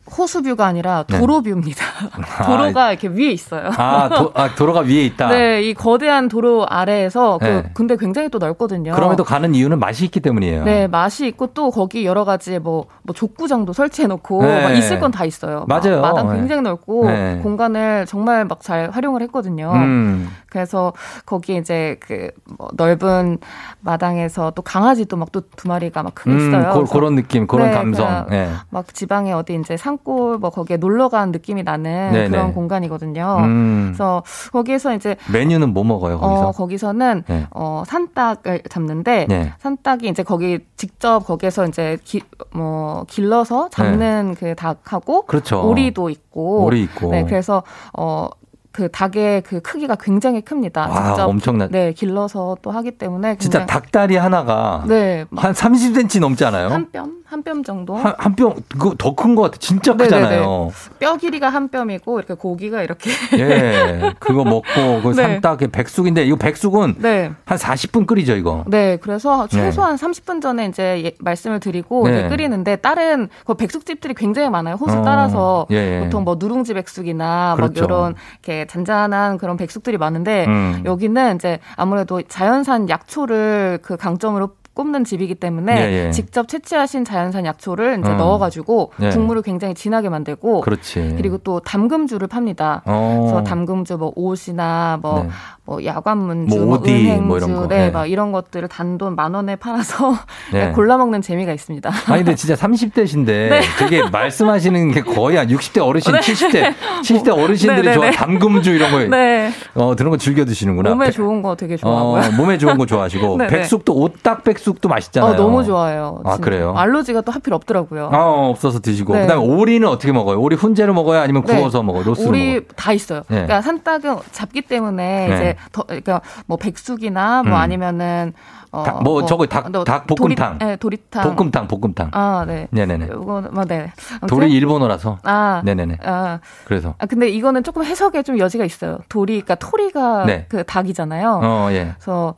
[0.05, 1.17] 호수뷰가 아니라 네.
[1.19, 1.83] 도로뷰입니다.
[2.45, 3.69] 도로가 이렇게 위에 있어요.
[3.75, 5.29] 아, 도, 아, 도로가 위에 있다.
[5.29, 7.63] 네, 이 거대한 도로 아래에서 그 네.
[7.73, 8.93] 근데 굉장히 또 넓거든요.
[8.93, 10.63] 그럼에도 가는 이유는 맛이 있기 때문이에요.
[10.63, 14.63] 네, 맛이 있고 또 거기 여러 가지 뭐, 뭐 족구장도 설치해 놓고 네.
[14.63, 15.65] 막 있을 건 다 있어요.
[15.67, 16.01] 막 맞아요.
[16.01, 16.35] 마당 네.
[16.35, 17.39] 굉장히 넓고 네.
[17.41, 19.71] 공간을 정말 막 잘 활용을 했거든요.
[19.73, 20.29] 음.
[20.49, 20.93] 그래서
[21.25, 23.37] 거기 이제 그 뭐 넓은
[23.81, 26.73] 마당에서 또 강아지도 막 또 두 마리가 막 크게 음, 있어요.
[26.73, 28.25] 고, 그런 느낌, 그런 네, 감성.
[28.69, 32.29] 막 지방에 어디 이제 산골 뭐 거기에 놀러 간 느낌이 나는 네네.
[32.29, 33.37] 그런 공간이거든요.
[33.41, 33.83] 음.
[33.87, 36.47] 그래서 거기에서 이제 메뉴는 뭐 먹어요, 거기서?
[36.47, 37.47] 어, 거기서는 네.
[37.51, 39.53] 어, 산닭을 잡는데 네.
[39.59, 42.21] 산닭이 이제 거기 직접 거기에서 이제 기,
[42.53, 45.27] 뭐 길러서 잡는 그 닭하고 네.
[45.27, 45.67] 그렇죠.
[45.67, 47.11] 오리도 있고 오리 있고.
[47.11, 50.87] 네, 그래서 어그 닭의 그 크기가 굉장히 큽니다.
[50.89, 55.25] 와, 직접 엄청나- 네, 길러서 또 하기 때문에 진짜 닭다리 하나가 네.
[55.35, 56.67] 한 30cm 넘지 않아요?
[56.69, 57.05] 한 뼘?
[57.35, 57.95] 한 뼘 정도?
[57.95, 59.57] 한, 한 뼘, 그거 더 큰 것 같아.
[59.59, 60.29] 진짜 크잖아요.
[60.41, 60.69] 네네네.
[60.99, 64.13] 뼈 길이가 한 뼘이고 이렇게 고기가 이렇게 예.
[64.19, 65.23] 그거 먹고, 그 네.
[65.23, 67.31] 산닭에 백숙인데, 이거 백숙은 네.
[67.45, 68.63] 한 40분 끓이죠, 이거.
[68.67, 72.27] 네, 그래서 최소한 30분 전에 이제 예- 말씀을 드리고 네.
[72.29, 74.75] 끓이는데 다른 그 백숙집들이 굉장히 많아요.
[74.75, 75.99] 호수 어, 따라서 예, 예.
[76.03, 77.81] 보통 뭐 누룽지 백숙이나 그렇죠.
[77.81, 80.81] 막 이런 이렇게 잔잔한 그런 백숙들이 많은데 음.
[80.85, 86.11] 여기는 이제 아무래도 자연산 약초를 그 강점으로 꼽는 집이기 때문에 예, 예.
[86.11, 88.17] 직접 채취하신 자연산 약초를 이제 음.
[88.17, 89.09] 넣어가지고 예.
[89.09, 91.15] 국물을 굉장히 진하게 만들고 그렇지.
[91.17, 92.81] 그리고 또 담금주를 팝니다.
[92.85, 93.19] 어.
[93.21, 95.29] 그래서 담금주 뭐 옷이나 뭐, 네.
[95.63, 97.67] 뭐 야관문주, 뭐뭐 오디 은행주, 뭐 이런 거.
[97.69, 97.89] 네, 네.
[97.89, 100.13] 막 이런 것들을 단돈 만 원에 팔아서
[100.51, 100.71] 네.
[100.75, 101.89] 골라 먹는 재미가 있습니다.
[102.07, 103.61] 아니, 근데 진짜 30대신데, 네.
[103.79, 106.19] 되게 말씀하시는 게 거의 한 60대 어르신, 네.
[106.19, 108.11] 70대, 70대 어르신들이 네, 네, 좋아 네.
[108.11, 109.51] 담금주 이런 거, 네.
[109.73, 110.89] 어, 그런 거 즐겨 드시는구나.
[110.89, 112.21] 몸에 백- 좋은 거 되게 좋아하고요.
[112.21, 113.37] 어, 몸에 좋은 거 좋아하시고.
[113.37, 115.33] 백숙도, 오딱 백숙 도 맛있잖아요.
[115.33, 116.21] 어, 너무 좋아요.
[116.25, 116.37] 아.
[116.37, 116.73] 그래요?
[116.75, 118.09] 알러지가 또 하필 없더라고요.
[118.11, 118.17] 아,
[118.49, 119.13] 없어서 드시고.
[119.13, 119.21] 네.
[119.21, 120.39] 그 다음에 오리는 어떻게 먹어요?
[120.39, 121.19] 오리 훈제로 먹어요?
[121.21, 121.55] 아니면 네.
[121.55, 122.03] 구워서 먹어요?
[122.03, 122.61] 로스로 우리 먹어요?
[122.75, 123.19] 다 있어요.
[123.27, 123.35] 네.
[123.35, 125.35] 그러니까 산닭은 잡기 때문에 네.
[125.35, 127.57] 이제 더 그러니까 뭐 백숙이나 뭐 음.
[127.57, 128.33] 아니면은
[128.75, 130.57] 어, 닭- 뭐 저거 닭- 너닭 볶음탕.
[130.59, 131.35] 도리, 네, 도리탕.
[131.35, 132.09] 볶음탕, 볶음탕.
[132.13, 132.67] 아, 네.
[132.71, 133.05] 네네네.
[133.05, 133.17] 이거
[133.51, 133.91] 뭐 네.
[134.21, 135.17] 아무튼- 돌이 일본어라서.
[135.23, 135.61] 아.
[135.63, 135.97] 네네네.
[136.03, 136.39] 아.
[136.65, 136.95] 그래서.
[136.97, 138.97] 아, 근데 이거는 조금 해석에 좀 여지가 있어요.
[139.09, 140.45] 도리, 그러니까 토리가 네.
[140.49, 141.39] 그 닭이잖아요.
[141.43, 141.93] 어, 예.
[141.97, 142.35] 그래서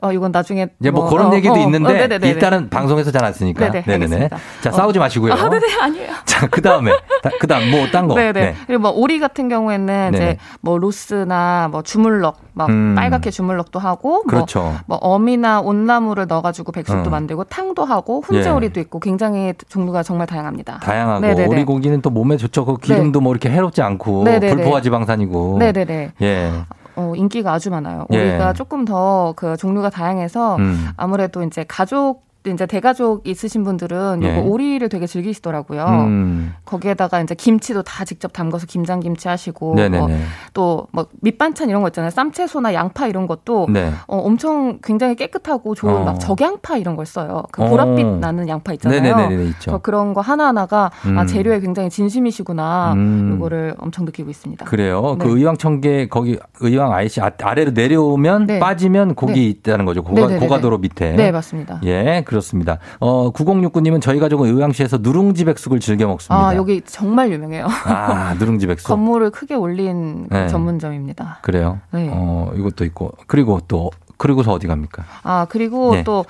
[0.00, 2.28] 어, 이건 나중에 이제 뭐, 그런 어, 얘기도 어, 있는데 어, 네네네네.
[2.28, 3.70] 일단은 방송에서 잘 안 쓰니까.
[3.70, 4.28] 네네, 네네네.
[4.62, 4.72] 자, 어.
[4.72, 5.32] 싸우지 마시고요.
[5.34, 6.12] 아, 네네 아니에요.
[6.24, 6.92] 자, 그 다음에
[7.38, 8.14] 그 다음 뭐 딴 거.
[8.14, 8.32] 네네.
[8.32, 8.54] 네.
[8.66, 10.16] 그리고 뭐 오리 같은 경우에는 네네.
[10.16, 12.94] 이제 뭐 로스나 뭐 주물럭, 막 음.
[12.94, 14.60] 빨갛게 주물럭도 하고, 그렇죠.
[14.60, 17.10] 뭐, 뭐 어미나 온 나물을 넣어가지고 백숙도 음.
[17.10, 18.52] 만들고 탕도 하고 훈제 예.
[18.52, 20.78] 오리도 있고 굉장히 종류가 정말 다양합니다.
[20.80, 21.46] 다양하고 네네네.
[21.46, 22.64] 오리 고기는 또 몸에 좋죠.
[22.64, 24.54] 그 기름도 뭐 이렇게 해롭지 않고 네네네.
[24.54, 25.58] 불포화 지방산이고.
[25.58, 26.12] 네네네.
[26.22, 26.52] 예.
[26.96, 28.06] 어, 인기가 아주 많아요.
[28.12, 28.18] 예.
[28.18, 30.88] 오리가 조금 더 그 종류가 다양해서 음.
[30.96, 34.32] 아무래도 이제 가족 이제 대가족 있으신 분들은 예.
[34.32, 35.84] 이거 오리를 되게 즐기시더라고요.
[35.84, 36.54] 음.
[36.64, 40.20] 거기에다가 이제 김치도 다 직접 담가서 김장 김치 하시고 네네네.
[40.54, 42.10] 또뭐 밑반찬 이런 거 있잖아요.
[42.10, 43.92] 쌈채소나 양파 이런 것도 네.
[44.06, 46.04] 어, 엄청 굉장히 깨끗하고 좋은 어.
[46.04, 47.42] 막 적양파 이런 걸 써요.
[47.52, 47.68] 그 어.
[47.68, 49.28] 보랏빛 나는 양파 있잖아요.
[49.68, 51.18] 어, 그런 거 하나하나가 음.
[51.18, 52.94] 아, 재료에 굉장히 진심이시구나.
[52.94, 53.34] 음.
[53.36, 54.64] 이거를 엄청 느끼고 있습니다.
[54.64, 55.16] 그래요.
[55.18, 55.24] 네.
[55.24, 58.58] 그 의왕 청계 거기 의왕 IC 아, 아래로 내려오면 네.
[58.58, 59.46] 빠지면 고기 네.
[59.48, 60.02] 있다는 거죠.
[60.02, 60.46] 고가, 네네네네.
[60.46, 61.12] 고가 도로 밑에.
[61.12, 61.80] 네, 맞습니다.
[61.84, 62.78] 예, 그렇습니다.
[63.00, 66.48] 어, 9069님은 저희 가족은 의왕시에서 누룽지 백숙을 즐겨 먹습니다.
[66.48, 67.66] 아, 여기 정말 유명해요.
[67.86, 68.86] 아, 누룽지 백숙.
[68.88, 70.46] 건물을 크게 올린 그 네.
[70.46, 71.40] 전문점입니다.
[71.42, 71.80] 그래요.
[71.90, 72.08] 네.
[72.12, 73.14] 어, 이것도 있고.
[73.26, 75.02] 그리고 또 그리고서 어디 갑니까?
[75.24, 76.04] 아, 그리고 네.
[76.04, 76.24] 또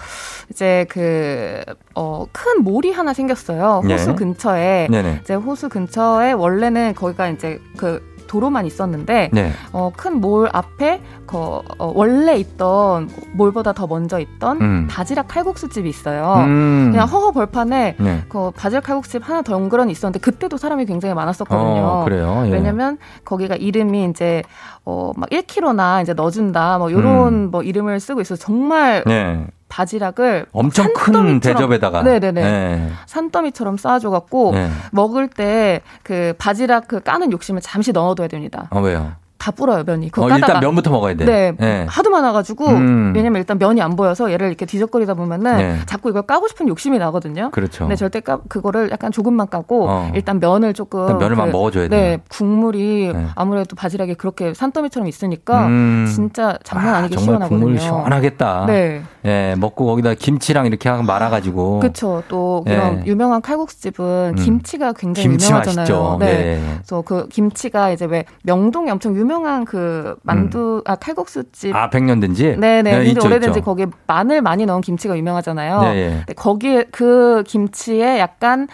[0.49, 1.61] 이제 그,
[1.95, 3.83] 어, 큰 몰이 하나 생겼어요.
[3.85, 4.15] 호수 네.
[4.15, 4.89] 근처에.
[4.91, 5.19] 네네.
[5.23, 9.53] 이제 호수 근처에 원래는 거기가 이제 그 도로만 있었는데 네.
[9.73, 11.63] 어, 큰 몰 앞에 그, 어,
[11.95, 14.87] 원래 있던 몰보다 더 먼저 있던 음.
[14.89, 16.35] 바지락 칼국수 집이 있어요.
[16.47, 16.91] 음.
[16.93, 18.23] 그냥 허허 벌판에 네.
[18.29, 21.83] 그 바지락 칼국수집 하나 덩그러니 있었는데 그때도 사람이 굉장히 많았었거든요.
[21.85, 22.45] 어, 그래요?
[22.47, 22.51] 예.
[22.51, 24.43] 왜냐면 거기가 이름이 이제
[24.85, 29.47] 어막 1kg나 이제 넣어준다 뭐 요런 뭐 이름을 쓰고 있어서 정말 네.
[29.71, 32.03] 바지락을 엄청 큰 대접에다가.
[32.03, 32.91] 네네네 네.
[33.07, 34.71] 산더미처럼 쌓아줘갖고 네.
[34.93, 38.69] 먹을 때 그 바지락 그 까는 욕심을 잠시 넣어둬야 됩니다.
[38.71, 39.13] 어, 왜요?
[39.41, 40.11] 다 불어요 면이.
[40.11, 40.47] 그거 어, 까다가.
[40.47, 41.25] 일단 면부터 먹어야 돼.
[41.25, 41.87] 네, 네.
[41.89, 43.13] 하도 많아가지고 음.
[43.17, 45.77] 왜냐면 일단 면이 안 보여서 얘를 이렇게 뒤적거리다 보면은 네.
[45.87, 47.51] 자꾸 이걸 까고 싶은 욕심이 나거든요.
[47.51, 47.85] 그렇죠.
[47.85, 50.13] 근데 절대 까 그거를 약간 조금만 까고 어.
[50.15, 52.01] 일단 면을 조금 일단 면을 막 먹어줘야 돼요.
[52.01, 53.27] 네, 국물이 네.
[53.35, 56.07] 아무래도 바지락이 그렇게 산더미처럼 있으니까 음.
[56.15, 57.61] 진짜 장난 아니게 정말 시원하거든요.
[57.61, 58.65] 국물 시원하겠다.
[58.67, 59.03] 네.
[59.25, 61.81] 예, 먹고 거기다 김치랑 이렇게 말아가지고.
[61.81, 62.23] 그렇죠.
[62.29, 62.75] 또 예.
[62.75, 64.45] 이런 유명한 칼국수집은 음.
[64.45, 65.77] 김치가 굉장히 김치 유명하잖아요.
[65.81, 66.17] 맛있죠.
[66.21, 66.27] 네.
[66.27, 66.63] 네.
[66.75, 71.89] 그래서 그 김치가 이제 왜 명동에 엄청 유명 한 그 만두 아 칼국수 집 아,
[71.91, 72.59] 100년 된 집?
[72.59, 72.83] 네네.
[72.83, 73.65] 네, 굉장히 있죠, 오래된지 있죠.
[73.65, 75.81] 거기에 마늘 많이 넣은 김치가 유명하잖아요.
[75.83, 76.11] 네, 예.
[76.19, 78.69] 근데 거기에 그 김치에 약간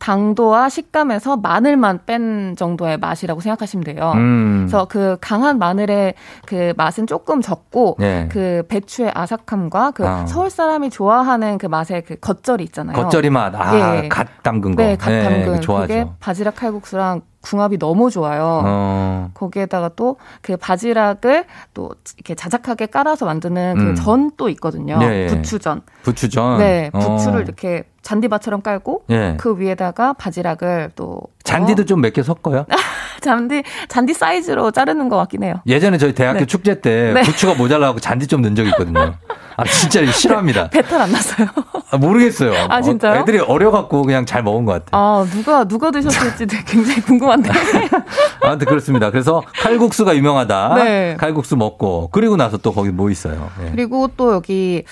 [0.00, 4.12] 당도와 식감에서 마늘만 뺀 정도의 맛이라고 생각하시면 돼요.
[4.16, 4.66] 음.
[4.66, 6.14] 그래서 그 강한 마늘의
[6.46, 8.26] 그 맛은 조금 적고 네.
[8.32, 10.26] 그 배추의 아삭함과 그 아.
[10.26, 12.96] 서울 사람이 좋아하는 그 맛의 그 겉절이 있잖아요.
[12.96, 13.54] 겉절이 맛.
[13.54, 14.08] 아, 예.
[14.08, 14.82] 갓 담근 거.
[14.82, 15.88] 네, 갓 담근 그거 좋아하죠.
[15.88, 18.62] 그게 바지락 칼국수랑 궁합이 너무 좋아요.
[18.64, 19.30] 어.
[19.34, 21.44] 거기에다가 또 그 바지락을
[21.74, 23.94] 또 이렇게 자작하게 깔아서 만드는 음.
[23.94, 24.98] 그전 또 있거든요.
[24.98, 25.26] 네.
[25.26, 25.82] 부추전.
[26.02, 26.58] 부추전.
[26.58, 26.98] 네, 어.
[26.98, 29.36] 부추를 이렇게 잔디밭처럼 깔고 예.
[29.38, 32.66] 그 위에다가 바지락을 또 잔디도 좀몇 개 섞어요?
[33.20, 35.54] 잔디 잔디 사이즈로 자르는 것 같긴 해요.
[35.66, 36.46] 예전에 저희 대학교 네.
[36.46, 37.22] 축제 때 네.
[37.22, 39.14] 부추가 모자라고 잔디 좀 넣은 적이 있거든요.
[39.60, 40.68] 아, 진짜 싫어합니다.
[40.70, 41.48] 배탈 안 났어요.
[41.90, 42.52] 아, 모르겠어요.
[42.68, 43.12] 아, 진짜요?
[43.12, 44.88] 어, 애들이 어려갖고 그냥 잘 먹은 것 같아요.
[44.92, 47.50] 아 누가 누가 드셨을지 되게 굉장히 궁금한데.
[48.42, 49.10] 아무튼 그렇습니다.
[49.10, 50.74] 그래서 칼국수가 유명하다.
[50.76, 51.16] 네.
[51.18, 53.50] 칼국수 먹고 그리고 나서 또 거기 뭐 있어요?
[53.64, 53.70] 예.
[53.70, 54.84] 그리고 또 여기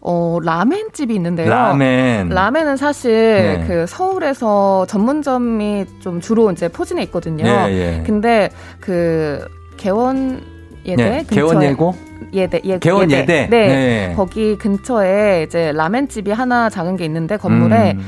[0.00, 1.50] 어 라멘집이 있는데요.
[1.50, 2.28] 라멘.
[2.30, 3.64] 라멘은 사실 네.
[3.66, 7.44] 그 서울에서 전문점이 좀 주로 이제 포진해 있거든요.
[7.44, 8.02] 예, 예.
[8.06, 8.50] 근데
[8.80, 9.46] 그
[9.76, 10.42] 개원
[10.86, 11.94] 예대 네, 근처에 개원 예고?
[12.32, 13.46] 예대 예, 개원 예대?
[13.50, 13.66] 네.
[13.68, 14.14] 네.
[14.16, 18.04] 거기 근처에 이제 라멘집이 하나 작은 게 있는데 건물에 음.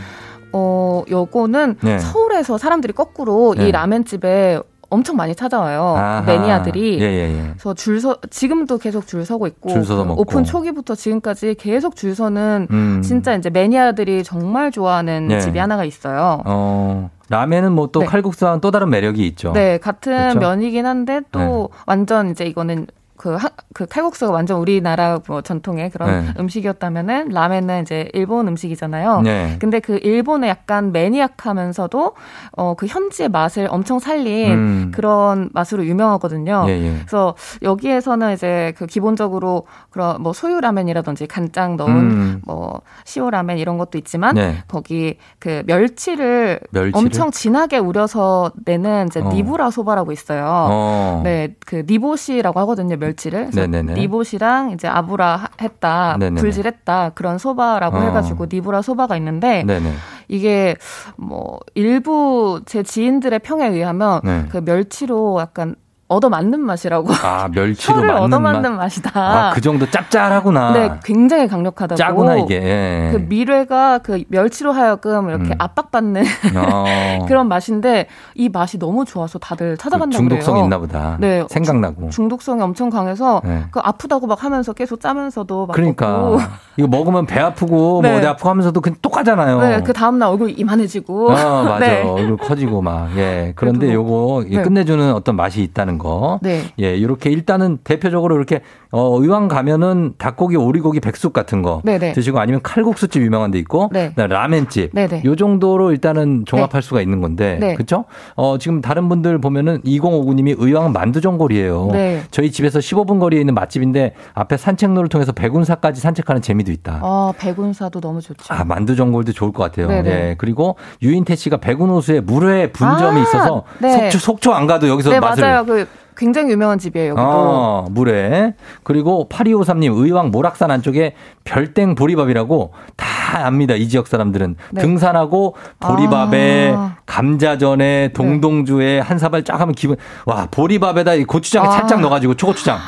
[0.52, 1.98] 어 요거는 네.
[1.98, 3.68] 서울에서 사람들이 거꾸로 네.
[3.68, 5.96] 이 라멘집에 엄청 많이 찾아와요.
[5.96, 6.22] 아하.
[6.22, 7.00] 매니아들이.
[7.00, 7.42] 예, 예, 예.
[7.50, 9.70] 그래서 줄 서, 지금도 계속 줄 서고 있고.
[9.70, 10.20] 줄 서서 그 먹고.
[10.20, 13.02] 오픈 초기부터 지금까지 계속 줄 서는 음.
[13.02, 15.40] 진짜 이제 매니아들이 정말 좋아하는 네.
[15.40, 16.40] 집이 하나가 있어요.
[16.44, 18.06] 어, 라멘은 뭐또 네.
[18.06, 19.52] 칼국수와는 또 다른 매력이 있죠.
[19.52, 20.38] 네, 같은 그렇죠?
[20.38, 22.86] 면이긴 한데 또 완전 이제 이거는
[23.16, 26.32] 그, 하, 그 칼국수가 완전 우리나라 뭐 전통의 그런 네.
[26.38, 29.22] 음식이었다면은 라멘은 이제 일본 음식이잖아요.
[29.22, 29.56] 네.
[29.60, 32.14] 근데 그 일본의 약간 매니악하면서도
[32.56, 34.92] 어 그 현지의 맛을 엄청 살린 음.
[34.94, 36.66] 그런 맛으로 유명하거든요.
[36.68, 36.94] 예, 예.
[36.98, 42.42] 그래서 여기에서는 이제 그 기본적으로 그런 뭐 소유 라멘이라든지 간장 넣은 음.
[42.44, 44.58] 뭐 시오 라멘 이런 것도 있지만 네.
[44.68, 46.92] 거기 그 멸치를, 멸치를?
[46.94, 49.28] 엄청 진하게 우려서 내는 이제 어.
[49.28, 50.44] 니부라 소바라고 있어요.
[50.46, 51.20] 어.
[51.24, 53.50] 네, 그 니보시라고 하거든요, 멸치를.
[53.94, 56.40] 니보시랑 이제 아부라 하- 했다, 네네네.
[56.40, 58.00] 불질했다 그런 소바라고 어.
[58.00, 59.92] 해가지고 니부라 소바가 있는데 네네.
[60.28, 60.76] 이게
[61.16, 64.46] 뭐 일부 제 지인들의 평에 의하면 네.
[64.50, 65.76] 그 멸치로 약간
[66.08, 67.08] 얻어맞는 맛이라고.
[67.22, 68.76] 아, 멸치로 혀를 맞는 얻어맞는 맛.
[68.76, 69.10] 맛이다.
[69.14, 70.72] 아, 그 정도 짭짤하구나.
[70.72, 71.96] 네, 굉장히 강력하다고.
[71.96, 72.54] 짜구나, 이게.
[72.56, 73.08] 예.
[73.12, 75.54] 그 미뢰가 그 멸치로 하여금 이렇게 음.
[75.58, 76.24] 압박받는
[76.56, 77.24] 어.
[77.26, 80.64] 그런 맛인데 이 맛이 너무 좋아서 다들 찾아간다고 그 중독성이 그래요.
[80.64, 81.16] 있나 보다.
[81.20, 81.44] 네.
[81.48, 82.10] 생각나고.
[82.10, 83.64] 중독성이 엄청 강해서 네.
[83.70, 86.38] 그 아프다고 막 하면서 계속 짜면서도 막 그러니까 먹고.
[86.76, 88.10] 이거 먹으면 배 아프고 네.
[88.10, 89.60] 뭐 어디 아프고 하면서 도 그냥 똑같잖아요.
[89.60, 91.30] 네, 그 다음 날 얼굴 이만해지고.
[91.32, 91.78] 어, 맞아.
[91.78, 92.02] 네.
[92.02, 93.16] 얼굴 커지고 막.
[93.16, 93.52] 예.
[93.56, 94.62] 그런데 요거 네.
[94.62, 96.38] 끝내주는 어떤 맛이 있다는 거.
[96.42, 96.62] 네.
[96.80, 96.96] 예.
[96.96, 98.60] 이렇게 일단은 대표적으로 이렇게
[98.92, 102.12] 어, 의왕 가면은 닭고기, 오리고기, 백숙 같은 거 네네.
[102.12, 104.12] 드시고 아니면 칼국수집 유명한 데 있고 네.
[104.16, 104.94] 라멘집.
[104.94, 105.22] 네네.
[105.24, 107.58] 요 정도로 일단은 종합할 수가 있는 건데.
[107.60, 107.74] 네.
[107.74, 108.04] 그렇죠?
[108.36, 111.88] 어, 지금 다른 분들 보면은 2059님이 의왕은 만두전골이에요.
[111.92, 112.22] 네.
[112.30, 117.00] 저희 집에서 15분 거리에 있는 맛집인데 앞에 산책로를 통해서 백운사까지 산책하는 재미도 있다.
[117.02, 118.54] 아, 백운사도 너무 좋죠.
[118.54, 119.88] 아, 만두전골도 좋을 것 같아요.
[119.88, 120.10] 네네.
[120.10, 120.34] 예.
[120.38, 124.10] 그리고 유인태 씨가 백운호수에 물회 분점이 아, 있어서 네.
[124.10, 125.44] 속초, 속초 안 가도 여기서 네, 맛을.
[125.44, 125.64] 맞아요.
[125.64, 125.85] 그
[126.16, 127.22] 굉장히 유명한 집이에요, 여기도.
[127.22, 128.54] 어, 물회.
[128.82, 131.14] 그리고 8253님, 의왕 모락산 안쪽에
[131.44, 133.74] 별땡 보리밥이라고 다 압니다.
[133.74, 134.56] 이 지역 사람들은.
[134.72, 134.80] 네.
[134.80, 136.96] 등산하고 보리밥에 아.
[137.04, 141.70] 감자전에 동동주에 한 사발 쫙 하면 기분, 와, 보리밥에다 이 고추장 아.
[141.70, 142.78] 살짝 넣어가지고 초고추장.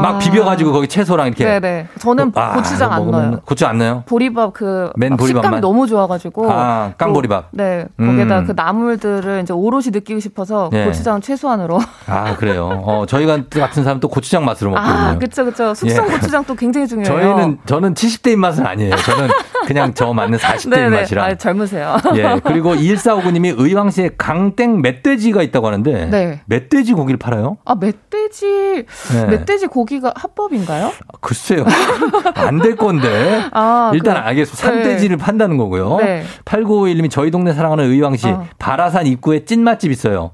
[0.00, 0.18] 막 아.
[0.18, 1.44] 비벼가지고 거기 채소랑 이렇게.
[1.44, 1.88] 네네.
[1.98, 3.40] 저는 아, 고추장 안 넣어요.
[3.44, 4.02] 고추 안 넣어요?
[4.06, 5.18] 보리밥 그맨막 보리밥만?
[5.26, 7.50] 식감이 너무 좋아가지고 아, 깡보리밥.
[7.50, 8.46] 또, 네 거기다 음.
[8.46, 10.84] 그 나물들을 이제 오롯이 느끼고 싶어서 네.
[10.84, 12.82] 고추장 최소한으로 아, 그래요.
[12.84, 14.96] 어, 저희가 같은 사람 또 고추장 맛으로 먹거든요.
[14.96, 16.10] 아 그쵸 그쵸 숙성 예.
[16.10, 17.12] 고추장 또 굉장히 중요해요.
[17.12, 18.96] 저희는 저는 70대 입맛은 아니에요.
[18.96, 19.28] 저는
[19.66, 20.86] 그냥 저 맞는 40대 네네.
[20.86, 21.24] 입맛이라.
[21.24, 21.96] 아, 젊으세요.
[22.16, 22.40] 예.
[22.44, 26.40] 그리고 1459님이 의왕시에 강땡 멧돼지가 있다고 하는데 네.
[26.46, 27.56] 멧돼지 고기를 팔아요?
[27.64, 29.26] 아 멧돼지 네.
[29.26, 30.92] 멧돼지 고기 가 합법인가요?
[31.20, 31.64] 글쎄요.
[32.34, 33.42] 안 될 건데.
[33.52, 34.66] 아, 일단 그- 알겠습니다.
[34.66, 35.96] 산돼지를 판다는 거고요.
[35.98, 36.24] 네.
[36.44, 38.44] 8951님이 저희 동네 사랑하는 의왕시 어.
[38.58, 40.32] 바라산 입구에 찐맛집 있어요.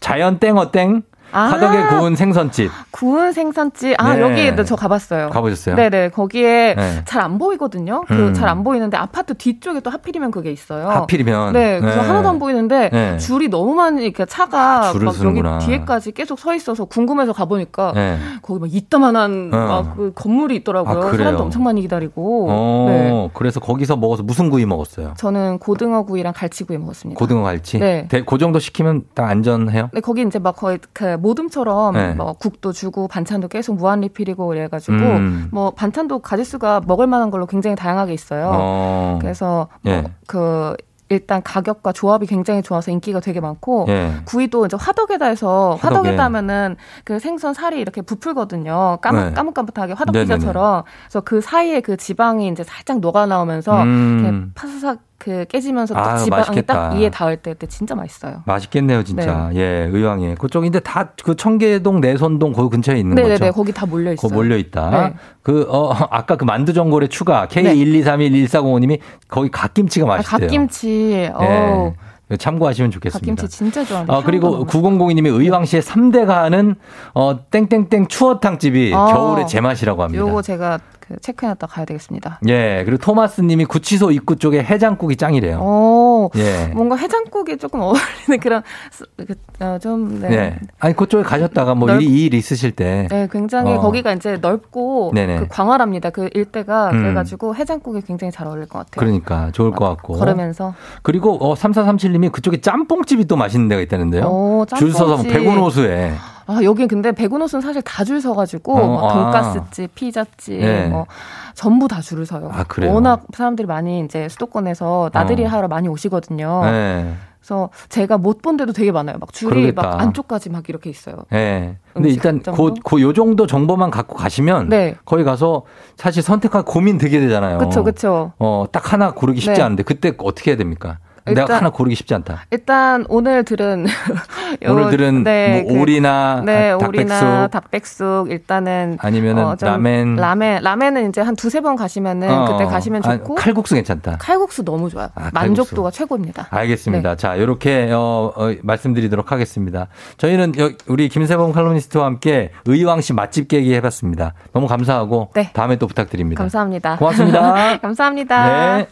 [0.00, 1.02] 자연 땡어땡
[1.32, 1.44] 아.
[1.48, 2.70] 화덕에 구운 생선집.
[2.90, 4.20] 구운 생선집 아 네.
[4.20, 5.30] 여기 저 가봤어요.
[5.30, 5.74] 가보셨어요?
[5.76, 7.02] 네네 거기에 네.
[7.04, 8.04] 잘안 보이거든요.
[8.10, 8.32] 음.
[8.32, 10.88] 그잘 안 보이는데 아파트 뒤쪽에 또 하필이면 그게 있어요.
[10.88, 11.52] 하필이면.
[11.52, 12.06] 네, 그래서 네.
[12.08, 13.18] 하나도 안 보이는데 네.
[13.18, 15.54] 줄이 너무 많이 이렇게 차가 아, 줄을 막 서는구나.
[15.54, 18.18] 여기 뒤에까지 계속 서 있어서 궁금해서 가보니까 네.
[18.42, 19.56] 거기 막 이따만한 어.
[19.84, 20.92] 막그 건물이 있더라고요.
[20.98, 21.16] 아, 그래요?
[21.24, 22.46] 사람도 엄청 많이 기다리고.
[22.50, 23.30] 어, 네.
[23.34, 25.14] 그래서 거기서 먹어서 무슨 구이 먹었어요?
[25.16, 27.18] 저는 고등어 구이랑 갈치 구이 먹었습니다.
[27.18, 27.78] 고등어 갈치?
[27.78, 28.06] 네.
[28.08, 29.90] 대- 그 정도 시키면 딱 안전해요?
[29.92, 32.14] 네, 거기 이제 막 거의 그 모듬처럼 네.
[32.14, 35.48] 뭐 국도 주고 반찬도 계속 무한 리필이고 그래가지고 음.
[35.52, 38.50] 뭐 반찬도 가짓수가 먹을 만한 걸로 굉장히 다양하게 있어요.
[38.52, 39.18] 어.
[39.20, 40.02] 그래서 예.
[40.02, 40.76] 뭐그
[41.08, 44.12] 일단 가격과 조합이 굉장히 좋아서 인기가 되게 많고 예.
[44.24, 45.96] 구이도 이제 화덕에다 해서 화덕에.
[45.96, 48.98] 화덕에다 하면은 그 생선 살이 이렇게 부풀거든요.
[49.02, 49.32] 까뭇 네.
[49.32, 50.12] 까뭇까뭇하게 화덕.
[50.14, 50.84] 피자처럼.
[51.04, 54.52] 그래서 그 사이에 그 지방이 이제 살짝 녹아 나오면서 음.
[54.54, 56.74] 파사삭 그 깨지면서 또 아, 지방이 맛있겠다.
[56.90, 58.42] 딱 이에 닿을 때 그때 진짜 맛있어요.
[58.44, 59.50] 맛있겠네요, 진짜.
[59.54, 60.34] 예, 의왕에.
[60.34, 63.52] 그쪽인데 다 그 청계동, 내선동 그 근처에 있는 네네네 거죠.
[63.52, 64.28] 거기 다 몰려 있어요.
[64.28, 64.90] 거 몰려 있다.
[64.90, 65.14] 네.
[65.42, 70.40] 그, 어, 아까 그 만두 전골의 추가, K1231145님이 거기 갓김치가 아, 맛있대요.
[70.40, 71.30] 갓김치.
[71.34, 71.94] 어.
[72.30, 72.36] 예.
[72.36, 73.20] 참고하시면 좋겠습니다.
[73.34, 74.12] 갓김치 진짜 좋아하는데.
[74.12, 76.74] 어, 그리고 9002님이 의왕시의 3대 가는
[77.14, 79.06] 어, 땡땡땡 추어탕 집이 아.
[79.12, 80.20] 겨울의 제맛이라고 합니다.
[80.26, 82.40] 요거 제가 그 체크해놨다 가야 되겠습니다.
[82.48, 85.58] 예, 그리고 토마스님이 구치소 입구 쪽에 해장국이 짱이래요.
[85.60, 86.68] 오, 예.
[86.74, 89.34] 뭔가 해장국에 조금 어울리는 그런 스- 그,
[89.64, 90.28] 어, 좀 네.
[90.28, 90.58] 네.
[90.78, 93.06] 아니 그쪽에 가셨다가 뭐 넓- 일, 일 있으실 때.
[93.10, 93.80] 네, 굉장히 어.
[93.80, 95.38] 거기가 이제 넓고 네네.
[95.40, 96.10] 그 광활합니다.
[96.10, 97.02] 그 일대가 음.
[97.02, 98.92] 그래가지고 해장국에 굉장히 잘 어울릴 것 같아요.
[99.00, 100.14] 그러니까 좋을 것 같고.
[100.14, 104.24] 걸으면서 그리고 어 3437님이 그쪽에 짬뽕집이 또 맛있는 데가 있다는데요.
[104.24, 105.32] 오, 줄 서서 짬뽕집.
[105.32, 106.12] 백운호수에.
[106.46, 109.14] 아 여기 근데 백운호수는 사실 다 줄 서가지고 어, 막 아.
[109.14, 110.88] 돈가스집, 피자집, 네.
[110.88, 111.06] 뭐
[111.54, 112.50] 전부 다 줄을 서요.
[112.52, 112.92] 아, 그래요?
[112.94, 115.48] 워낙 사람들이 많이 이제 수도권에서 나들이 어.
[115.48, 116.62] 하러 많이 오시거든요.
[116.64, 117.14] 네.
[117.38, 119.18] 그래서 제가 못 본 데도 되게 많아요.
[119.18, 119.82] 막 줄이 그러겠다.
[119.82, 121.24] 막 안쪽까지 막 이렇게 있어요.
[121.32, 121.76] 예.
[121.92, 122.74] 근데 일단 정도?
[122.74, 124.68] 그, 그, 요 정도 정보만 갖고 가시면.
[124.68, 124.96] 네.
[125.04, 125.62] 거기 가서
[125.96, 127.58] 사실 선택할 고민 되게 되잖아요.
[127.58, 128.32] 그쵸, 그쵸.
[128.38, 129.62] 어, 딱 하나 고르기 쉽지 네.
[129.62, 130.98] 않은데 그때 어떻게 해야 됩니까?
[131.24, 132.44] 내가 일단- 하나 고르기 쉽지 않다.
[132.50, 133.86] 일단 오늘 들은
[134.64, 139.68] 요- 오늘 들은 네, 뭐 오리나 네, 아, 오리나 닭백숙 닭백숙 일단은 아니면은 어, 좀
[139.68, 140.16] 라멘.
[140.16, 144.16] 라멘 라멘은 이제 한 두세 번 가시면은 어, 그때 가시면 아, 좋고 칼국수 괜찮다.
[144.18, 145.08] 칼국수 너무 좋아요.
[145.32, 146.48] 만족도가 최고입니다.
[146.50, 147.10] 알겠습니다.
[147.10, 147.16] 네.
[147.16, 149.86] 자, 이렇게 어, 어, 말씀드리도록 하겠습니다.
[150.16, 154.34] 저희는 여- 우리 김세범 칼럼니스트와 함께 의왕시 맛집 깨기 해 봤습니다.
[154.52, 156.40] 너무 감사하고 다음에 또 부탁드립니다.
[156.40, 156.42] 네.
[156.44, 156.96] 감사합니다.
[156.96, 157.78] 고맙습니다.
[157.82, 158.76] 감사합니다.
[158.78, 158.86] 네.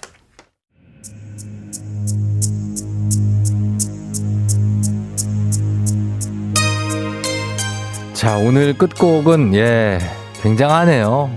[8.21, 9.99] 자, 오늘 끝곡은 예,
[10.43, 11.31] 굉장하네요.